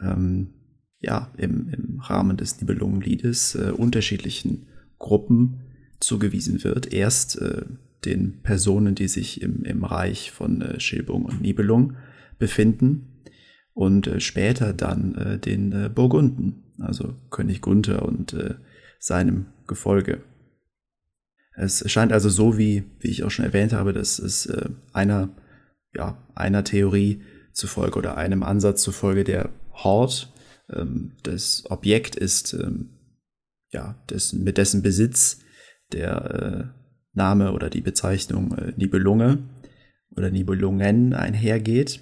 [0.00, 0.54] ähm,
[0.98, 4.68] ja im, im Rahmen des Nibelungenliedes unterschiedlichen
[4.98, 5.60] Gruppen
[6.00, 6.92] zugewiesen wird.
[6.92, 7.40] Erst
[8.04, 11.96] den Personen, die sich im, im Reich von äh, Schilbung und Nibelung
[12.38, 13.22] befinden
[13.74, 18.54] und äh, später dann äh, den äh, Burgunden, also König Gunther und äh,
[18.98, 20.22] seinem Gefolge.
[21.54, 25.28] Es scheint also so, wie, wie ich auch schon erwähnt habe, dass es äh, einer,
[25.94, 27.22] ja, einer Theorie
[27.52, 30.32] zufolge oder einem Ansatz zufolge der Hort,
[30.70, 32.90] ähm, das Objekt ist, ähm,
[33.70, 35.40] ja, dessen, mit dessen Besitz
[35.92, 36.74] der
[37.12, 39.38] Name oder die Bezeichnung äh, Nibelunge
[40.16, 42.00] oder Nibelungen einhergeht.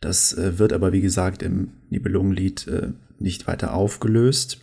[0.00, 4.58] Das äh, wird aber, wie gesagt, im Nibelungenlied äh, nicht weiter aufgelöst.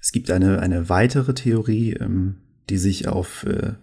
[0.00, 2.36] Es gibt eine, eine weitere Theorie, ähm,
[2.68, 3.74] die sich auf äh,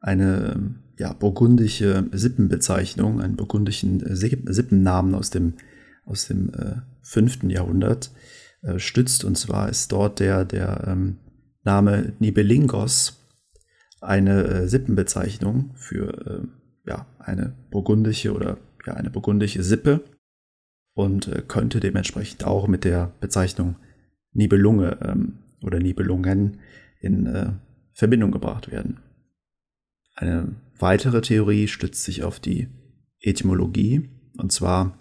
[0.00, 5.54] eine ähm, ja, burgundische Sippenbezeichnung, einen burgundischen äh, Sippennamen aus dem,
[6.04, 7.44] aus dem äh, 5.
[7.44, 8.10] Jahrhundert
[8.62, 9.24] äh, stützt.
[9.24, 11.18] Und zwar ist dort der, der ähm,
[11.64, 13.18] Name Nibelingos
[14.00, 20.04] eine äh, Sippenbezeichnung für äh, ja, eine burgundische oder ja, eine burgundische Sippe
[20.94, 23.76] und äh, könnte dementsprechend auch mit der Bezeichnung
[24.32, 26.58] Nibelunge ähm, oder Nibelungen
[27.00, 27.52] in äh,
[27.92, 29.00] Verbindung gebracht werden.
[30.14, 32.68] Eine weitere Theorie stützt sich auf die
[33.20, 34.98] Etymologie und zwar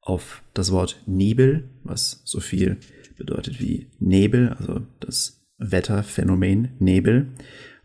[0.00, 2.78] auf das Wort Nibel, was so viel
[3.16, 7.28] bedeutet wie Nebel, also das Wetterphänomen Nebel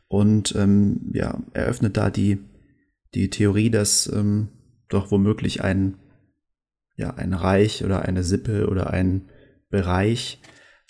[0.07, 2.39] und ähm, ja, eröffnet da die,
[3.13, 4.49] die Theorie, dass ähm,
[4.89, 5.95] doch womöglich ein,
[6.95, 9.29] ja, ein Reich oder eine Sippe oder ein
[9.69, 10.39] Bereich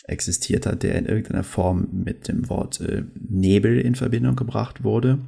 [0.03, 5.19] existiert hat, der in irgendeiner Form mit dem Wort äh, Nebel in Verbindung gebracht wurde.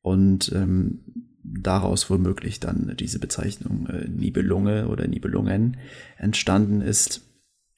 [0.00, 1.00] Und ähm,
[1.44, 5.76] daraus womöglich dann diese Bezeichnung äh, Nibelunge oder Nibelungen
[6.16, 7.28] entstanden ist.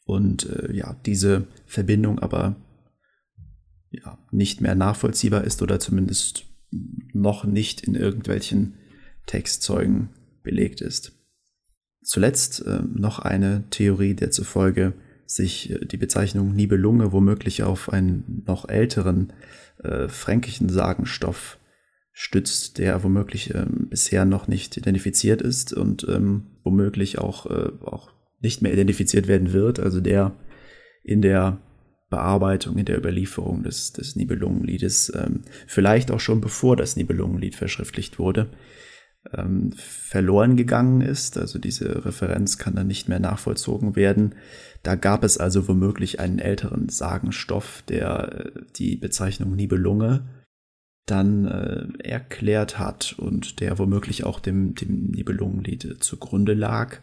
[0.05, 2.57] Und äh, ja, diese Verbindung aber
[4.05, 6.47] ja, nicht mehr nachvollziehbar ist oder zumindest
[7.13, 8.75] noch nicht in irgendwelchen
[9.27, 10.11] Textzeugen
[10.43, 11.13] belegt ist.
[12.03, 14.93] Zuletzt äh, noch eine Theorie, der zufolge
[15.27, 19.33] sich äh, die Bezeichnung Nibelunge womöglich auf einen noch älteren
[19.83, 21.59] äh, fränkischen Sagenstoff
[22.13, 28.11] stützt, der womöglich äh, bisher noch nicht identifiziert ist und ähm, womöglich auch, äh, auch
[28.41, 30.33] nicht mehr identifiziert werden wird, also der
[31.03, 31.59] in der
[32.15, 38.21] Bearbeitung, in der Überlieferung des, des Nibelungenliedes, ähm, vielleicht auch schon bevor das Nibelungenlied verschriftlicht
[38.21, 38.51] wurde,
[39.37, 41.37] ähm, verloren gegangen ist.
[41.39, 44.37] Also diese Referenz kann dann nicht mehr nachvollzogen werden.
[44.85, 50.25] Da gab es also womöglich einen älteren Sagenstoff, der äh, die Bezeichnung Nibelunge
[51.07, 56.99] dann äh, erklärt hat und der womöglich auch dem, dem Nibelungenlied zugrunde lag,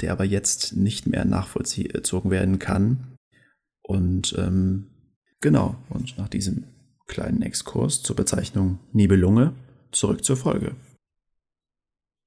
[0.00, 3.11] der aber jetzt nicht mehr nachvollzogen werden kann.
[3.82, 4.86] Und ähm,
[5.40, 6.64] genau, und nach diesem
[7.06, 9.52] kleinen Exkurs zur Bezeichnung Nibelunge
[9.90, 10.74] zurück zur Folge.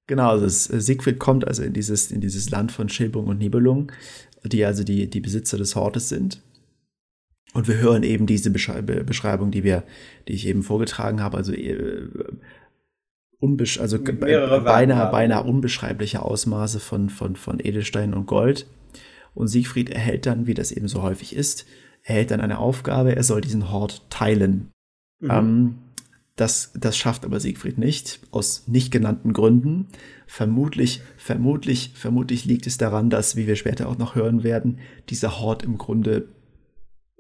[0.07, 3.39] Genau, also es, äh, Siegfried kommt also in dieses, in dieses Land von Schilbung und
[3.39, 3.91] Nibelung,
[4.43, 6.41] die also die, die Besitzer des Hortes sind.
[7.53, 9.83] Und wir hören eben diese Beschreibung, die wir,
[10.27, 12.09] die ich eben vorgetragen habe, also äh,
[13.39, 18.67] unbesch also beinahe, beinahe unbeschreibliche Ausmaße von, von, von Edelstein und Gold.
[19.35, 21.67] Und Siegfried erhält dann, wie das eben so häufig ist,
[22.01, 24.71] erhält dann eine Aufgabe, er soll diesen Hort teilen.
[25.19, 25.31] Mhm.
[25.31, 25.75] Ähm,
[26.37, 29.87] Das, das schafft aber Siegfried nicht, aus nicht genannten Gründen.
[30.27, 34.79] Vermutlich, vermutlich, vermutlich liegt es daran, dass, wie wir später auch noch hören werden,
[35.09, 36.27] dieser Hort im Grunde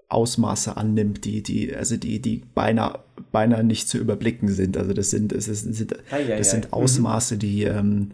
[0.09, 2.99] Ausmaße annimmt, die, die, also die, die beinahe,
[3.31, 4.75] beinahe nicht zu überblicken sind.
[4.75, 6.73] Also das sind, das sind, das sind mhm.
[6.73, 8.13] Ausmaße, die, ähm, äh,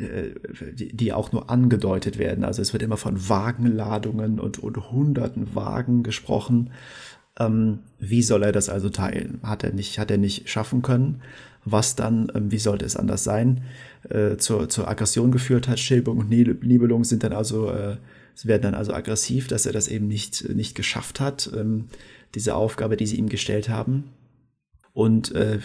[0.00, 2.44] die, die auch nur angedeutet werden.
[2.44, 6.70] Also es wird immer von Wagenladungen und, und hunderten Wagen gesprochen.
[7.38, 9.40] Ähm, wie soll er das also teilen?
[9.42, 11.22] Hat er nicht, hat er nicht schaffen können?
[11.64, 13.62] Was dann, ähm, wie sollte es anders sein,
[14.08, 15.78] äh, zur, zur Aggression geführt hat?
[15.78, 17.96] Schilbung und Nibelung sind dann also, äh,
[18.42, 21.88] werden dann also aggressiv, dass er das eben nicht, nicht geschafft hat, ähm,
[22.34, 24.04] diese Aufgabe, die sie ihm gestellt haben.
[24.94, 25.58] Und äh,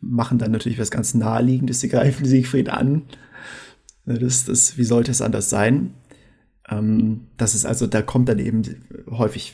[0.00, 3.02] machen dann natürlich was ganz Naheliegendes, sie greifen Siegfried an.
[4.06, 5.94] Das, das, wie sollte es anders sein?
[6.68, 8.62] Ähm, das ist also, da kommt dann eben
[9.10, 9.52] häufig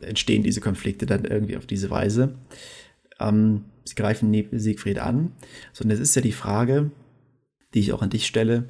[0.00, 2.34] entstehen diese Konflikte dann irgendwie auf diese Weise.
[3.18, 5.32] Ähm, sie greifen Siegfried an,
[5.72, 6.90] sondern es ist ja die Frage,
[7.74, 8.68] die ich auch an dich stelle,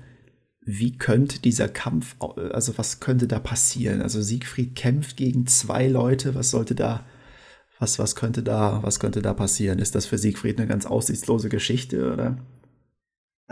[0.67, 2.17] wie könnte dieser Kampf,
[2.53, 4.01] also was könnte da passieren?
[4.01, 7.05] Also Siegfried kämpft gegen zwei Leute, was sollte da,
[7.79, 9.79] was, was könnte da, was könnte da passieren?
[9.79, 12.39] Ist das für Siegfried eine ganz aussichtslose Geschichte, oder?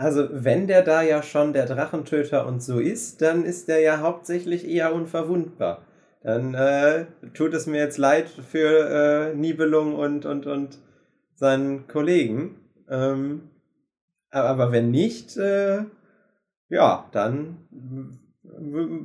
[0.03, 3.99] Also, wenn der da ja schon der Drachentöter und so ist, dann ist der ja
[3.99, 5.85] hauptsächlich eher unverwundbar.
[6.21, 10.77] Dann äh, tut es mir jetzt leid für äh, Nibelung und, und, und
[11.35, 12.55] seinen Kollegen.
[12.89, 13.43] Ähm,
[14.29, 15.85] aber wenn nicht, äh,
[16.67, 17.59] ja, dann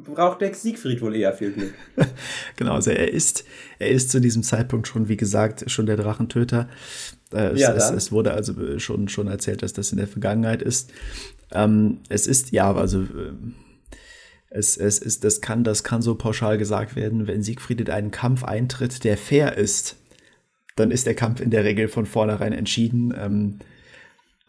[0.05, 1.75] braucht der Siegfried wohl eher viel Glück.
[2.57, 3.45] genau, also er ist,
[3.79, 6.69] er ist zu diesem Zeitpunkt schon, wie gesagt, schon der Drachentöter.
[7.33, 10.63] Äh, es, ja, es, es, wurde also schon, schon erzählt, dass das in der Vergangenheit
[10.63, 10.91] ist.
[11.53, 13.33] Ähm, es ist, ja, also äh,
[14.51, 18.11] es, es ist, das kann, das kann so pauschal gesagt werden, wenn Siegfried in einen
[18.11, 19.97] Kampf eintritt, der fair ist,
[20.77, 23.13] dann ist der Kampf in der Regel von vornherein entschieden.
[23.17, 23.59] Ähm,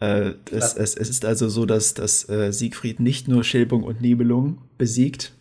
[0.00, 4.00] äh, es, es, es, ist also so, dass, dass äh, Siegfried nicht nur Schilbung und
[4.00, 5.32] Nibelung besiegt,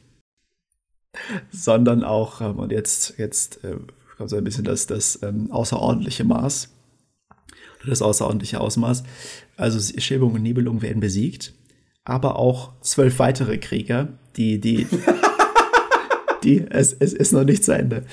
[1.52, 3.78] sondern auch, ähm, und jetzt, jetzt äh,
[4.18, 6.70] kommt so ein bisschen das, das ähm, außerordentliche Maß,
[7.88, 9.04] das außerordentliche Ausmaß.
[9.58, 11.54] Also Schilbung und Nibelung werden besiegt,
[12.04, 14.88] aber auch zwölf weitere Krieger, die, die,
[16.44, 18.04] die, es, es ist noch nicht zu Ende.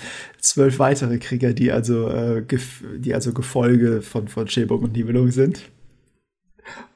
[0.40, 2.44] Zwölf weitere Krieger, die also, äh,
[2.98, 5.62] die also Gefolge von, von Schilbung und Nibelung sind.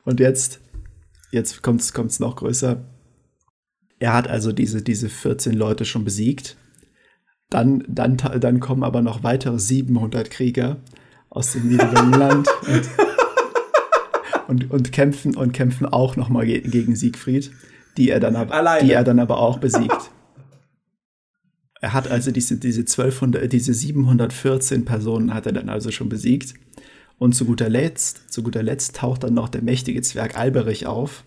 [0.04, 0.60] Und jetzt,
[1.30, 2.84] jetzt kommt es noch größer.
[3.98, 6.56] Er hat also diese, diese 14 Leute schon besiegt.
[7.50, 10.78] Dann, dann, dann kommen aber noch weitere 700 Krieger
[11.30, 12.88] aus dem Niederländenland und,
[14.48, 17.52] und, und, kämpfen und kämpfen auch nochmal ge gegen Siegfried,
[17.96, 20.10] die er dann aber, die er dann aber auch besiegt.
[21.80, 26.54] Er hat also diese, diese 1200, diese 714 Personen hat er dann also schon besiegt.
[27.18, 31.24] Und zu guter Letzt, zu guter Letzt taucht dann noch der mächtige Zwerg Alberich auf,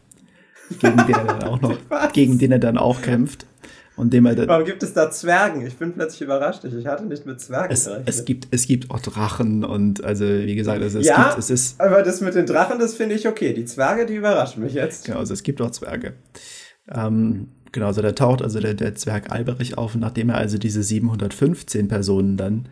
[0.80, 1.78] gegen den er dann auch noch,
[2.14, 3.45] gegen den er dann auch kämpft.
[3.96, 5.66] Und dem er Warum gibt es da Zwergen?
[5.68, 6.64] Ich bin plötzlich überrascht.
[6.64, 10.56] Ich hatte nicht mit Zwergen es, Es gibt, es gibt auch Drachen und also wie
[10.56, 11.80] gesagt, also es ja, gibt, es ist.
[11.80, 13.54] Aber das mit den Drachen, das finde ich okay.
[13.54, 15.06] Die Zwerge, die überraschen mich jetzt.
[15.06, 16.14] Genau, also es gibt auch Zwerge.
[16.91, 20.58] Ähm, genau, also da taucht also der, der Zwerg Alberich auf und nachdem er also
[20.58, 22.68] diese 715 Personen dann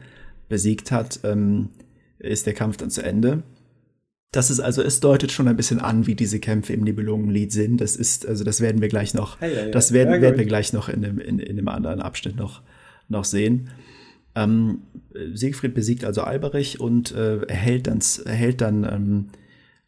[0.50, 1.70] besiegt hat, ähm,
[2.18, 3.44] ist der Kampf dann zu Ende.
[4.32, 7.82] Das ist also, es deutet schon ein bisschen an, wie diese Kämpfe im Nibelungenlied sind.
[7.82, 9.72] Das ist, also das werden wir gleich noch, hey, ja, ja.
[9.72, 12.62] das werden, ja, werden wir gleich noch in dem, in, in dem anderen Abschnitt noch,
[13.10, 13.70] noch sehen.
[14.34, 14.84] Ähm,
[15.34, 19.26] Siegfried besiegt also Alberich und äh, erhält dann, erhält dann ähm,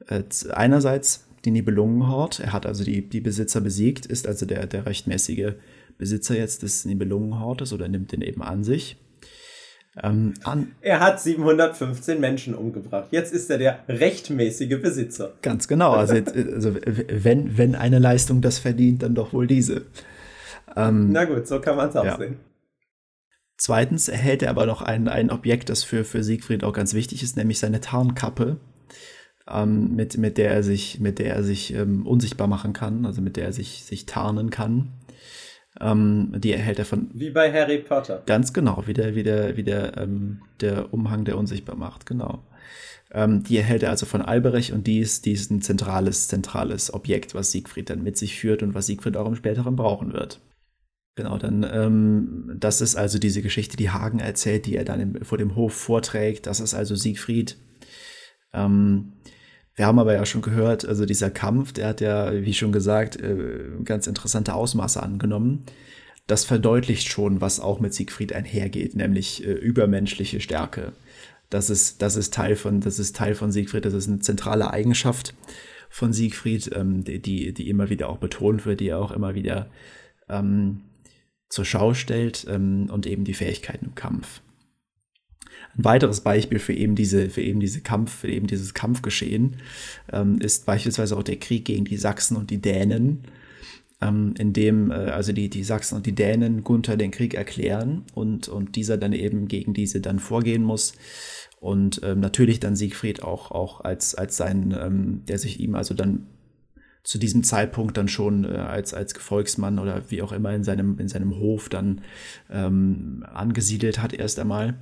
[0.08, 2.42] äh, einerseits die Nibelungenhort.
[2.42, 5.54] Er hat also die, die Besitzer besiegt, ist also der, der rechtmäßige
[5.98, 8.98] Besitzer jetzt des Nibelungenhortes oder nimmt den eben an sich.
[10.02, 10.34] Ähm,
[10.82, 13.10] er hat 715 Menschen umgebracht.
[13.12, 15.34] Jetzt ist er der rechtmäßige Besitzer.
[15.44, 15.92] Ganz genau.
[15.92, 19.84] Also, jetzt, also wenn, wenn eine Leistung das verdient, dann doch wohl diese.
[20.76, 22.18] Ähm, Na gut, so kann man es auch ja.
[22.18, 22.38] sehen.
[23.58, 27.22] Zweitens erhält er aber noch ein, ein Objekt, das für, für Siegfried auch ganz wichtig
[27.22, 28.58] ist, nämlich seine Tarnkappe,
[29.48, 33.22] ähm, mit, mit der er sich, mit der er sich ähm, unsichtbar machen kann, also
[33.22, 34.92] mit der er sich, sich tarnen kann.
[35.80, 37.10] Ähm, die erhält er von.
[37.14, 38.22] Wie bei Harry Potter.
[38.26, 42.44] Ganz genau, wie der, wie der, wie der, ähm, der Umhang, der unsichtbar macht, genau.
[43.12, 46.94] Ähm, die erhält er also von Alberich und die ist, die ist ein zentrales, zentrales
[46.94, 50.40] Objekt, was Siegfried dann mit sich führt und was Siegfried auch im späteren brauchen wird.
[51.16, 55.24] Genau, dann, ähm, das ist also diese Geschichte, die Hagen erzählt, die er dann im,
[55.24, 56.48] vor dem Hof vorträgt.
[56.48, 57.56] Das ist also Siegfried.
[58.52, 59.14] Ähm,
[59.76, 63.20] wir haben aber ja schon gehört, also dieser Kampf, der hat ja, wie schon gesagt,
[63.20, 65.66] äh, ganz interessante Ausmaße angenommen.
[66.28, 70.94] Das verdeutlicht schon, was auch mit Siegfried einhergeht, nämlich äh, übermenschliche Stärke.
[71.50, 74.72] Das ist, das ist Teil von, das ist Teil von Siegfried, das ist eine zentrale
[74.72, 75.34] Eigenschaft
[75.90, 79.70] von Siegfried, ähm, die, die immer wieder auch betont wird, die er auch immer wieder
[80.30, 80.82] ähm,
[81.50, 84.42] zur Schau stellt ähm, und eben die Fähigkeiten im Kampf.
[85.78, 89.58] Ein weiteres Beispiel für eben diese, für eben diese Kampf, für eben dieses Kampfgeschehen
[90.12, 93.24] ähm, ist beispielsweise auch der Krieg gegen die Sachsen und die Dänen,
[94.02, 98.04] ähm, in dem äh, also die, die Sachsen und die Dänen Gunther den Krieg erklären
[98.14, 100.94] und, und dieser dann eben gegen diese dann vorgehen muss.
[101.60, 105.94] Und ähm, natürlich dann Siegfried auch, auch als, als sein, ähm, der sich ihm also
[105.94, 106.28] dann
[107.04, 111.00] zu diesem Zeitpunkt dann schon äh, als, als Gefolgsmann oder wie auch immer in seinem,
[111.00, 112.02] in seinem Hof dann
[112.50, 114.76] ähm, angesiedelt hat erst einmal.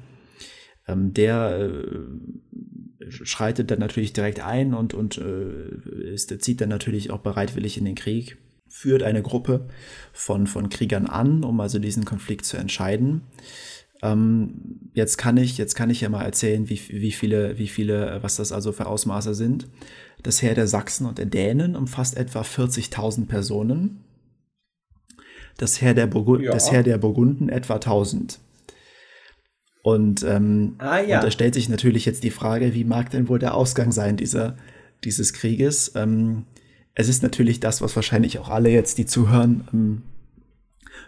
[0.87, 7.11] Ähm, der äh, schreitet dann natürlich direkt ein und, und äh, ist, zieht dann natürlich
[7.11, 9.67] auch bereitwillig in den Krieg, führt eine Gruppe
[10.13, 13.21] von, von Kriegern an, um also diesen Konflikt zu entscheiden.
[14.01, 18.19] Ähm, jetzt kann ich, jetzt kann ich ja mal erzählen, wie, wie viele, wie viele,
[18.21, 19.67] was das also für Ausmaße sind.
[20.23, 24.03] Das Heer der Sachsen und der Dänen umfasst etwa 40.000 Personen.
[25.57, 26.51] Das Heer der, ja.
[26.51, 28.39] das Heer der Burgunden etwa 1000.
[29.83, 31.17] Und, ähm, ah, ja.
[31.17, 34.15] und da stellt sich natürlich jetzt die Frage, wie mag denn wohl der Ausgang sein
[34.15, 34.55] dieser,
[35.03, 35.93] dieses Krieges?
[35.95, 36.45] Ähm,
[36.93, 40.01] es ist natürlich das, was wahrscheinlich auch alle jetzt, die zuhören, ähm,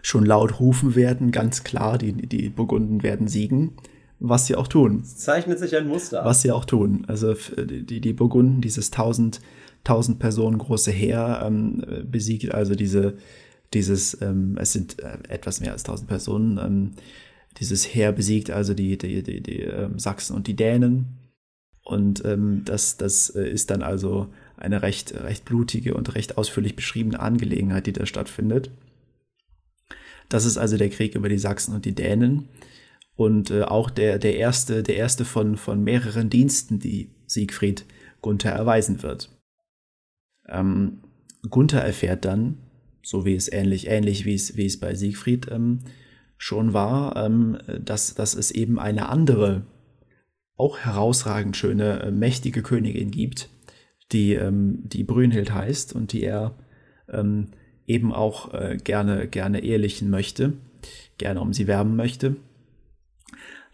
[0.02, 3.72] schon laut rufen werden, ganz klar, die, die Burgunden werden siegen,
[4.18, 5.00] was sie auch tun.
[5.02, 6.24] Es zeichnet sich ein Muster.
[6.24, 7.04] Was sie auch tun.
[7.06, 9.40] Also die, die Burgunden, dieses 1000,
[9.78, 13.14] 1000 Personen große Heer, ähm, besiegt also diese,
[13.72, 16.90] dieses, ähm, es sind äh, etwas mehr als 1000 Personen, ähm,
[17.58, 21.18] dieses Heer besiegt also die, die, die, die ähm, Sachsen und die Dänen.
[21.82, 26.76] Und ähm, das, das äh, ist dann also eine recht, recht blutige und recht ausführlich
[26.76, 28.70] beschriebene Angelegenheit, die da stattfindet.
[30.28, 32.48] Das ist also der Krieg über die Sachsen und die Dänen.
[33.16, 37.84] Und äh, auch der, der erste, der erste von, von mehreren Diensten, die Siegfried
[38.20, 39.28] Gunther erweisen wird.
[40.48, 41.00] Ähm,
[41.48, 42.58] Gunther erfährt dann,
[43.02, 45.80] so wie es ähnlich, ähnlich wie es, wie es bei Siegfried ähm,
[46.44, 49.62] schon war, ähm, dass, dass es eben eine andere,
[50.56, 53.48] auch herausragend schöne, äh, mächtige Königin gibt,
[54.12, 56.54] die, ähm, die Brünnhild heißt und die er
[57.08, 57.46] ähm,
[57.86, 60.52] eben auch äh, gerne, gerne ehelichen möchte,
[61.16, 62.36] gerne um sie werben möchte.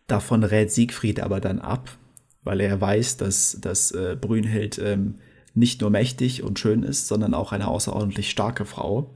[0.07, 1.99] Davon rät Siegfried aber dann ab,
[2.45, 5.17] weil er weiß, dass, dass äh, Brünnhild ähm,
[5.55, 9.13] nicht nur mächtig und schön ist, sondern auch eine außerordentlich starke Frau,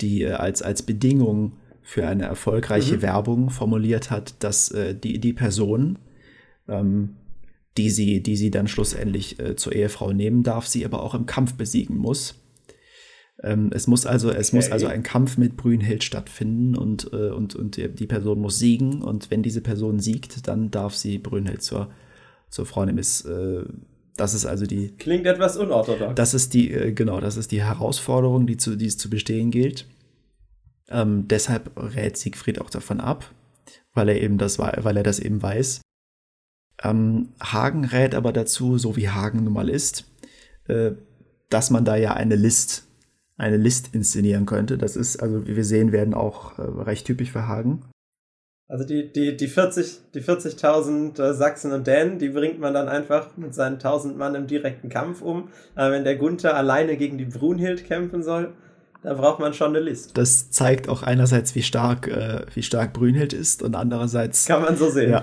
[0.00, 3.02] die äh, als, als Bedingung für eine erfolgreiche mhm.
[3.02, 5.98] Werbung formuliert hat, dass äh, die, die Person,
[6.66, 7.10] ähm,
[7.76, 11.26] die, sie, die sie dann schlussendlich äh, zur Ehefrau nehmen darf, sie aber auch im
[11.26, 12.40] Kampf besiegen muss.
[13.42, 14.56] Ähm, es muss also, es okay.
[14.56, 19.02] muss also ein Kampf mit Brünnhild stattfinden und, äh, und, und die Person muss siegen.
[19.02, 21.90] Und wenn diese Person siegt, dann darf sie Brünnhild zur,
[22.48, 22.98] zur Frau nehmen.
[22.98, 23.64] Ist, äh,
[24.16, 24.94] das ist also die.
[24.96, 26.14] Klingt etwas unorthodox.
[26.14, 29.50] Das ist die, äh, genau, das ist die Herausforderung, die, zu, die es zu bestehen
[29.50, 29.86] gilt.
[30.90, 33.30] Ähm, deshalb rät Siegfried auch davon ab,
[33.94, 35.80] weil er eben das, weil er das eben weiß.
[36.82, 40.04] Ähm, Hagen rät aber dazu, so wie Hagen nun mal ist,
[40.68, 40.92] äh,
[41.48, 42.84] dass man da ja eine List
[43.36, 44.78] eine List inszenieren könnte.
[44.78, 47.82] Das ist, also wie wir sehen werden, auch äh, recht typisch für Hagen.
[48.66, 52.88] Also die, die, die 40.000 die 40 äh, Sachsen und Dänen, die bringt man dann
[52.88, 55.48] einfach mit seinen 1000 Mann im direkten Kampf um.
[55.74, 58.54] Aber wenn der Gunther alleine gegen die Brunhild kämpfen soll,
[59.04, 60.16] da braucht man schon eine List.
[60.16, 64.46] Das zeigt auch einerseits, wie stark, äh, wie stark Brünhild ist und andererseits.
[64.46, 65.10] Kann man so sehen.
[65.10, 65.22] Ja.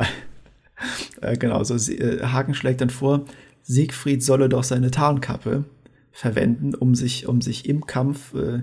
[1.21, 3.25] äh, genau, so äh, Hagen schlägt dann vor,
[3.63, 5.65] Siegfried solle doch seine Tarnkappe
[6.11, 8.61] verwenden, um sich, um sich im Kampf, äh,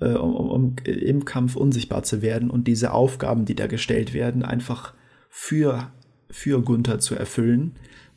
[0.00, 4.44] äh, um, um, im Kampf unsichtbar zu werden und diese Aufgaben, die da gestellt werden,
[4.44, 4.94] einfach
[5.28, 5.90] für,
[6.30, 7.74] für Gunther zu erfüllen,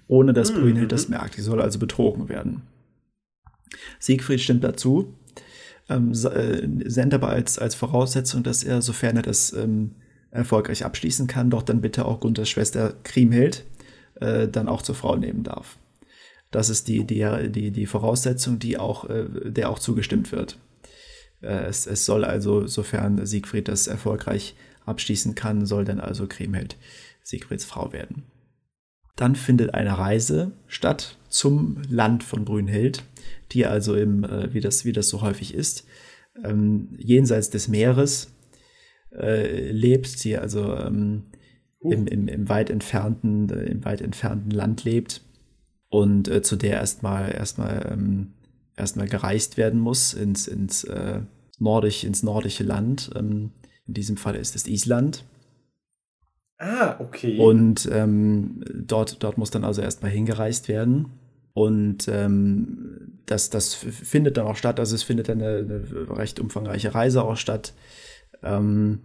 [0.08, 0.62] ohne dass mhm.
[0.62, 1.38] Brünnhild das merkt.
[1.38, 2.62] Die soll also betrogen werden.
[3.98, 5.16] Siegfried stimmt dazu,
[5.90, 9.92] ähm, äh, sendet aber als, als Voraussetzung, dass er, sofern er das ähm,
[10.32, 13.64] erfolgreich abschließen kann, doch dann bitte auch Gunthers Schwester Kriemhild
[14.16, 15.78] äh, dann auch zur Frau nehmen darf.
[16.52, 20.58] Das ist die, die, die, die Voraussetzung, die auch, äh, der auch zugestimmt wird.
[21.42, 24.56] Äh, es, es soll also, sofern Siegfried das erfolgreich
[24.86, 26.78] abschließen kann, soll dann also Kriemhild
[27.24, 28.24] Siegfrieds Frau werden.
[29.16, 33.04] Dann findet eine Reise statt zum Land von Brünnhild,
[33.56, 35.86] die also im, äh, wie, das, wie das so häufig ist,
[36.43, 38.32] ähm, jenseits des Meeres
[39.12, 41.24] äh, lebt, sie also ähm,
[41.80, 45.22] im, im, im, weit entfernten, äh, im weit entfernten Land lebt
[45.89, 48.34] und äh, zu der erstmal erstmal ähm,
[48.76, 51.22] erstmal gereist werden muss ins ins äh,
[51.58, 53.12] nordisch ins nordische Land.
[53.16, 53.51] Ähm,
[53.88, 55.24] in diesem Fall ist es Island.
[56.58, 57.38] Ah, okay.
[57.38, 61.12] Und ähm, dort, dort muss dann also erstmal hingereist werden.
[61.56, 64.78] Und ähm, das, das findet dann auch statt.
[64.78, 67.74] Also es findet dann eine, eine recht umfangreiche Reise auch statt.
[68.43, 68.99] Ähm,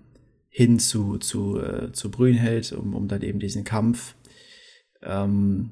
[0.48, 4.16] hin zu, zu, äh, zu Brünnhild, um, um dann eben diesen Kampf,
[5.00, 5.70] ähm,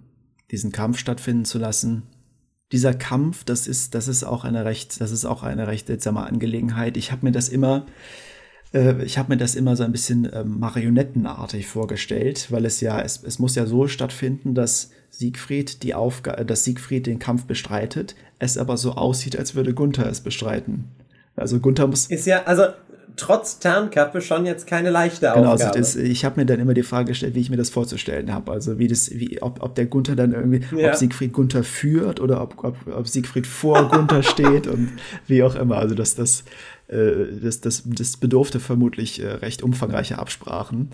[0.52, 2.04] diesen Kampf stattfinden zu lassen.
[2.70, 6.24] Dieser Kampf, das ist, das ist auch eine recht, das ist auch eine recht seltsame
[6.24, 6.96] Angelegenheit.
[6.96, 7.86] Ich habe mir das immer,
[8.72, 13.00] äh, ich habe mir das immer so ein bisschen äh, marionettenartig vorgestellt, weil es ja,
[13.00, 18.14] es, es muss ja so stattfinden, dass Siegfried die Aufgabe, dass Siegfried den Kampf bestreitet,
[18.38, 20.84] es aber so aussieht, als würde Gunther es bestreiten.
[21.34, 22.06] Also Gunther muss.
[22.06, 22.66] Ist ja, also
[23.16, 25.56] trotz Tarnkappe schon jetzt keine leichte Aufgabe.
[25.56, 27.68] Genau, also das, ich habe mir dann immer die Frage gestellt, wie ich mir das
[27.68, 28.52] vorzustellen habe.
[28.52, 30.90] Also wie das, wie, ob, ob der Gunther dann irgendwie, ja.
[30.90, 34.92] ob Siegfried Gunther führt oder ob, ob, ob Siegfried vor Gunther steht und
[35.26, 35.78] wie auch immer.
[35.78, 36.44] Also das, das,
[36.86, 40.90] äh, das, das, das bedurfte vermutlich äh, recht umfangreiche Absprachen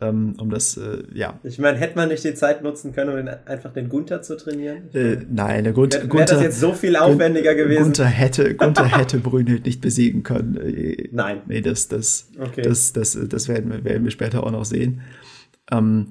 [0.00, 1.38] ähm, um das, äh, ja.
[1.42, 4.36] Ich meine, hätte man nicht die Zeit nutzen können, um den, einfach den Gunther zu
[4.36, 4.92] trainieren?
[4.94, 6.02] Äh, nein, der Gunther.
[6.04, 7.84] Wäre wär das jetzt so viel aufwendiger gewesen?
[7.84, 10.56] Gunther hätte, Gunther hätte Brünnhild nicht besiegen können.
[10.56, 11.42] Äh, nein.
[11.46, 12.62] Nee, das, das, okay.
[12.62, 15.02] das, das, das werden, wir, werden wir später auch noch sehen.
[15.70, 16.08] Ähm,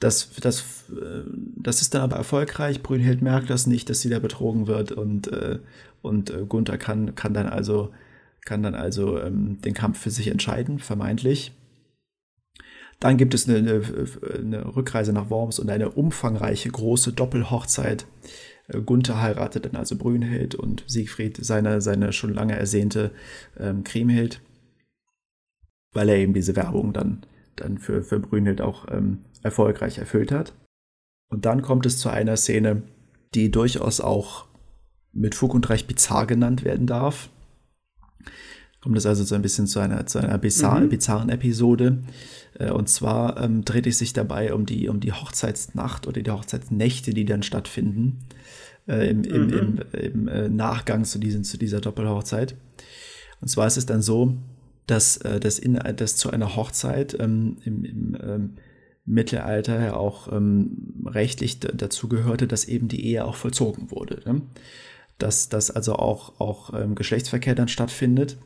[0.00, 1.22] das, das, äh,
[1.56, 2.82] das ist dann aber erfolgreich.
[2.82, 5.60] Brünnhild merkt das nicht, dass sie da betrogen wird und, äh,
[6.02, 7.90] und Gunther kann, kann dann also,
[8.44, 11.52] kann dann also ähm, den Kampf für sich entscheiden, vermeintlich.
[13.00, 13.82] Dann gibt es eine, eine,
[14.38, 18.06] eine Rückreise nach Worms und eine umfangreiche große Doppelhochzeit.
[18.68, 23.10] Äh, Gunther heiratet dann also Brünnhild und Siegfried seine, seine schon lange ersehnte
[23.58, 24.42] ähm, Kriemhild,
[25.92, 27.24] weil er eben diese Werbung dann,
[27.56, 30.52] dann für, für Brünnhild auch ähm, erfolgreich erfüllt hat.
[31.30, 32.82] Und dann kommt es zu einer Szene,
[33.34, 34.46] die durchaus auch
[35.12, 37.30] mit Fug und Recht bizarr genannt werden darf
[38.80, 40.90] kommt es also so ein bisschen zu einer, zu einer bizarren, mhm.
[40.90, 41.98] bizarren Episode.
[42.58, 46.30] Äh, und zwar ähm, dreht es sich dabei um die, um die Hochzeitsnacht oder die
[46.30, 48.26] Hochzeitsnächte, die dann stattfinden.
[48.88, 49.52] Äh, im, im, mhm.
[49.52, 52.56] im, im äh, Nachgang zu, diesen, zu dieser Doppelhochzeit.
[53.40, 54.36] Und zwar ist es dann so,
[54.86, 58.50] dass, äh, dass, in, dass zu einer Hochzeit ähm, im, im ähm,
[59.06, 64.22] Mittelalter ja auch ähm, rechtlich dazu gehörte, dass eben die Ehe auch vollzogen wurde.
[64.24, 64.42] Ne?
[65.18, 68.38] Dass, dass also auch, auch ähm, Geschlechtsverkehr dann stattfindet.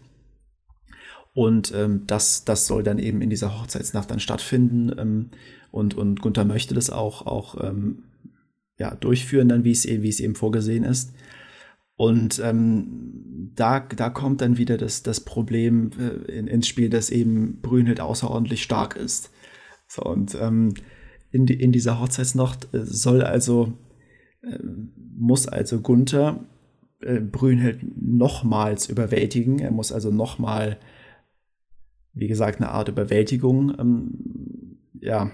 [1.35, 4.93] Und ähm, das, das soll dann eben in dieser Hochzeitsnacht dann stattfinden.
[4.97, 5.31] Ähm,
[5.71, 8.05] und, und Gunther möchte das auch, auch ähm,
[8.79, 11.13] ja, durchführen, dann, wie es, wie es eben vorgesehen ist.
[11.97, 17.11] Und ähm, da, da kommt dann wieder das, das Problem äh, in, ins Spiel, dass
[17.11, 19.31] eben Brünnhild außerordentlich stark ist.
[19.89, 20.75] So, und ähm,
[21.31, 23.73] in, die, in dieser Hochzeitsnacht äh, soll also,
[24.43, 24.59] äh,
[25.17, 26.45] muss also Gunther
[27.01, 29.59] äh, Brünnhild nochmals überwältigen.
[29.59, 30.79] Er muss also nochmal
[32.15, 35.31] wie gesagt, eine Art Überwältigung ähm, ja,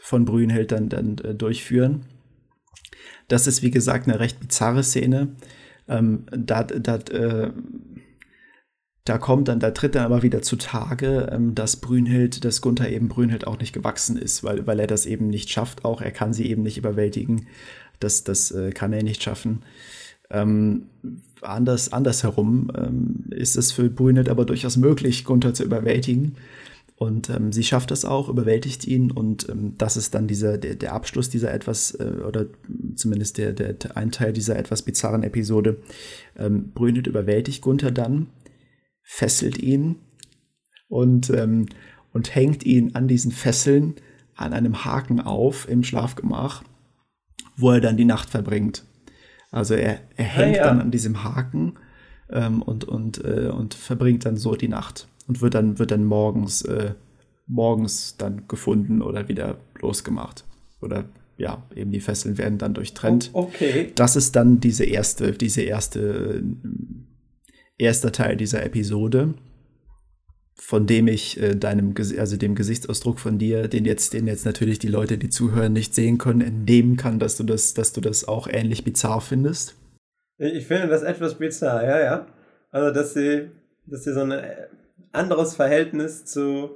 [0.00, 2.04] von Brünnhild dann, dann äh, durchführen.
[3.28, 5.36] Das ist, wie gesagt, eine recht bizarre Szene.
[5.88, 7.52] Ähm, da, da, äh,
[9.04, 13.08] da kommt dann, da tritt dann aber wieder zutage, ähm, dass Brünnhild, dass Gunther eben
[13.08, 16.32] Brünnhild auch nicht gewachsen ist, weil, weil er das eben nicht schafft, auch er kann
[16.32, 17.46] sie eben nicht überwältigen.
[18.00, 19.64] Das, das äh, kann er nicht schaffen.
[20.30, 20.88] Ähm,
[21.42, 26.36] anders, andersherum ähm, ist es für Brünet aber durchaus möglich, Gunther zu überwältigen.
[26.96, 30.76] Und ähm, sie schafft das auch, überwältigt ihn und ähm, das ist dann dieser, der,
[30.76, 32.46] der Abschluss dieser etwas, äh, oder
[32.94, 35.78] zumindest der, der, der, ein Teil dieser etwas bizarren Episode.
[36.36, 38.28] Ähm, Brünet überwältigt Gunther dann,
[39.02, 39.96] fesselt ihn
[40.88, 41.66] und, ähm,
[42.12, 43.94] und hängt ihn an diesen Fesseln
[44.36, 46.62] an einem Haken auf im Schlafgemach,
[47.56, 48.84] wo er dann die Nacht verbringt.
[49.52, 50.68] Also er, er hängt ja, ja.
[50.68, 51.74] dann an diesem Haken
[52.30, 56.04] ähm, und, und, äh, und verbringt dann so die Nacht und wird dann, wird dann
[56.04, 56.94] morgens, äh,
[57.46, 60.44] morgens dann gefunden oder wieder losgemacht.
[60.80, 61.04] Oder
[61.36, 63.30] ja, eben die Fesseln werden dann durchtrennt.
[63.34, 63.92] Oh, okay.
[63.94, 66.42] Das ist dann diese erste, diese erste, äh,
[67.76, 69.34] erster Teil dieser Episode
[70.62, 74.78] von dem ich äh, deinem, also dem Gesichtsausdruck von dir, den jetzt, den jetzt natürlich
[74.78, 78.28] die Leute, die zuhören, nicht sehen können, entnehmen kann, dass du das, dass du das
[78.28, 79.74] auch ähnlich bizarr findest?
[80.38, 82.26] Ich finde das etwas bizarr, ja, ja.
[82.70, 83.50] Also, dass sie,
[83.86, 84.68] dass sie so ein äh,
[85.10, 86.70] anderes Verhältnis zu,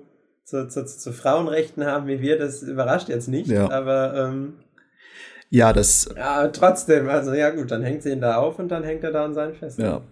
[0.44, 3.70] zu, zu, zu Frauenrechten haben wie wir, das überrascht jetzt nicht, ja.
[3.70, 4.54] aber ähm,
[5.48, 6.12] ja, das.
[6.16, 9.12] Ja, trotzdem, also ja gut, dann hängt sie ihn da auf und dann hängt er
[9.12, 9.86] da an seinen Fesseln.
[9.86, 10.02] Ja.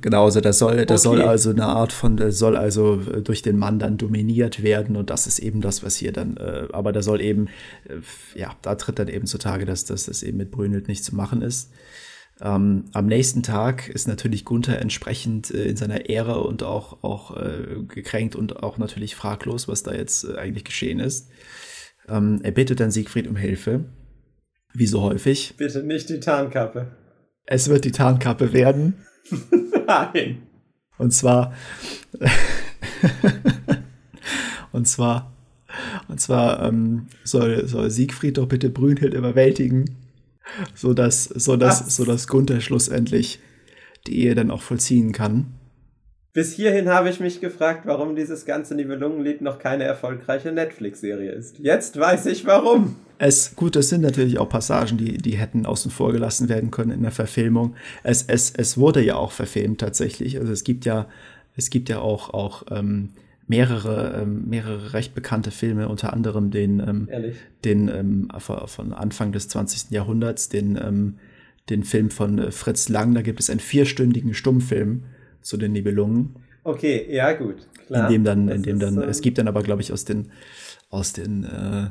[0.00, 1.18] Genau, also das soll, das okay.
[1.18, 4.96] soll also eine Art von, das soll also äh, durch den Mann dann dominiert werden
[4.96, 7.48] und das ist eben das, was hier dann, äh, aber da soll eben,
[7.86, 11.14] äh, ja, da tritt dann eben zutage, dass, dass das eben mit Brünnhild nicht zu
[11.14, 11.70] machen ist.
[12.40, 17.36] Ähm, am nächsten Tag ist natürlich Gunther entsprechend äh, in seiner Ehre und auch, auch
[17.36, 21.28] äh, gekränkt und auch natürlich fraglos, was da jetzt äh, eigentlich geschehen ist.
[22.08, 23.84] Ähm, er bittet dann Siegfried um Hilfe,
[24.72, 25.56] wie so häufig.
[25.58, 26.92] Bitte nicht die Tarnkappe.
[27.44, 28.94] Es wird die Tarnkappe werden.
[29.86, 30.42] Nein.
[30.98, 31.54] Und zwar.
[34.72, 35.32] und zwar.
[36.08, 39.84] Und zwar ähm, soll, soll Siegfried doch bitte Brünnhild überwältigen
[40.74, 43.40] so dass, so dass, so dass Gunther schlussendlich
[44.06, 45.54] die Ehe dann auch vollziehen kann.
[46.38, 51.58] Bis hierhin habe ich mich gefragt, warum dieses ganze Nibelungenlied noch keine erfolgreiche Netflix-Serie ist.
[51.58, 52.94] Jetzt weiß ich warum.
[53.18, 56.92] Es, gut, das sind natürlich auch Passagen, die, die hätten außen vor gelassen werden können
[56.92, 57.74] in der Verfilmung.
[58.04, 60.38] Es, es, es wurde ja auch verfilmt tatsächlich.
[60.38, 61.08] Also es gibt ja,
[61.56, 63.08] es gibt ja auch, auch ähm,
[63.48, 67.08] mehrere, ähm, mehrere recht bekannte Filme, unter anderem den, ähm,
[67.64, 69.90] den ähm, von Anfang des 20.
[69.90, 71.14] Jahrhunderts, den, ähm,
[71.68, 73.12] den Film von äh, Fritz Lang.
[73.14, 75.02] Da gibt es einen vierstündigen Stummfilm
[75.42, 76.36] zu den Nibelungen.
[76.64, 77.66] Okay, ja, gut.
[77.86, 78.06] Klar.
[78.06, 80.30] In dem dann, in dem dann, ist, es gibt dann aber, glaube ich, aus den,
[80.90, 81.88] aus den äh,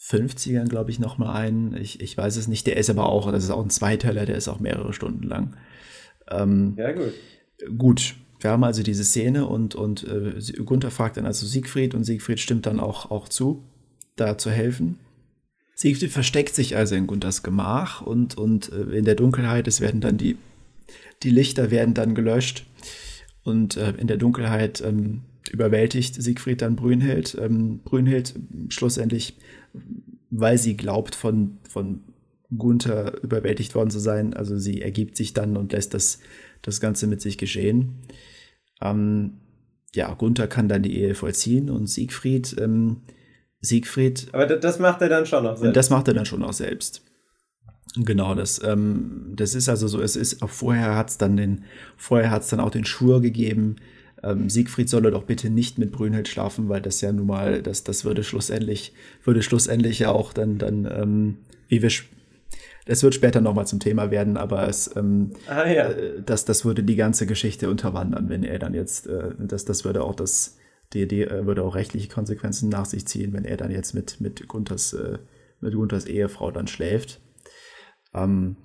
[0.00, 1.76] 50ern, glaube ich, noch mal einen.
[1.76, 2.66] Ich, ich weiß es nicht.
[2.66, 5.56] Der ist aber auch, das ist auch ein Zweiteiler, der ist auch mehrere Stunden lang.
[6.30, 7.12] Ähm, ja, gut.
[7.76, 12.04] Gut, wir haben also diese Szene und, und äh, Gunther fragt dann also Siegfried und
[12.04, 13.64] Siegfried stimmt dann auch, auch zu,
[14.16, 14.98] da zu helfen.
[15.74, 20.00] Siegfried versteckt sich also in Gunthers Gemach und, und äh, in der Dunkelheit, es werden
[20.00, 20.36] dann die,
[21.22, 22.66] die Lichter werden dann gelöscht
[23.44, 27.36] und äh, in der Dunkelheit ähm, überwältigt Siegfried dann Brünnhild.
[27.40, 28.34] Ähm, Brünnhild
[28.68, 29.36] schlussendlich,
[30.30, 32.02] weil sie glaubt, von, von
[32.56, 36.20] Gunther überwältigt worden zu sein, also sie ergibt sich dann und lässt das,
[36.62, 37.96] das Ganze mit sich geschehen.
[38.80, 39.38] Ähm,
[39.94, 43.02] ja, Gunther kann dann die Ehe vollziehen und Siegfried, ähm,
[43.60, 44.28] Siegfried.
[44.32, 45.76] Aber das macht er dann schon noch selbst.
[45.76, 47.02] Das macht er dann schon auch selbst.
[47.96, 51.64] Genau, das, ähm, das ist also so, es ist auch vorher hat es dann den,
[51.96, 53.76] vorher hat es dann auch den Schwur gegeben,
[54.22, 57.84] ähm, Siegfried solle doch bitte nicht mit Brünnhild schlafen, weil das ja nun mal, das,
[57.84, 58.92] das würde schlussendlich,
[59.24, 61.36] würde schlussendlich ja auch dann, dann, ähm,
[61.68, 61.90] wie wir
[62.90, 65.90] es wird später nochmal zum Thema werden, aber es, ähm, ah, ja.
[65.90, 69.84] äh, das, das würde die ganze Geschichte unterwandern, wenn er dann jetzt, äh, das, das
[69.84, 70.56] würde auch das,
[70.94, 74.22] die Idee äh, würde auch rechtliche Konsequenzen nach sich ziehen, wenn er dann jetzt mit,
[74.22, 75.18] mit Gunthers, äh,
[75.60, 77.20] mit Gunthers Ehefrau dann schläft.
[78.14, 78.56] Ähm,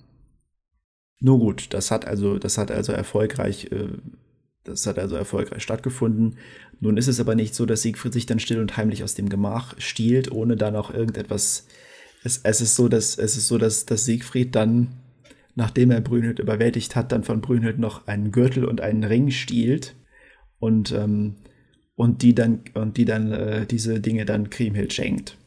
[1.20, 3.90] nur gut, das hat also, das hat also erfolgreich, äh,
[4.64, 6.38] das hat also erfolgreich stattgefunden.
[6.80, 9.30] Nun ist es aber nicht so, dass Siegfried sich dann still und heimlich aus dem
[9.30, 11.68] Gemach stiehlt, ohne da noch irgendetwas
[12.24, 14.90] es, es ist so, dass es ist so, dass, dass Siegfried dann,
[15.56, 19.96] nachdem er Brünnhild überwältigt hat, dann von Brünnhild noch einen Gürtel und einen Ring stiehlt
[20.60, 21.36] und, ähm,
[21.96, 25.38] und die dann und die dann äh, diese Dinge dann Kriemhild schenkt.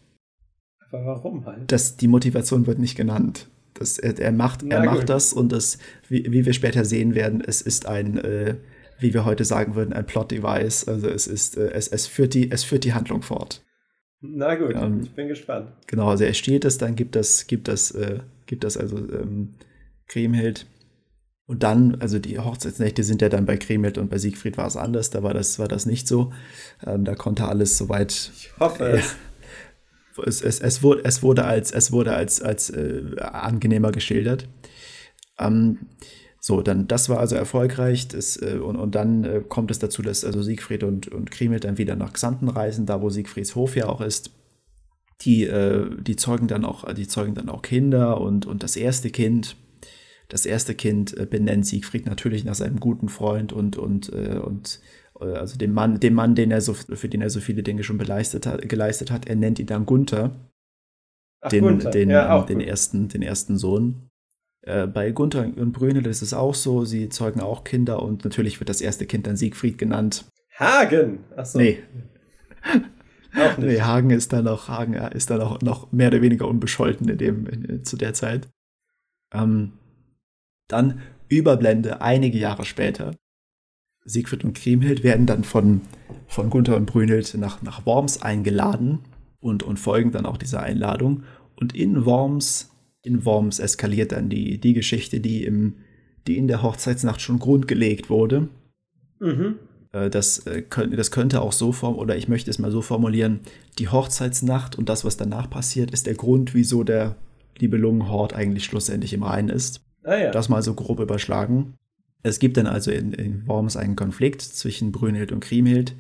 [0.90, 1.72] Aber warum halt?
[1.72, 3.48] Das, die Motivation wird nicht genannt.
[3.78, 7.42] Das, er, er macht, er macht das und das, wie, wie wir später sehen werden,
[7.44, 8.56] es ist ein, äh,
[8.98, 10.88] wie wir heute sagen würden, ein Plot-Device.
[10.88, 13.62] Also es ist, äh, es, es, führt die, es führt die Handlung fort.
[14.20, 15.72] Na gut, ähm, ich bin gespannt.
[15.86, 19.52] Genau, also er stiehlt es, dann gibt das, gibt das, äh, gibt das also ähm,
[20.06, 20.66] Kriemhild.
[21.48, 24.76] Und dann, also die Hochzeitsnächte sind ja dann bei Kriemhild und bei Siegfried war es
[24.76, 26.32] anders, da war das, war das nicht so.
[26.84, 28.32] Ähm, da konnte alles soweit.
[28.34, 29.16] Ich hoffe äh, es.
[30.24, 34.48] Es, es, wurde, es wurde als, es wurde als, als äh, angenehmer geschildert.
[35.38, 35.78] Ähm,
[36.40, 38.06] so, dann, das war also erfolgreich.
[38.06, 41.64] Das, äh, und, und dann äh, kommt es dazu, dass also Siegfried und, und Kriemhild
[41.64, 44.30] dann wieder nach Xanten reisen, da wo Siegfrieds Hof ja auch ist.
[45.22, 49.10] Die, äh, die zeugen dann auch, die zeugen dann auch Kinder und, und das erste
[49.10, 49.56] Kind,
[50.28, 54.78] das erste Kind äh, benennt Siegfried natürlich nach seinem guten Freund und, und, äh, und
[55.20, 57.98] also dem Mann, dem Mann, den er so, für den er so viele Dinge schon
[57.98, 59.26] beleistet hat, geleistet hat.
[59.26, 60.30] Er nennt ihn dann Gunther.
[61.40, 61.90] Ach, den, Gunther.
[61.90, 64.10] Den, ja, den, ersten, den ersten Sohn.
[64.62, 68.60] Äh, bei Gunther und Brünnel ist es auch so, sie zeugen auch Kinder und natürlich
[68.60, 70.26] wird das erste Kind dann Siegfried genannt.
[70.58, 71.20] Hagen!
[71.36, 71.58] Achso.
[71.58, 71.82] Nee.
[73.36, 73.68] auch nicht.
[73.68, 77.18] Nee, Hagen ist dann noch, Hagen ist dann auch noch mehr oder weniger unbescholten in
[77.18, 78.48] dem, in, zu der Zeit.
[79.32, 79.72] Ähm,
[80.68, 83.14] dann Überblende einige Jahre später.
[84.06, 85.82] Siegfried und Kriemhild werden dann von,
[86.26, 89.00] von Gunther und Brünnhild nach, nach Worms eingeladen
[89.40, 91.24] und, und folgen dann auch dieser Einladung.
[91.56, 92.70] Und in Worms
[93.06, 95.76] in Worms eskaliert dann die, die Geschichte, die, im,
[96.26, 98.48] die in der Hochzeitsnacht schon grundgelegt wurde.
[99.20, 99.56] Mhm.
[99.92, 103.40] Äh, das, äh, das könnte auch so form oder ich möchte es mal so formulieren:
[103.78, 107.14] Die Hochzeitsnacht und das, was danach passiert, ist der Grund, wieso der
[107.58, 109.82] Libelungenhort eigentlich schlussendlich im Rhein ist.
[110.02, 110.30] Ah, ja.
[110.32, 111.74] Das mal so grob überschlagen.
[112.26, 115.94] Es gibt dann also in, in Worms einen Konflikt zwischen Brünnhild und Kriemhild.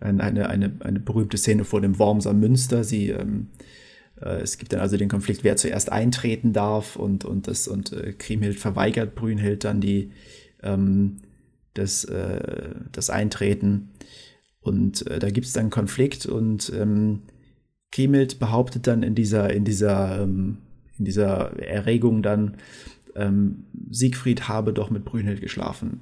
[0.00, 2.84] Eine, eine, eine berühmte Szene vor dem Wormser Münster.
[2.84, 3.48] Sie ähm,
[4.20, 7.92] Äh, es gibt dann also den Konflikt, wer zuerst eintreten darf und, und, das, und
[7.92, 10.10] äh, Kriemhild verweigert Brünnhild dann die,
[10.62, 11.18] ähm,
[11.74, 13.90] das, äh, das Eintreten.
[14.60, 17.22] Und äh, da gibt es dann einen Konflikt und ähm,
[17.90, 20.58] Kriemhild behauptet dann in dieser, in dieser, ähm,
[20.98, 22.56] in dieser Erregung dann,
[23.16, 26.00] ähm, Siegfried habe doch mit Brünnhild geschlafen.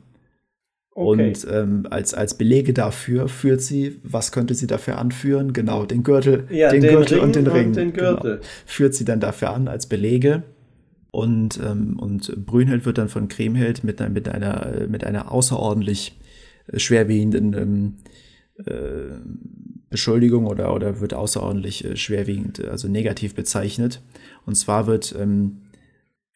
[0.96, 1.28] Okay.
[1.28, 5.52] Und ähm, als, als Belege dafür führt sie, was könnte sie dafür anführen?
[5.52, 7.66] Genau, den Gürtel, ja, den, den, Gürtel Ring und den Ring.
[7.66, 8.12] Und den genau.
[8.12, 8.36] Gürtel.
[8.36, 8.46] Genau.
[8.64, 10.42] Führt sie dann dafür an als Belege.
[11.10, 16.18] Und, ähm, und Brünnhild wird dann von Kriemhild mit, mit, einer, mit einer außerordentlich
[16.66, 17.94] äh, schwerwiegenden ähm,
[18.64, 19.18] äh,
[19.90, 24.02] Beschuldigung oder, oder wird außerordentlich äh, schwerwiegend, also negativ bezeichnet.
[24.46, 25.62] Und zwar wird, ähm,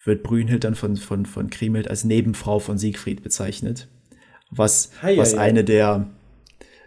[0.04, 3.88] wird Brünnhild dann von, von, von Kriemhild als Nebenfrau von Siegfried bezeichnet
[4.50, 6.06] was, hei, was hei, eine der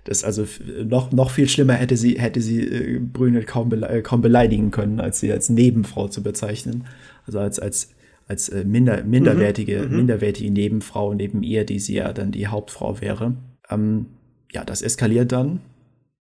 [0.06, 0.46] das also
[0.84, 4.70] noch, noch viel schlimmer hätte sie, hätte sie äh, Brünnhild kaum, bele äh, kaum beleidigen
[4.70, 6.88] können, als sie als Nebenfrau zu bezeichnen.
[7.26, 7.92] Also als, als,
[8.28, 12.48] als äh, minder, minderwertige, mhm, mhm, minderwertige Nebenfrau neben ihr, die sie ja dann die
[12.48, 13.36] Hauptfrau wäre.
[13.70, 14.08] Ähm,
[14.52, 15.62] ja, das eskaliert dann.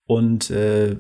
[0.07, 0.99] Und äh,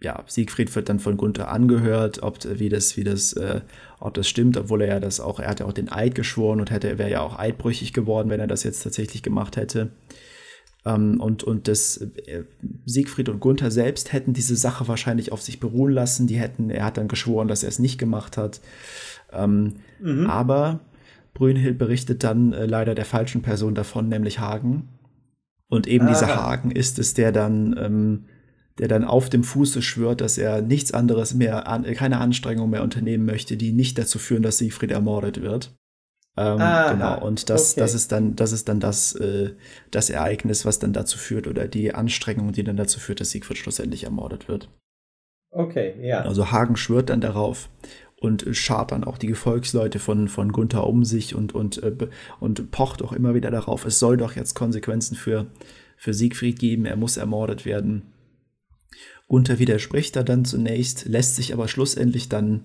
[0.00, 3.60] ja, Siegfried wird dann von Gunther angehört, ob wie das, wie das, äh,
[4.04, 6.60] ob das stimmt, obwohl er ja das auch, er hat ja auch den Eid geschworen
[6.60, 9.92] und hätte, er wäre ja auch eidbrüchig geworden, wenn er das jetzt tatsächlich gemacht hätte.
[10.84, 12.44] Ähm, und, und das äh,
[12.84, 16.26] Siegfried und Gunther selbst hätten diese Sache wahrscheinlich auf sich beruhen lassen.
[16.26, 18.60] Die hätten, er hat dann geschworen, dass er es nicht gemacht hat.
[19.32, 20.28] Ähm, mhm.
[20.28, 20.80] Aber
[21.32, 24.90] Brünnhild berichtet dann äh, leider der falschen Person davon, nämlich Hagen.
[25.68, 26.10] Und eben ah.
[26.10, 28.24] dieser Hagen ist es, der dann ähm,
[28.78, 32.82] der dann auf dem Fuße schwört, dass er nichts anderes mehr, an, keine Anstrengung mehr
[32.82, 35.74] unternehmen möchte, die nicht dazu führen, dass Siegfried ermordet wird.
[36.36, 37.80] Ähm, genau, und das, okay.
[37.80, 39.54] das ist dann, das ist dann das, äh,
[39.92, 43.58] das Ereignis, was dann dazu führt, oder die Anstrengung, die dann dazu führt, dass Siegfried
[43.58, 44.68] schlussendlich ermordet wird.
[45.50, 46.22] Okay, ja.
[46.22, 47.68] Also Hagen schwört dann darauf
[48.20, 51.94] und schart dann auch die Gefolgsleute von, von Gunther um sich und, und, äh,
[52.40, 55.46] und pocht auch immer wieder darauf, es soll doch jetzt Konsequenzen für,
[55.96, 58.13] für Siegfried geben, er muss ermordet werden.
[59.28, 62.64] Gunther widerspricht da dann zunächst, lässt sich aber schlussendlich dann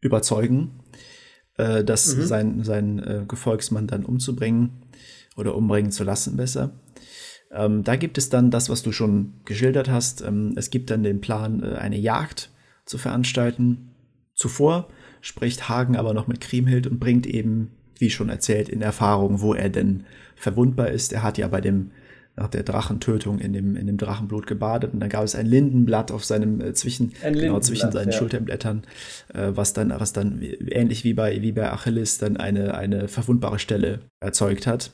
[0.00, 0.80] überzeugen,
[1.56, 2.22] äh, das mhm.
[2.26, 4.84] sein, sein äh, Gefolgsmann dann umzubringen
[5.36, 6.72] oder umbringen zu lassen besser.
[7.50, 10.22] Ähm, da gibt es dann das, was du schon geschildert hast.
[10.22, 12.50] Ähm, es gibt dann den Plan, äh, eine Jagd
[12.84, 13.90] zu veranstalten.
[14.34, 14.88] Zuvor
[15.20, 19.54] spricht Hagen aber noch mit Kriemhild und bringt eben, wie schon erzählt, in Erfahrung, wo
[19.54, 20.04] er denn
[20.36, 21.12] verwundbar ist.
[21.12, 21.90] Er hat ja bei dem
[22.38, 24.94] nach der Drachentötung in dem, in dem Drachenblut gebadet.
[24.94, 28.16] Und dann gab es ein Lindenblatt auf seinem, äh, zwischen, genau, zwischen seinen ja.
[28.16, 28.84] Schulterblättern,
[29.34, 33.58] äh, was dann, was dann ähnlich wie bei, wie bei Achilles dann eine, eine verwundbare
[33.58, 34.92] Stelle erzeugt hat.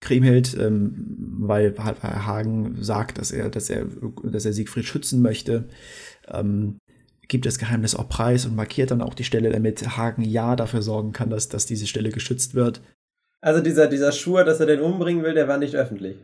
[0.00, 3.86] Kriemhild, ähm, weil Hagen sagt, dass er, dass er,
[4.22, 5.64] dass er Siegfried schützen möchte,
[6.28, 6.78] ähm,
[7.28, 10.82] gibt das Geheimnis auch preis und markiert dann auch die Stelle, damit Hagen ja dafür
[10.82, 12.82] sorgen kann, dass, dass diese Stelle geschützt wird.
[13.40, 16.16] Also dieser, dieser Schwur, dass er den umbringen will, der war nicht öffentlich.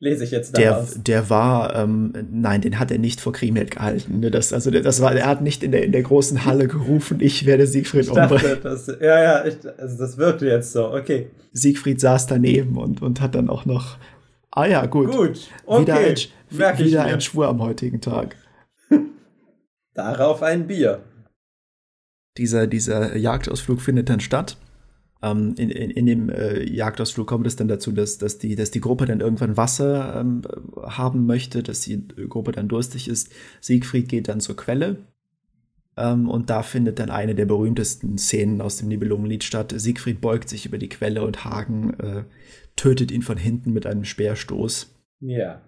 [0.00, 0.92] Lese ich jetzt daraus.
[0.94, 4.20] Der, der war, ähm, nein, den hat er nicht vor Kriemhild gehalten.
[4.20, 4.30] Ne?
[4.30, 7.46] Das, also das war, er hat nicht in der, in der großen Halle gerufen, ich
[7.46, 8.58] werde Siegfried ich dachte, umbringen.
[8.62, 11.30] Das, ja, ja, ich, also das wirkte jetzt so, okay.
[11.52, 13.98] Siegfried saß daneben und, und hat dann auch noch,
[14.52, 15.10] ah ja, gut.
[15.10, 15.82] Gut, okay.
[15.82, 18.36] Wieder ein, wieder ein Schwur am heutigen Tag.
[19.94, 21.00] Darauf ein Bier.
[22.36, 24.58] Dieser, dieser Jagdausflug findet dann statt.
[25.20, 28.70] Ähm, in, in, in, dem äh, Jagdausflug kommt es dann dazu, dass, dass, die, dass
[28.70, 30.42] die Gruppe dann irgendwann Wasser ähm,
[30.82, 33.30] haben möchte, dass die Gruppe dann durstig ist.
[33.60, 34.98] Siegfried geht dann zur Quelle
[35.98, 39.74] ähm, und da findet dann eine der berühmtesten Szenen aus dem Nibelungenlied statt.
[39.76, 42.24] Siegfried beugt sich über die Quelle und Hagen äh,
[42.76, 44.94] tötet ihn von hinten mit einem Speerstoß.
[45.20, 45.60] Ja.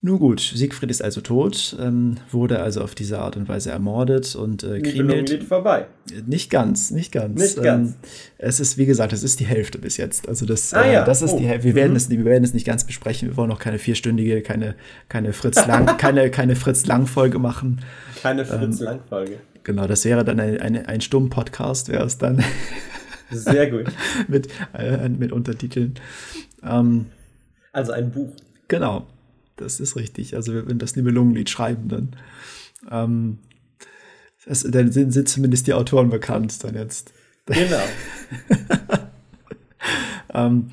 [0.00, 4.36] Nun gut, Siegfried ist also tot, ähm, wurde also auf diese Art und Weise ermordet
[4.36, 5.42] und äh, Kriemhild...
[5.42, 5.86] vorbei.
[6.24, 7.40] Nicht ganz, nicht ganz.
[7.40, 7.90] Nicht ganz.
[7.90, 7.94] Ähm,
[8.38, 10.28] es ist, wie gesagt, es ist die Hälfte bis jetzt.
[10.28, 11.04] Also das, ah, äh, ja.
[11.04, 11.38] das ist oh.
[11.38, 11.64] die Hälfte.
[11.64, 11.96] Wir, werden mhm.
[11.96, 13.28] es, wir werden es nicht ganz besprechen.
[13.28, 14.76] Wir wollen noch keine vierstündige, keine,
[15.08, 17.80] keine Fritz Lang, keine, keine Fritz Lang-Folge machen.
[18.22, 19.38] Keine Fritz ähm, Lang-Folge.
[19.64, 22.44] Genau, das wäre dann ein, ein, ein Stumm-Podcast, wäre es dann.
[23.32, 23.86] Sehr gut.
[24.28, 25.94] mit, äh, mit Untertiteln.
[26.62, 27.06] Ähm,
[27.72, 28.32] also ein Buch.
[28.68, 29.08] Genau.
[29.58, 30.34] Das ist richtig.
[30.34, 32.16] Also wir würden das Nibelungenlied schreiben, dann,
[32.90, 33.38] ähm,
[34.46, 37.12] das, dann sind, sind zumindest die Autoren bekannt dann jetzt.
[37.46, 37.82] Genau.
[40.34, 40.70] ähm,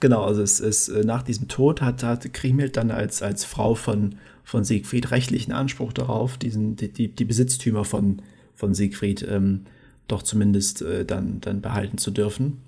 [0.00, 4.16] genau, also es ist nach diesem Tod hat, hat Kriemhild dann als, als Frau von,
[4.44, 8.22] von Siegfried rechtlichen Anspruch darauf, diesen, die, die, die Besitztümer von,
[8.54, 9.66] von Siegfried ähm,
[10.08, 12.62] doch zumindest äh, dann, dann behalten zu dürfen.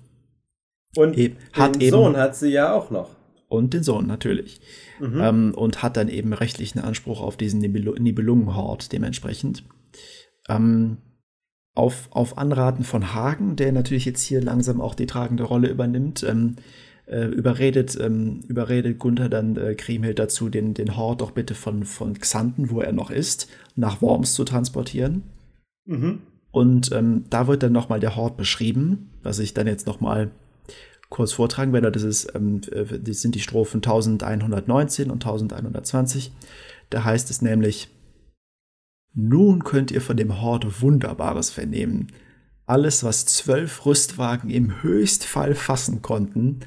[0.95, 3.09] Und e den den Sohn hat sie ja auch noch.
[3.47, 4.61] Und den Sohn natürlich
[4.99, 5.21] mhm.
[5.21, 9.63] ähm, und hat dann eben rechtlichen Anspruch auf diesen Nibel Nibelungenhort dementsprechend.
[10.47, 10.97] ähm,
[11.75, 16.23] auf, auf Anraten von Hagen, der natürlich jetzt hier langsam auch die tragende Rolle übernimmt,
[16.23, 16.57] ähm,
[17.05, 21.85] äh, überredet, ähm, überredet Gunther dann äh, Kriemhild dazu, den, den Hort doch bitte von,
[21.85, 25.23] von Xanten, wo er noch ist, nach Worms zu transportieren.
[25.85, 26.19] Mhm.
[26.51, 30.31] Und ähm, da wird dann nochmal der Hort beschrieben, was ich dann jetzt nochmal
[31.09, 31.91] kurz vortragen werde.
[31.91, 36.31] Das, ist, ähm, äh, das sind die Strophen 1119 und 1120.
[36.89, 37.89] Da heißt es nämlich,
[39.13, 42.07] nun könnt ihr von dem Hort Wunderbares vernehmen.
[42.65, 46.59] Alles, was zwölf Rüstwagen im Höchstfall fassen konnten,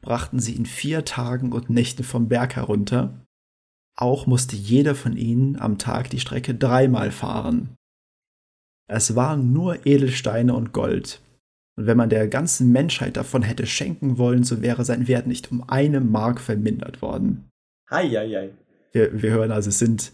[0.00, 3.26] brachten sie in vier Tagen und Nächten vom Berg herunter.
[3.96, 7.74] Auch musste jeder von ihnen am Tag die Strecke dreimal fahren.
[8.86, 11.20] Es waren nur Edelsteine und Gold.
[11.78, 15.52] Und wenn man der ganzen Menschheit davon hätte schenken wollen, so wäre sein Wert nicht
[15.52, 17.48] um eine Mark vermindert worden.
[17.88, 18.50] Heieiei.
[18.92, 20.12] Wir, wir hören also, es sind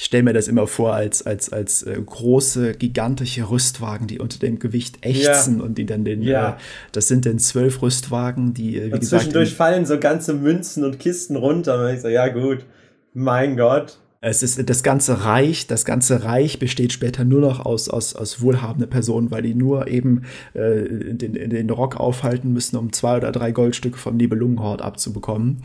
[0.00, 4.38] ich stelle mir das immer vor als, als, als äh, große, gigantische Rüstwagen, die unter
[4.38, 5.64] dem Gewicht ächzen ja.
[5.64, 6.52] und die dann den, ja.
[6.52, 6.56] äh,
[6.92, 9.24] das sind dann zwölf Rüstwagen, die, äh, wie und gesagt.
[9.24, 12.64] Zwischendurch fallen so ganze Münzen und Kisten runter und ich so, ja gut,
[13.12, 13.98] mein Gott.
[14.22, 18.42] Es ist das ganze Reich, das ganze Reich besteht später nur noch aus, aus, aus
[18.42, 23.32] wohlhabenden Personen, weil die nur eben äh, den, den Rock aufhalten müssen, um zwei oder
[23.32, 25.62] drei Goldstücke vom Nibelungenhort abzubekommen.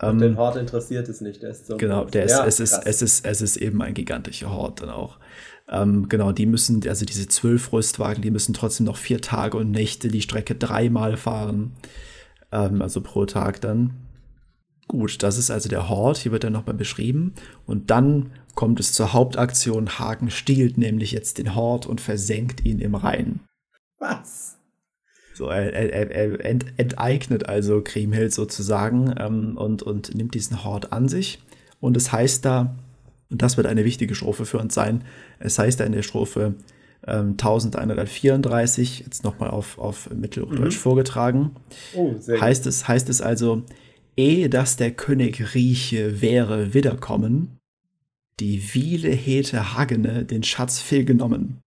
[0.00, 1.42] Und den ähm, Hort interessiert es nicht.
[1.42, 3.94] Der ist so genau, der ist, ja, es, ist, es, ist, es ist eben ein
[3.94, 5.18] gigantischer Hort dann auch.
[5.68, 9.72] Ähm, genau, die müssen, also diese zwölf Rüstwagen, die müssen trotzdem noch vier Tage und
[9.72, 11.72] Nächte die Strecke dreimal fahren.
[12.52, 14.03] Ähm, also pro Tag dann.
[14.88, 17.34] Gut, das ist also der Hort, hier wird er nochmal beschrieben.
[17.66, 19.98] Und dann kommt es zur Hauptaktion.
[19.98, 23.40] Hagen stiehlt nämlich jetzt den Hort und versenkt ihn im Rhein.
[23.98, 24.58] Was?
[25.34, 30.92] So, er, er, er ent, enteignet also Kriemhild sozusagen ähm, und, und nimmt diesen Hort
[30.92, 31.42] an sich.
[31.80, 32.76] Und es heißt da,
[33.30, 35.02] und das wird eine wichtige Strophe für uns sein,
[35.40, 36.54] es heißt da in der Strophe
[37.06, 40.80] ähm, 1134, jetzt nochmal auf, auf Mittelhochdeutsch mhm.
[40.80, 41.50] vorgetragen,
[41.96, 43.62] oh, heißt, es, heißt es also,
[44.16, 47.58] ehe dass der König rieche, wäre wiederkommen,
[48.40, 51.60] die Wiele hätte Hagene den Schatz fehlgenommen.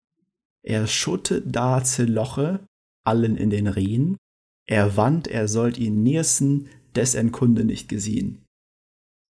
[0.64, 2.60] Er schutte da Zeloche,
[3.06, 4.18] allen in den Rien.
[4.66, 8.44] Er wandt, er sollt ihn niersen, des en Kunde nicht gesehen.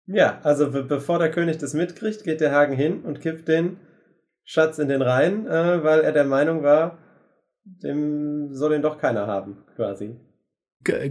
[0.06, 3.76] Ja, also be bevor der König das mitkriegt, geht der Hagen hin und kippt den
[4.44, 6.98] Schatz in den Rhein, äh, weil er der Meinung war,
[7.64, 10.16] dem soll ihn doch keiner haben, quasi.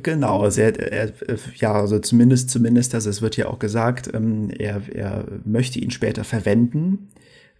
[0.01, 1.11] Genau, also er, er,
[1.55, 5.91] ja, also zumindest, zumindest, also es wird ja auch gesagt, ähm, er, er möchte ihn
[5.91, 7.09] später verwenden.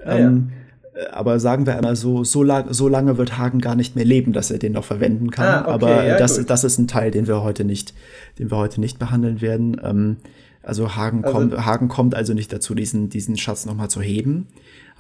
[0.03, 0.49] Ah, ähm,
[0.95, 1.11] ja.
[1.11, 4.31] Aber sagen wir einmal so, so, lang, so, lange wird Hagen gar nicht mehr leben,
[4.31, 5.45] dass er den noch verwenden kann.
[5.45, 7.93] Ah, okay, aber ja, das, das ist ein Teil, den wir heute nicht,
[8.39, 9.81] den wir heute nicht behandeln werden.
[9.83, 10.17] Ähm,
[10.63, 14.47] also, Hagen, also kommt, Hagen kommt also nicht dazu, diesen, diesen Schatz nochmal zu heben.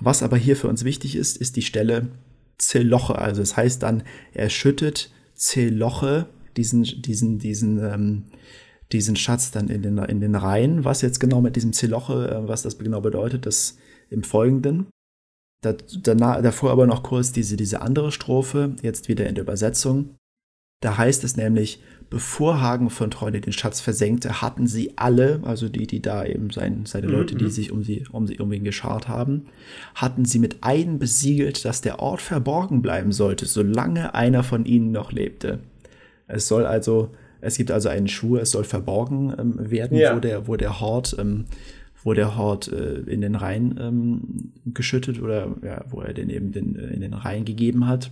[0.01, 2.07] Was aber hier für uns wichtig ist, ist die Stelle
[2.57, 3.17] Zeloche.
[3.17, 6.27] Also es das heißt dann, er schüttet Zeloche,
[6.57, 8.23] diesen, diesen, diesen, ähm,
[8.91, 10.83] diesen Schatz dann in den, in den Rhein.
[10.83, 13.77] Was jetzt genau mit diesem Zeloche, äh, was das genau bedeutet, das
[14.09, 14.87] im Folgenden.
[15.61, 20.15] Danach, davor aber noch kurz diese, diese andere Strophe, jetzt wieder in der Übersetzung.
[20.81, 25.69] Da heißt es nämlich, bevor Hagen von Treune den Schatz versenkte, hatten sie alle, also
[25.69, 27.49] die, die da eben sein, seine Leute, die mhm.
[27.49, 29.47] sich um, sie, um, sie, um ihn geschart haben,
[29.95, 34.91] hatten sie mit Eiden besiegelt, dass der Ort verborgen bleiben sollte, solange einer von ihnen
[34.91, 35.59] noch lebte.
[36.27, 37.11] Es soll also,
[37.41, 40.15] es gibt also einen Schuh, es soll verborgen ähm, werden, ja.
[40.15, 41.45] wo, der, wo der Hort ähm,
[42.05, 46.51] wo der Hort äh, in den Rhein ähm, geschüttet oder ja, wo er den eben
[46.51, 48.11] den, äh, in den Rhein gegeben hat.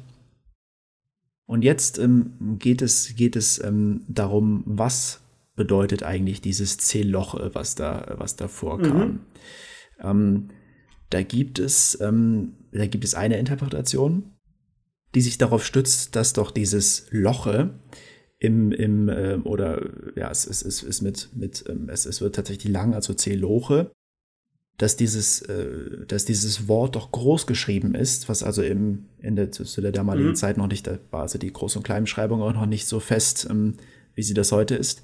[1.45, 5.21] Und jetzt ähm, geht es, geht es ähm, darum, was
[5.55, 8.97] bedeutet eigentlich dieses C-Loch, äh, was da, was da vorkam.
[8.97, 9.19] Mhm.
[9.99, 10.49] Ähm,
[11.11, 14.31] da gibt es, da gibt es eine Interpretation,
[15.15, 17.71] die sich darauf stützt, dass doch dieses Loche
[18.39, 22.35] im, im äh, oder ja, es, es, es ist mit, mit ähm, es, es wird
[22.35, 23.91] tatsächlich lang, also Celoche,
[24.77, 29.51] dass dieses, äh, dass dieses Wort doch groß geschrieben ist, was also im, in der,
[29.51, 30.35] zu der damaligen mhm.
[30.35, 33.47] Zeit noch nicht, da war also die Groß- und Kleinschreibung auch noch nicht so fest,
[33.49, 33.75] ähm,
[34.15, 35.03] wie sie das heute ist,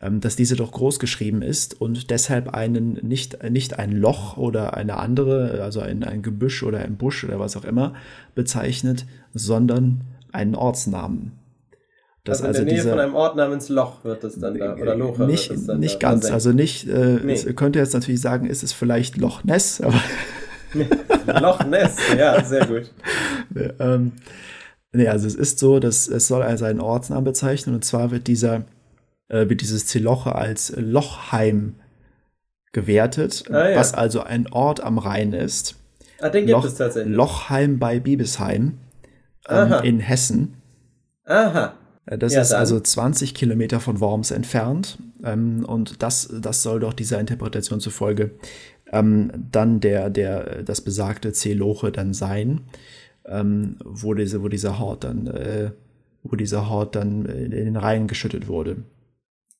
[0.00, 4.96] dass diese doch groß geschrieben ist und deshalb einen, nicht, nicht ein Loch oder eine
[4.96, 7.94] andere, also ein, ein Gebüsch oder ein Busch oder was auch immer
[8.36, 11.32] bezeichnet, sondern einen Ortsnamen.
[12.22, 14.76] Das also in der Nähe dieser, von einem Ort namens Loch wird es dann da,
[14.76, 16.34] oder Loche Nicht, nicht ganz, versenkt.
[16.34, 17.32] also nicht, äh, nee.
[17.32, 20.00] es könnte jetzt natürlich sagen, ist es vielleicht Loch Ness, aber...
[21.40, 22.92] Loch Ness, ja, sehr gut.
[23.50, 24.12] nee, ähm,
[24.92, 28.26] nee, also es ist so, dass es soll also einen Ortsnamen bezeichnen und zwar wird
[28.26, 28.64] dieser,
[29.28, 31.76] äh, wird dieses Zeloche als Lochheim
[32.72, 33.76] gewertet, ah, ja.
[33.76, 35.76] was also ein Ort am Rhein ist.
[36.20, 37.14] Ah, den gibt Loch, es tatsächlich.
[37.14, 38.78] Lochheim bei Biebesheim
[39.48, 40.54] ähm, in Hessen.
[41.24, 41.74] Aha.
[42.06, 42.60] Äh, das ja, ist dann.
[42.60, 44.98] also 20 Kilometer von Worms entfernt.
[45.24, 48.32] Ähm, und das, das soll doch dieser Interpretation zufolge
[48.92, 52.62] ähm, dann der, der, das besagte C-Loche dann sein,
[53.26, 55.70] ähm, wo, diese, wo dieser Hort dann, äh,
[56.22, 58.78] wo dieser Hort dann in den Rhein geschüttet wurde.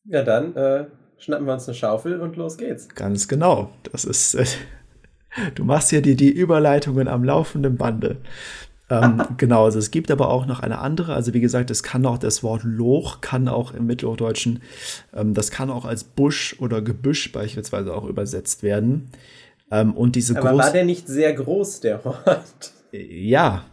[0.08, 0.86] Ja, dann äh,
[1.18, 2.88] schnappen wir uns eine Schaufel und los geht's.
[2.88, 3.70] Ganz genau.
[3.92, 4.46] Das ist, äh,
[5.54, 8.16] du machst hier die, die Überleitungen am laufenden Bande.
[8.88, 12.06] ähm, genau, also es gibt aber auch noch eine andere, also wie gesagt, es kann
[12.06, 14.62] auch das Wort Loch, kann auch im Mittelhochdeutschen,
[15.14, 19.10] ähm, das kann auch als Busch oder Gebüsch beispielsweise auch übersetzt werden.
[19.70, 22.72] Ähm, und diese aber war der nicht sehr groß, der Ort?
[22.92, 23.66] Ja,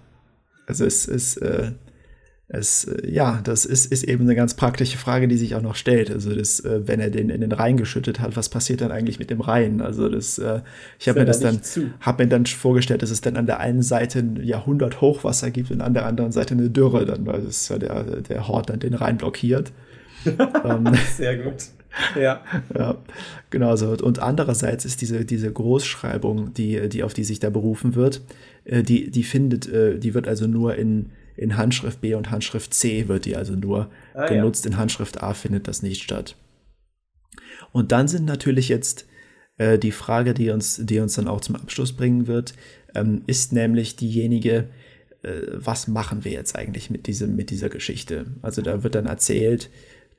[0.68, 1.72] also es ist, äh,
[2.48, 5.76] es, äh, ja, das ist, ist eben eine ganz praktische Frage, die sich auch noch
[5.76, 6.12] stellt.
[6.12, 9.18] Also, das, äh, wenn er den in den Rhein geschüttet hat, was passiert dann eigentlich
[9.18, 9.82] mit dem Rhein?
[9.82, 10.62] Also, das, äh,
[11.00, 11.60] ich habe mir das dann,
[12.02, 15.72] habe mir dann vorgestellt, dass es dann an der einen Seite ein Jahrhundert Hochwasser gibt
[15.72, 18.80] und an der anderen Seite eine Dürre, dann, weil es ja der, der Hort dann
[18.80, 19.72] den Rhein blockiert.
[20.26, 21.56] ähm, Sehr gut.
[22.20, 22.42] Ja.
[22.78, 22.98] ja,
[23.50, 23.92] genau so.
[23.92, 28.22] Und andererseits ist diese, diese Großschreibung, die, die, auf die sich da berufen wird,
[28.66, 33.26] die, die findet, die wird also nur in in Handschrift B und Handschrift C wird
[33.26, 34.66] die also nur ah, genutzt.
[34.66, 34.72] Ja.
[34.72, 36.36] In Handschrift A findet das nicht statt.
[37.72, 39.06] Und dann sind natürlich jetzt
[39.58, 42.54] äh, die Frage, die uns, die uns dann auch zum Abschluss bringen wird,
[42.94, 44.70] ähm, ist nämlich diejenige,
[45.24, 48.26] äh, was machen wir jetzt eigentlich mit, diesem, mit dieser Geschichte?
[48.42, 49.70] Also da wird dann erzählt,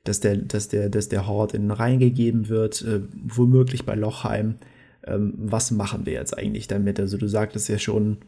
[0.04, 3.94] dass der, dass der, dass der Hort in den Rhein gegeben wird, äh, womöglich bei
[3.94, 4.56] Lochheim.
[5.04, 7.00] Ähm, was machen wir jetzt eigentlich damit?
[7.00, 8.18] Also du sagtest ja schon,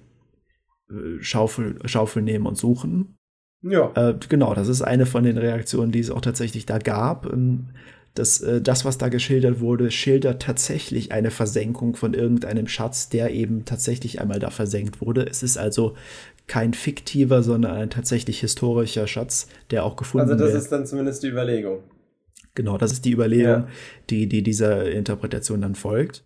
[1.21, 3.17] Schaufel, Schaufel nehmen und suchen.
[3.63, 3.93] Ja.
[3.95, 7.33] Äh, genau, das ist eine von den Reaktionen, die es auch tatsächlich da gab.
[7.33, 7.71] Ähm,
[8.15, 13.31] das, äh, das, was da geschildert wurde, schildert tatsächlich eine Versenkung von irgendeinem Schatz, der
[13.33, 15.27] eben tatsächlich einmal da versenkt wurde.
[15.27, 15.95] Es ist also
[16.47, 20.35] kein fiktiver, sondern ein tatsächlich historischer Schatz, der auch gefunden wurde.
[20.35, 20.63] Also das wird.
[20.63, 21.83] ist dann zumindest die Überlegung.
[22.55, 23.69] Genau, das ist die Überlegung, ja.
[24.11, 26.25] die, die dieser Interpretation dann folgt.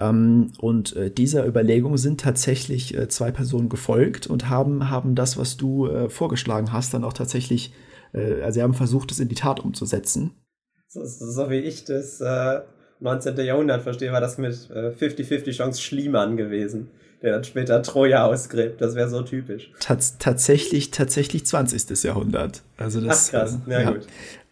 [0.00, 5.36] Ähm, und äh, dieser Überlegung sind tatsächlich äh, zwei Personen gefolgt und haben, haben das,
[5.36, 7.72] was du äh, vorgeschlagen hast, dann auch tatsächlich,
[8.12, 10.32] also sie haben versucht, es in die Tat umzusetzen.
[10.88, 12.20] So, so wie ich das
[13.00, 13.38] 19.
[13.38, 16.90] Äh, Jahrhundert verstehe, war das mit 50-50 äh, Chance Schliemann gewesen,
[17.22, 18.80] der dann später Troja ausgräbt.
[18.80, 19.72] Das wäre so typisch.
[19.80, 22.02] Tats tatsächlich, tatsächlich 20.
[22.02, 22.62] Jahrhundert.
[22.76, 23.90] Also das, Ach krass, ja, ja.
[23.92, 24.06] gut.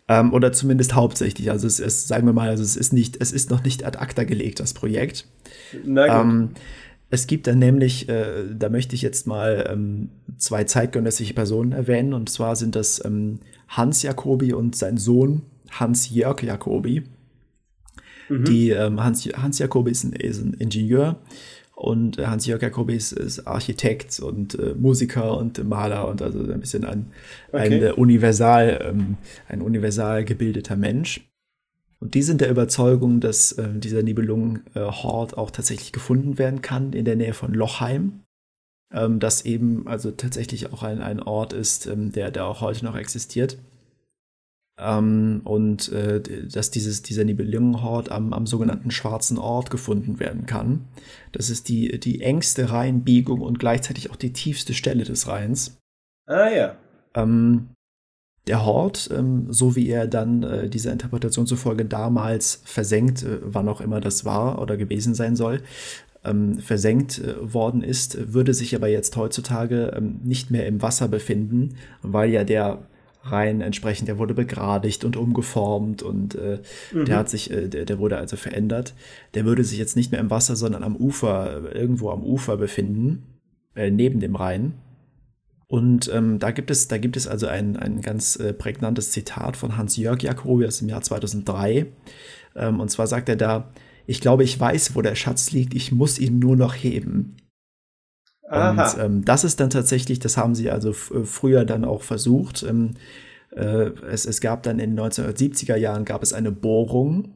[0.08, 1.50] Ähm, oder zumindest hauptsächlich.
[1.50, 3.98] Also es ist, sagen wir mal, also es ist nicht, es ist noch nicht ad
[3.98, 5.26] acta gelegt, das Projekt.
[5.84, 6.32] Na gut.
[6.32, 6.48] Ähm,
[7.10, 12.12] es gibt dann nämlich, äh, da möchte ich jetzt mal ähm, zwei zeitgenössische Personen erwähnen,
[12.12, 17.04] und zwar sind das ähm, Hans Jacobi und sein Sohn Hans-Jörg Jacobi.
[18.28, 18.44] Mhm.
[18.44, 21.18] Die, ähm, Hans, Hans Jacobi ist ein, ist ein Ingenieur
[21.78, 26.84] und Hans-Jörg Jacobi ist, ist, Architekt und äh, Musiker und Maler und also ein bisschen
[26.84, 27.12] ein,
[27.52, 27.66] okay.
[27.66, 31.30] ein, äh, universal, ähm, ein universal gebildeter Mensch.
[32.00, 37.04] Und die sind der Überzeugung, dass äh, dieser Nibelungen-Hort auch tatsächlich gefunden werden kann in
[37.04, 38.24] der Nähe von Lochheim.
[38.92, 42.84] Ähm, das eben also tatsächlich auch ein, ein Ort ist, ähm, der, der auch heute
[42.84, 43.56] noch existiert.
[44.78, 50.86] Ähm, und äh, dass dieses, dieser Nibelungenhort am, am sogenannten Schwarzen Ort gefunden werden kann.
[51.32, 55.78] Das ist die, die engste Rheinbiegung und gleichzeitig auch die tiefste Stelle des Rheins.
[56.26, 56.76] Ah ja.
[57.14, 57.70] Ähm,
[58.46, 63.68] der Hort, ähm, so wie er dann äh, dieser Interpretation zufolge damals versenkt, äh, wann
[63.68, 65.60] auch immer das war oder gewesen sein soll,
[66.24, 71.08] ähm, versenkt äh, worden ist, würde sich aber jetzt heutzutage ähm, nicht mehr im Wasser
[71.08, 72.78] befinden, weil ja der
[73.32, 76.60] rein entsprechend, der wurde begradigt und umgeformt und äh,
[76.92, 77.04] mhm.
[77.04, 78.94] der hat sich, äh, der, der, wurde also verändert.
[79.34, 83.24] Der würde sich jetzt nicht mehr im Wasser, sondern am Ufer, irgendwo am Ufer befinden,
[83.74, 84.74] äh, neben dem Rhein.
[85.68, 89.56] Und ähm, da gibt es, da gibt es also ein, ein ganz äh, prägnantes Zitat
[89.56, 91.86] von Hans-Jörg Jacobi aus dem Jahr 2003.
[92.56, 93.70] Ähm, und zwar sagt er da,
[94.06, 97.36] ich glaube, ich weiß, wo der Schatz liegt, ich muss ihn nur noch heben.
[98.50, 102.62] Und ähm, das ist dann tatsächlich, das haben sie also äh, früher dann auch versucht.
[102.62, 102.94] Ähm,
[103.50, 107.34] äh, es, es gab dann in den 1970er Jahren gab es eine Bohrung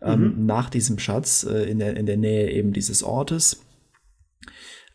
[0.00, 0.46] ähm, mhm.
[0.46, 3.62] nach diesem Schatz äh, in, der, in der Nähe eben dieses Ortes.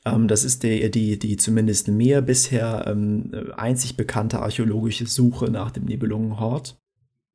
[0.05, 5.71] Ähm, das ist die, die, die zumindest mir bisher ähm, einzig bekannte archäologische Suche nach
[5.71, 6.79] dem Nibelungenhort.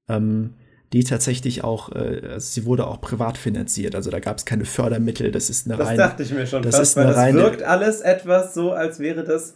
[0.08, 0.54] Ähm,
[0.94, 3.96] die tatsächlich auch, äh, also sie wurde auch privat finanziert.
[3.96, 5.32] Also da gab es keine Fördermittel.
[5.32, 5.98] Das ist eine das reine.
[5.98, 8.54] Das dachte ich mir schon das fast, ist eine weil reine, das wirkt alles etwas
[8.54, 9.54] so, als wäre das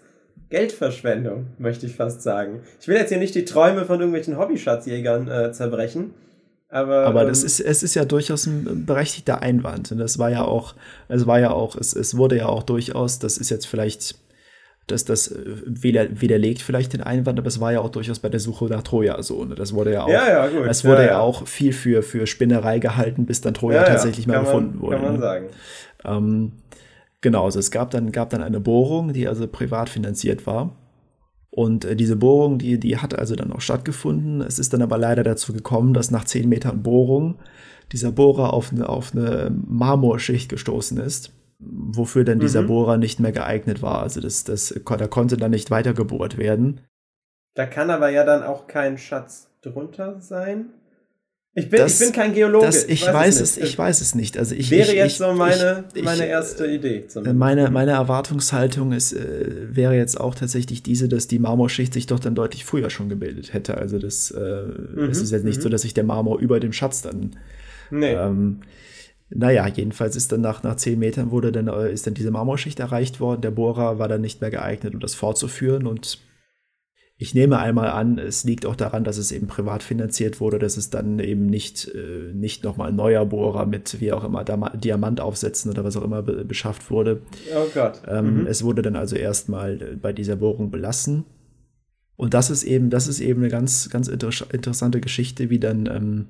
[0.51, 2.63] Geldverschwendung, möchte ich fast sagen.
[2.81, 6.13] Ich will jetzt hier nicht die Träume von irgendwelchen Hobbyschatzjägern äh, zerbrechen,
[6.71, 9.93] Aber, aber das ähm, ist, es ist ja durchaus ein berechtigter Einwand.
[9.93, 10.75] Und das war ja auch,
[11.09, 14.17] es war ja auch, es, es wurde ja auch durchaus, das ist jetzt vielleicht,
[14.89, 18.29] dass das äh, weder, widerlegt vielleicht den Einwand, aber es war ja auch durchaus bei
[18.29, 19.45] der Suche nach Troja so.
[19.45, 19.55] Ne?
[19.55, 20.67] Das wurde ja auch, ja, ja, gut.
[20.67, 24.41] es wurde ja, ja, auch viel für, für Spinnerei gehalten, bis dann Troja tatsächlich mal
[24.41, 24.97] gefunden man, wurde.
[24.97, 25.21] Kann man ne?
[25.21, 25.47] sagen.
[26.05, 26.53] Ähm,
[27.21, 30.77] genau, also es gab dann, gab dann eine Bohrung, die also privat finanziert war.
[31.51, 34.41] Und äh, diese Bohrung, die, die hat also dann auch stattgefunden.
[34.41, 37.37] Es ist dann aber leider dazu gekommen, dass nach zehn Metern Bohrung
[37.93, 42.43] dieser Bohrer auf eine, auf eine Marmorschicht gestoßen ist, wofür dann mhm.
[42.43, 44.03] dieser Bohrer nicht mehr geeignet war.
[44.03, 46.81] Also das, das, da konnte dann nicht weiter gebohrt werden.
[47.55, 50.71] Da kann aber ja dann auch kein Schatz drunter sein.
[51.55, 52.67] Ich bin, das, ich bin kein Geologe.
[52.67, 54.39] Das, ich, ich, weiß, weiß es, ich weiß es nicht.
[54.39, 57.05] Also ich, wäre ich, jetzt so meine, meine erste Idee.
[57.35, 62.21] Meine, meine Erwartungshaltung ist, äh, wäre jetzt auch tatsächlich diese, dass die Marmorschicht sich doch
[62.21, 63.77] dann deutlich früher schon gebildet hätte.
[63.77, 65.63] Also das äh, mhm, es ist jetzt nicht mhm.
[65.63, 67.37] so, dass sich der Marmor über dem Schatz dann.
[67.91, 68.13] Nee.
[68.13, 68.61] Ähm,
[69.31, 72.81] naja, jedenfalls ist dann nach, nach zehn Metern wurde dann, äh, ist dann diese Marmorschicht
[72.81, 73.43] erreicht worden.
[73.43, 76.19] Der Bohrer war dann nicht mehr geeignet, um das fortzuführen und
[77.21, 80.77] ich nehme einmal an, es liegt auch daran, dass es eben privat finanziert wurde, dass
[80.77, 85.21] es dann eben nicht, äh, nicht nochmal ein neuer Bohrer mit wie auch immer Diamant
[85.21, 87.23] aufsetzen oder was auch immer be beschafft wurde.
[87.53, 88.03] Oh Gott.
[88.07, 88.47] Ähm, mhm.
[88.47, 91.25] Es wurde dann also erstmal bei dieser Bohrung belassen.
[92.15, 95.87] Und das ist eben, das ist eben eine ganz, ganz inter interessante Geschichte, wie dann,
[95.87, 96.27] ähm,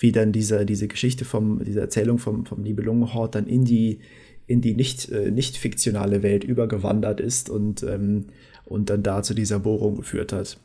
[0.00, 4.00] wie dann diese, diese Geschichte vom, diese Erzählung vom, vom Nibelungenhort dann in die,
[4.46, 8.26] in die nicht, äh, nicht fiktionale Welt übergewandert ist und ähm,
[8.70, 10.58] und dann da zu dieser Bohrung geführt hat.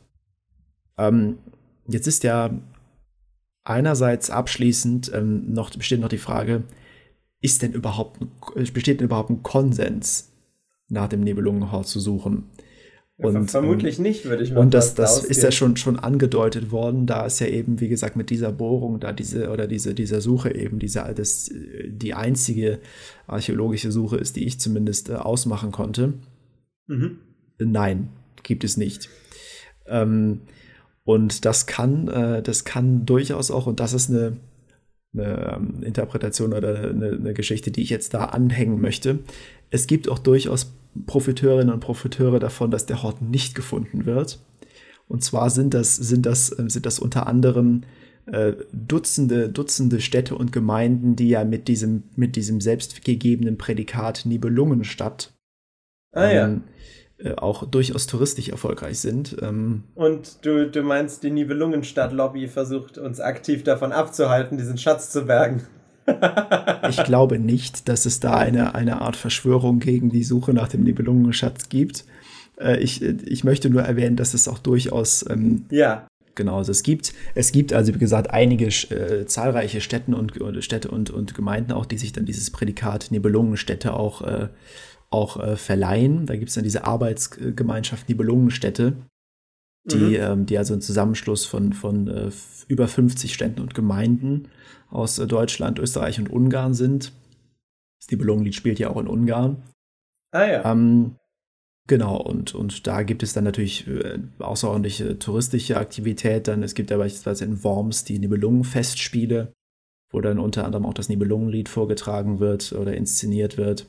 [0.96, 1.38] Ähm,
[1.88, 2.56] jetzt ist ja
[3.64, 6.62] einerseits abschließend ähm, noch besteht noch die Frage,
[7.40, 8.20] ist denn überhaupt
[8.72, 10.32] besteht denn überhaupt ein Konsens
[10.88, 12.44] nach dem Nibelungenhort zu suchen?
[13.18, 16.70] Und, vermutlich ähm, nicht, würde ich mal Und das, das ist ja schon, schon angedeutet
[16.70, 20.20] worden, da ist ja eben, wie gesagt, mit dieser Bohrung, da diese, oder diese, dieser
[20.20, 21.50] Suche eben, diese, das,
[21.86, 22.78] die einzige
[23.26, 26.12] archäologische Suche ist, die ich zumindest äh, ausmachen konnte.
[26.88, 27.18] Mhm.
[27.58, 28.08] Nein,
[28.42, 29.08] gibt es nicht.
[29.86, 30.42] Ähm,
[31.04, 34.36] und das kann, äh, das kann durchaus auch, und das ist eine,
[35.14, 39.20] eine ähm, Interpretation oder eine, eine, Geschichte, die ich jetzt da anhängen möchte.
[39.70, 40.74] Es gibt auch durchaus
[41.04, 44.38] Profiteurinnen und Profiteure davon, dass der Hort nicht gefunden wird.
[45.08, 47.82] Und zwar sind das, sind das, äh, sind das unter anderem
[48.26, 55.32] äh, Dutzende, Dutzende Städte und Gemeinden, die ja mit diesem, mit diesem selbstgegebenen Prädikat Nibelungenstadt
[56.12, 56.44] ah, ja.
[56.46, 56.64] ähm,
[57.18, 59.36] äh, auch durchaus touristisch erfolgreich sind.
[59.42, 65.24] Ähm Und du, du meinst, die Nibelungenstadt-Lobby versucht uns aktiv davon abzuhalten, diesen Schatz zu
[65.24, 65.62] bergen?
[66.88, 70.84] Ich glaube nicht, dass es da eine, eine Art Verschwörung gegen die Suche nach dem
[70.84, 72.04] Nibelungenschatz gibt.
[72.58, 76.06] Äh, ich, ich möchte nur erwähnen, dass es auch durchaus ähm, ja.
[76.34, 80.90] Genau, also es gibt, es gibt also wie gesagt einige äh, zahlreiche Städten und Städte
[80.90, 84.48] und, und Gemeinden auch, die sich dann dieses Prädikat Nibelungenstädte auch äh,
[85.10, 86.26] auch äh, verleihen.
[86.26, 88.96] Da gibt es dann diese Arbeitsgemeinschaft Nibelungenstädte,
[89.84, 90.14] die, mhm.
[90.14, 92.30] ähm, die also ein Zusammenschluss von, von äh,
[92.68, 94.48] über 50 Städten und Gemeinden
[94.90, 97.12] aus äh, Deutschland, Österreich und Ungarn sind.
[98.00, 99.62] Das Nibelungenlied spielt ja auch in Ungarn.
[100.32, 100.72] Ah ja.
[100.72, 101.16] Ähm,
[101.88, 106.48] Genau, und, und da gibt es dann natürlich äh, außerordentliche touristische Aktivität.
[106.48, 109.52] Dann, es gibt ja beispielsweise in Worms die Nibelungenfestspiele,
[110.10, 113.86] wo dann unter anderem auch das Nibelungenlied vorgetragen wird oder inszeniert wird.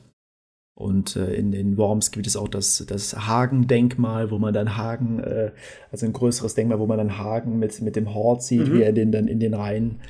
[0.76, 5.20] Und äh, in den Worms gibt es auch das, das Hagen-Denkmal, wo man dann Hagen,
[5.20, 5.52] äh,
[5.92, 8.74] also ein größeres Denkmal, wo man dann Hagen mit, mit dem Hort sieht, mhm.
[8.74, 10.02] wie er den dann in den Rhein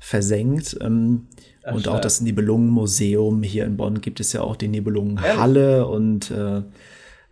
[0.00, 0.76] versenkt.
[0.80, 1.28] Ähm,
[1.64, 6.30] Ach, und auch das Nibelungen-Museum hier in Bonn gibt es ja auch die Nibelungen-Halle und
[6.30, 6.62] äh,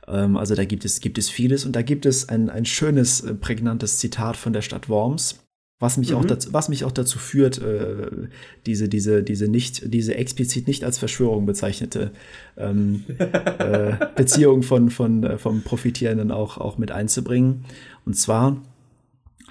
[0.08, 3.20] ähm, also da gibt es, gibt es vieles und da gibt es ein, ein schönes,
[3.20, 5.40] äh, prägnantes Zitat von der Stadt Worms.
[5.80, 6.16] Was mich, mhm.
[6.16, 8.28] auch dazu, was mich auch dazu führt, äh,
[8.64, 12.12] diese, diese, diese, nicht, diese explizit nicht als Verschwörung bezeichnete
[12.56, 17.64] ähm, äh, Beziehung von, von, äh, vom Profitierenden auch, auch mit einzubringen.
[18.06, 18.62] Und zwar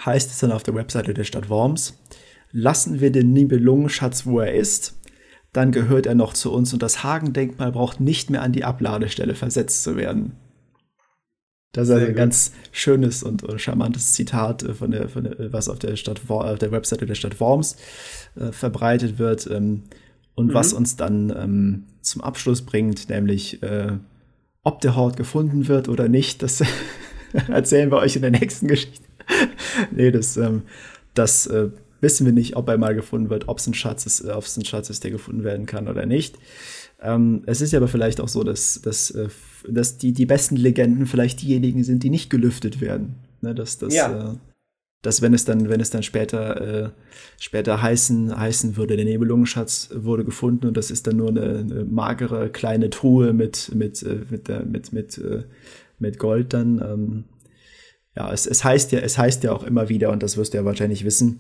[0.03, 1.99] heißt es dann auf der Webseite der Stadt Worms,
[2.53, 4.95] lassen wir den Nibelungenschatz, wo er ist,
[5.51, 9.35] dann gehört er noch zu uns und das Hagendenkmal braucht nicht mehr an die Abladestelle
[9.35, 10.33] versetzt zu werden.
[11.73, 15.51] Das ist also ein ganz schönes und, und, charmantes Zitat, äh, von der, von der,
[15.51, 17.77] was auf der, Stadt, auf der Webseite der Stadt Worms
[18.35, 19.81] äh, verbreitet wird ähm,
[20.35, 20.53] und mhm.
[20.53, 23.93] was uns dann ähm, zum Abschluss bringt, nämlich äh,
[24.61, 26.63] ob der Hort gefunden wird oder nicht, das
[27.47, 29.03] erzählen wir euch in der nächsten Geschichte.
[29.91, 30.61] nee, das, ähm,
[31.15, 31.69] das äh,
[32.03, 34.55] wissen wir nicht, ob er mal gefunden wird, ob es ein Schatz ist, ob es
[34.57, 36.37] ein Schatz ist, der gefunden werden kann oder nicht.
[37.01, 39.29] Ähm, es ist ja aber vielleicht auch so, dass, dass, äh,
[39.67, 43.15] dass die, die besten Legenden vielleicht diejenigen sind, die nicht gelüftet werden.
[43.41, 44.33] Ne, dass, dass, ja.
[44.33, 44.35] äh,
[45.01, 46.89] dass wenn es dann, wenn es dann später, äh,
[47.39, 51.85] später heißen, heißen würde, der Nebelungenschatz wurde gefunden und das ist dann nur eine, eine
[51.85, 55.43] magere kleine Truhe mit, mit, äh, mit, mit, mit, mit, äh,
[55.99, 57.23] mit Gold, dann ähm,
[58.15, 60.57] ja, es, es heißt ja, es heißt ja auch immer wieder, und das wirst du
[60.57, 61.39] ja wahrscheinlich wissen,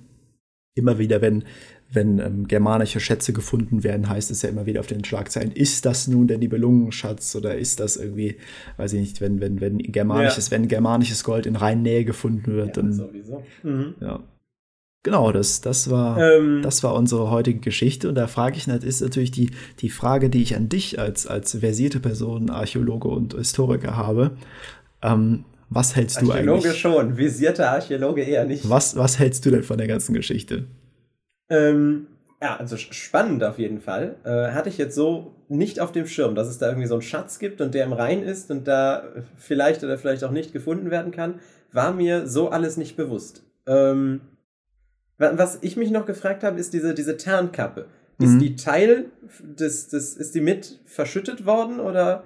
[0.75, 1.43] immer wieder, wenn,
[1.91, 5.85] wenn ähm, germanische Schätze gefunden werden, heißt es ja immer wieder auf den Schlagzeilen, ist
[5.85, 8.37] das nun der Nibelungenschatz oder ist das irgendwie,
[8.77, 10.51] weiß ich nicht, wenn, wenn, wenn germanisches, ja.
[10.51, 12.93] wenn germanisches Gold in Rheinnähe gefunden wird, ja, dann.
[12.93, 13.43] Sowieso.
[13.63, 13.95] Mhm.
[14.01, 14.19] Ja.
[15.05, 18.07] Genau, das, das, war, ähm, das war unsere heutige Geschichte.
[18.07, 21.59] Und da frage ich, ist natürlich die, die Frage, die ich an dich als, als
[21.59, 24.37] versierte Person, Archäologe und Historiker habe.
[25.01, 25.43] Ähm,
[25.73, 26.49] was hältst du eigentlich?
[26.49, 28.69] Archäologe schon, visierter Archäologe eher nicht.
[28.69, 30.65] Was, was hältst du denn von der ganzen Geschichte?
[31.49, 32.07] Ähm,
[32.41, 34.15] ja, also spannend auf jeden Fall.
[34.23, 37.01] Äh, hatte ich jetzt so nicht auf dem Schirm, dass es da irgendwie so einen
[37.01, 39.03] Schatz gibt und der im Rhein ist und da
[39.37, 41.39] vielleicht oder vielleicht auch nicht gefunden werden kann,
[41.71, 43.43] war mir so alles nicht bewusst.
[43.65, 44.21] Ähm,
[45.17, 47.85] was ich mich noch gefragt habe, ist diese, diese Tarnkappe.
[48.19, 48.39] Ist mhm.
[48.39, 49.05] die Teil
[49.41, 52.23] des, des, ist die mit verschüttet worden oder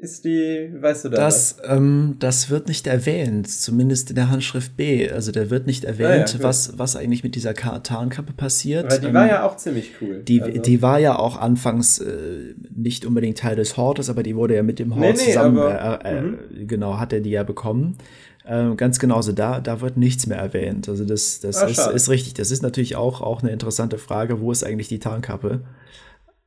[0.00, 1.58] ist die, weißt du da das?
[1.62, 5.10] Ähm, das wird nicht erwähnt, zumindest in der Handschrift B.
[5.10, 8.90] Also da wird nicht erwähnt, ah, ja, was, was eigentlich mit dieser Tarnkappe passiert.
[8.90, 10.22] Weil die ähm, war ja auch ziemlich cool.
[10.26, 10.60] Die, also.
[10.60, 14.62] die war ja auch anfangs äh, nicht unbedingt Teil des Hortes, aber die wurde ja
[14.62, 16.38] mit dem Hort nee, nee, zusammen, aber, äh, äh, mhm.
[16.66, 17.98] genau, hat er die ja bekommen.
[18.46, 20.88] Ähm, ganz genauso, da, da wird nichts mehr erwähnt.
[20.88, 22.34] Also das, das ah, ist, ist, richtig.
[22.34, 25.60] Das ist natürlich auch, auch eine interessante Frage, wo ist eigentlich die Tarnkappe?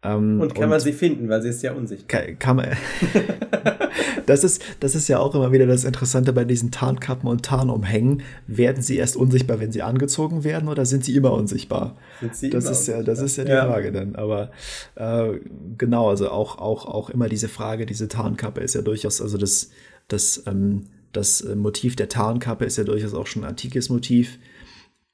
[0.04, 2.22] Ähm, und kann und man sie finden, weil sie ist ja unsichtbar.
[2.22, 2.68] Kann, kann man,
[4.26, 8.22] das, ist, das ist ja auch immer wieder das Interessante bei diesen Tarnkappen und Tarnumhängen.
[8.46, 11.96] Werden sie erst unsichtbar, wenn sie angezogen werden, oder sind sie immer unsichtbar?
[12.20, 13.66] Sind sie das immer ist ja, das ist ja die ja.
[13.66, 14.16] Frage dann.
[14.16, 14.52] Aber
[14.96, 15.40] äh,
[15.78, 19.70] genau, also auch, auch, auch immer diese Frage, diese Tarnkappe ist ja durchaus, also das,
[20.10, 24.38] das, ähm, das Motiv der Tarnkappe ist ja durchaus auch schon ein antikes Motiv.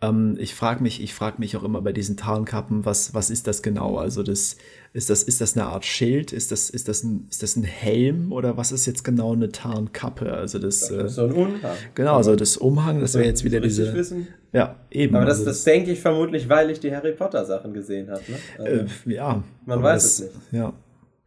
[0.02, 3.48] Ähm, ich frage mich, ich frage mich auch immer bei diesen Tarnkappen, was, was ist
[3.48, 3.98] das genau?
[3.98, 4.58] Also das,
[4.92, 6.34] ist das, ist das eine Art Schild?
[6.34, 8.32] Ist das, ist, das ein, ist das ein Helm?
[8.32, 10.34] Oder was ist jetzt genau eine Tarnkappe?
[10.34, 11.76] Also das, das ist äh, so ein Umhang.
[11.94, 13.94] Genau, also das Umhang, das wäre jetzt wieder diese.
[13.94, 14.28] Wissen.
[14.52, 15.16] Ja, eben.
[15.16, 18.22] Aber das, also das, denke ich vermutlich, weil ich die Harry Potter Sachen gesehen habe.
[18.28, 18.38] Ne?
[18.58, 19.44] Also, äh, ja.
[19.66, 20.54] Man weiß das, es nicht.
[20.54, 20.74] Ja,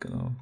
[0.00, 0.32] genau.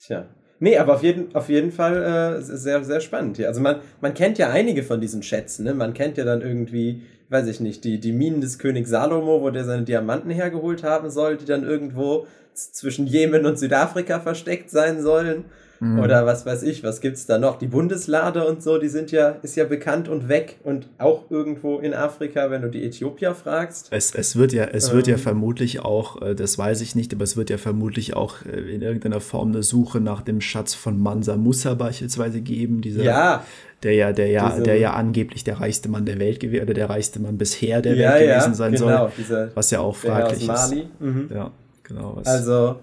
[0.00, 0.26] Tja.
[0.58, 3.48] Nee, aber auf jeden, auf jeden Fall äh, sehr, sehr spannend hier.
[3.48, 5.74] Also man, man kennt ja einige von diesen Schätzen, ne?
[5.74, 9.50] Man kennt ja dann irgendwie, weiß ich nicht, die, die Minen des Königs Salomo, wo
[9.50, 15.02] der seine Diamanten hergeholt haben soll, die dann irgendwo zwischen Jemen und Südafrika versteckt sein
[15.02, 15.44] sollen.
[15.82, 15.98] Mhm.
[15.98, 17.58] Oder was weiß ich, was gibt's da noch?
[17.58, 21.80] Die Bundeslade und so, die sind ja, ist ja bekannt und weg und auch irgendwo
[21.80, 23.88] in Afrika, wenn du die Äthiopier fragst.
[23.90, 25.20] Es, es wird ja, es ähm, wird ja ähm.
[25.20, 28.80] vermutlich auch, äh, das weiß ich nicht, aber es wird ja vermutlich auch äh, in
[28.80, 32.80] irgendeiner Form eine Suche nach dem Schatz von Mansa Musa beispielsweise geben.
[32.80, 33.44] Dieser, ja.
[33.82, 36.74] Der ja, der ja, Diese, der ja angeblich der reichste Mann der Welt gewesen oder
[36.74, 39.12] der reichste Mann bisher der ja, Welt gewesen ja, sein genau, soll.
[39.18, 40.74] Dieser, was ja auch fraglich ist.
[41.00, 41.28] Mhm.
[41.34, 41.50] Ja,
[41.92, 42.16] genau.
[42.16, 42.76] Was, also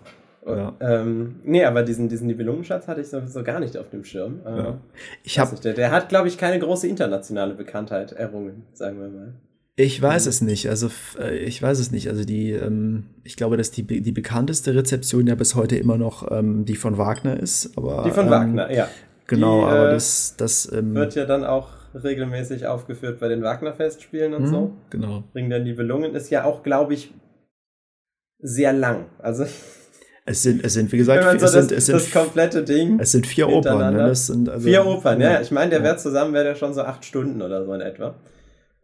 [0.46, 0.74] ja.
[0.80, 4.40] Ähm, nee, aber diesen, diesen Nibelungenschatz hatte ich sowieso gar nicht auf dem Schirm.
[4.46, 4.78] Äh, ja.
[5.24, 9.10] ich hab, nicht, der, der, hat, glaube ich, keine große internationale Bekanntheit errungen, sagen wir
[9.10, 9.34] mal.
[9.76, 10.30] Ich weiß mhm.
[10.30, 10.70] es nicht.
[10.70, 12.10] Also äh, ich weiß es nicht.
[12.10, 16.30] Also die, ähm, ich glaube, dass die, die bekannteste Rezeption ja bis heute immer noch
[16.32, 17.78] ähm, die von Wagner ist.
[17.78, 18.88] Aber, die von ähm, Wagner, ja.
[19.28, 23.42] Genau, die, aber äh, das, das ähm, wird ja dann auch regelmäßig aufgeführt bei den
[23.42, 24.74] Wagner-Festspielen und mh, so.
[24.90, 25.24] Genau.
[25.34, 27.14] Ring der Nibelungen ist ja auch, glaube ich,
[28.40, 29.06] sehr lang.
[29.20, 29.46] Also
[30.26, 33.00] es sind, es sind, wie gesagt, so es, sind, das, es sind das komplette Ding.
[33.00, 33.94] Es sind vier Opern.
[33.94, 34.08] Ne?
[34.08, 35.42] Das sind also, vier Opern, ja.
[35.42, 35.86] Ich meine, der ja.
[35.86, 38.16] wäre zusammen, wäre der schon so acht Stunden oder so in etwa.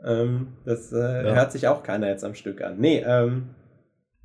[0.03, 1.35] Ähm, das äh, ja.
[1.35, 2.79] hört sich auch keiner jetzt am Stück an.
[2.79, 3.49] Nee, ähm,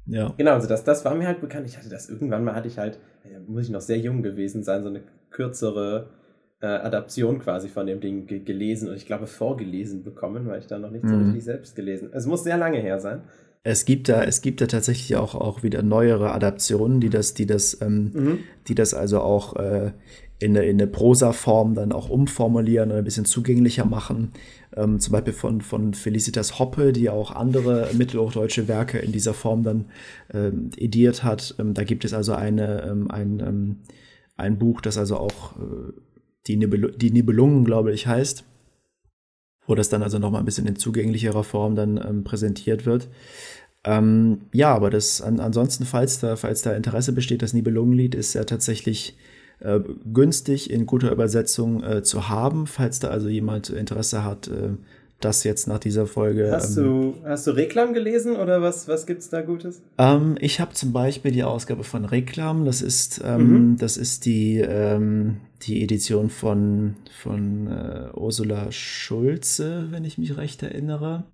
[0.07, 0.32] ja.
[0.36, 1.66] Genau, also das, das war mir halt bekannt.
[1.66, 2.98] Ich hatte das irgendwann mal, hatte ich halt,
[3.31, 6.09] ja, muss ich noch sehr jung gewesen sein, so eine kürzere
[6.61, 10.78] äh, Adaption quasi von dem Ding gelesen und ich glaube vorgelesen bekommen, weil ich da
[10.78, 11.24] noch nicht so mhm.
[11.27, 12.11] richtig selbst gelesen.
[12.12, 13.23] Es muss sehr lange her sein.
[13.62, 17.46] Es gibt da, es gibt da tatsächlich auch, auch wieder neuere Adaptionen, die das, die
[17.46, 18.38] das, ähm, mhm.
[18.68, 19.92] die das also auch äh,
[20.38, 24.32] in eine, in eine Prosa-Form dann auch umformulieren und ein bisschen zugänglicher machen.
[24.74, 29.62] Ähm, zum Beispiel von, von Felicitas Hoppe, die auch andere mittelhochdeutsche Werke in dieser Form
[29.62, 29.86] dann
[30.32, 31.54] ähm, ediert hat.
[31.58, 33.76] Ähm, da gibt es also eine, ähm, ein, ähm,
[34.38, 35.92] ein Buch, das also auch äh,
[36.46, 38.44] die, Nibel die Nibelungen, glaube ich, heißt
[39.66, 43.08] wo das dann also nochmal ein bisschen in zugänglicherer Form dann ähm, präsentiert wird.
[43.84, 48.34] Ähm, ja, aber das an, ansonsten, falls da, falls da Interesse besteht, das Nibelungenlied ist
[48.34, 49.16] ja tatsächlich
[49.60, 49.80] äh,
[50.12, 52.66] günstig in guter Übersetzung äh, zu haben.
[52.66, 54.74] Falls da also jemand Interesse hat, äh,
[55.20, 56.51] das jetzt nach dieser Folge.
[56.51, 59.82] Hast, ähm, du, hast du Reklam gelesen oder was, was gibt es da Gutes?
[59.98, 62.64] Ähm, ich habe zum Beispiel die Ausgabe von Reklam.
[62.64, 63.76] Das ist, ähm, mhm.
[63.76, 70.62] das ist die, ähm, die Edition von, von äh, Ursula Schulze, wenn ich mich recht
[70.62, 71.24] erinnere.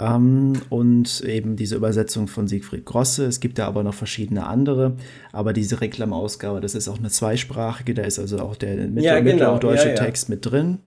[0.00, 3.26] Ähm, und eben diese Übersetzung von Siegfried Grosse.
[3.26, 4.96] Es gibt da aber noch verschiedene andere.
[5.32, 9.20] Aber diese Reklamausgabe, das ist auch eine zweisprachige, da ist also auch der mittel ja,
[9.20, 9.54] genau.
[9.54, 10.02] mitteldeutsche ja, ja.
[10.02, 10.80] Text mit drin.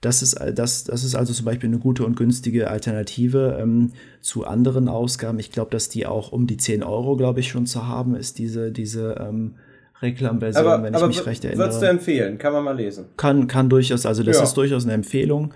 [0.00, 4.46] Das ist, das, das ist also zum Beispiel eine gute und günstige Alternative ähm, zu
[4.46, 5.38] anderen Ausgaben.
[5.38, 8.38] Ich glaube, dass die auch um die 10 Euro, glaube ich, schon zu haben ist,
[8.38, 9.56] diese, diese ähm,
[10.00, 11.66] Reklamversion, wenn ich mich recht erinnere.
[11.66, 12.38] Würdest du empfehlen?
[12.38, 13.06] Kann man mal lesen?
[13.16, 14.44] Kann, kann durchaus, also das ja.
[14.44, 15.52] ist durchaus eine Empfehlung.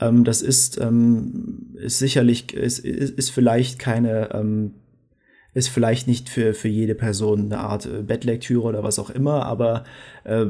[0.00, 4.74] Ähm, das ist, ähm, ist sicherlich, ist, ist vielleicht keine, ähm,
[5.54, 9.46] ist vielleicht nicht für, für jede Person eine Art äh, Bettlektüre oder was auch immer,
[9.46, 9.84] aber
[10.24, 10.46] äh,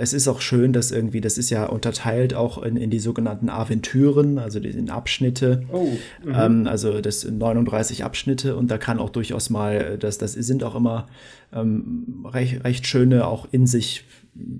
[0.00, 3.50] es ist auch schön, dass irgendwie, das ist ja unterteilt auch in, in die sogenannten
[3.50, 5.62] Aventüren, also in Abschnitte.
[5.70, 5.88] Oh,
[6.26, 10.64] ähm, also das sind 39 Abschnitte und da kann auch durchaus mal, das, das sind
[10.64, 11.06] auch immer
[11.52, 14.04] ähm, recht, recht schöne, auch in sich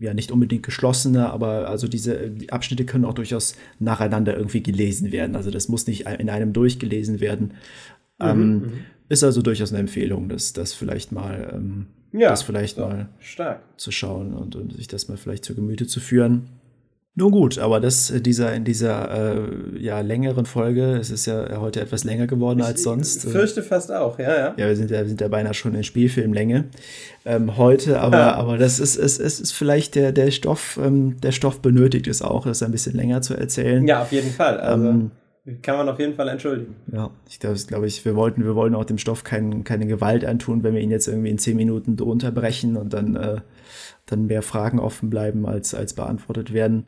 [0.01, 5.11] ja nicht unbedingt geschlossene, aber also diese die Abschnitte können auch durchaus nacheinander irgendwie gelesen
[5.11, 5.37] werden.
[5.37, 7.55] Also das muss nicht in einem durchgelesen werden.
[8.19, 8.73] Mhm, ähm, mhm.
[9.09, 13.09] ist also durchaus eine Empfehlung, das, das vielleicht mal, ähm, ja, das vielleicht so, mal
[13.21, 13.61] stark.
[13.77, 16.49] zu schauen und, und sich das mal vielleicht zu Gemüte zu führen.
[17.17, 21.81] Nun gut, aber das dieser in dieser äh, ja längeren Folge, es ist ja heute
[21.81, 23.25] etwas länger geworden als sonst.
[23.25, 24.55] Ich fürchte fast auch, ja, ja.
[24.57, 26.67] Ja, wir sind ja, wir sind ja beinahe schon in Spielfilmlänge
[27.25, 28.35] ähm, heute, aber, ja.
[28.35, 32.23] aber das ist, es, es ist vielleicht der, der Stoff, ähm, der Stoff benötigt es
[32.23, 33.87] auch, das ein bisschen länger zu erzählen.
[33.89, 34.59] Ja, auf jeden Fall.
[34.61, 34.89] Also.
[34.89, 35.11] Ähm,
[35.63, 36.77] kann man auf jeden Fall entschuldigen.
[36.93, 40.25] Ja, ich glaube, glaub ich, wir wollten, wir wollen auch dem Stoff kein, keine Gewalt
[40.25, 43.41] antun, wenn wir ihn jetzt irgendwie in zehn Minuten unterbrechen und dann, äh,
[44.07, 46.87] dann mehr Fragen offen bleiben, als, als beantwortet werden.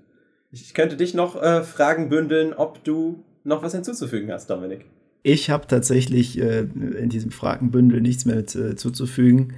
[0.52, 4.86] Ich könnte dich noch äh, Fragen bündeln, ob du noch was hinzuzufügen hast, Dominik.
[5.24, 9.54] Ich habe tatsächlich äh, in diesem Fragenbündel nichts mehr mit, äh, zuzufügen.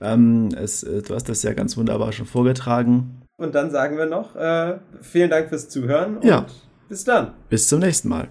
[0.00, 3.22] Ähm, es, äh, du hast das ja ganz wunderbar schon vorgetragen.
[3.36, 6.46] Und dann sagen wir noch, äh, vielen Dank fürs Zuhören und ja.
[6.88, 7.32] bis dann.
[7.48, 8.28] Bis zum nächsten Mal.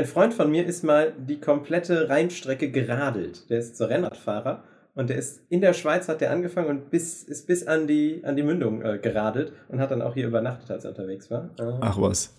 [0.00, 3.50] Ein Freund von mir ist mal die komplette Rheinstrecke geradelt.
[3.50, 4.64] Der ist so Rennradfahrer
[4.94, 8.22] und der ist in der Schweiz hat der angefangen und bis, ist bis an die,
[8.24, 11.50] an die Mündung äh, geradelt und hat dann auch hier übernachtet, als er unterwegs war.
[11.58, 12.34] Äh, Ach was.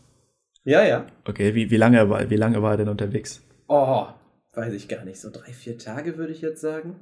[0.63, 1.05] Ja, ja.
[1.27, 3.43] Okay, wie, wie, lange war, wie lange war er denn unterwegs?
[3.67, 4.07] Oh,
[4.53, 5.21] weiß ich gar nicht.
[5.21, 6.95] So drei, vier Tage würde ich jetzt sagen.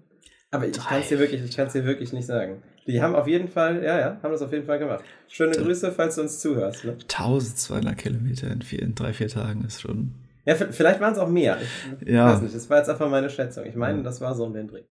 [0.51, 2.63] Aber ich kann es dir wirklich, ich kann es dir wirklich nicht sagen.
[2.85, 5.05] Die haben auf jeden Fall, ja, ja, haben das auf jeden Fall gemacht.
[5.29, 6.83] Schöne Grüße, falls du uns zuhörst.
[6.83, 6.97] Ne?
[6.99, 10.15] 1200 Kilometer in, vier, in drei, vier Tagen ist schon
[10.45, 11.57] ja, vielleicht waren es auch mehr.
[12.01, 12.33] Ich ja.
[12.33, 13.65] weiß nicht, das war jetzt einfach meine Schätzung.
[13.65, 14.83] Ich meine, das war so um den Dreh.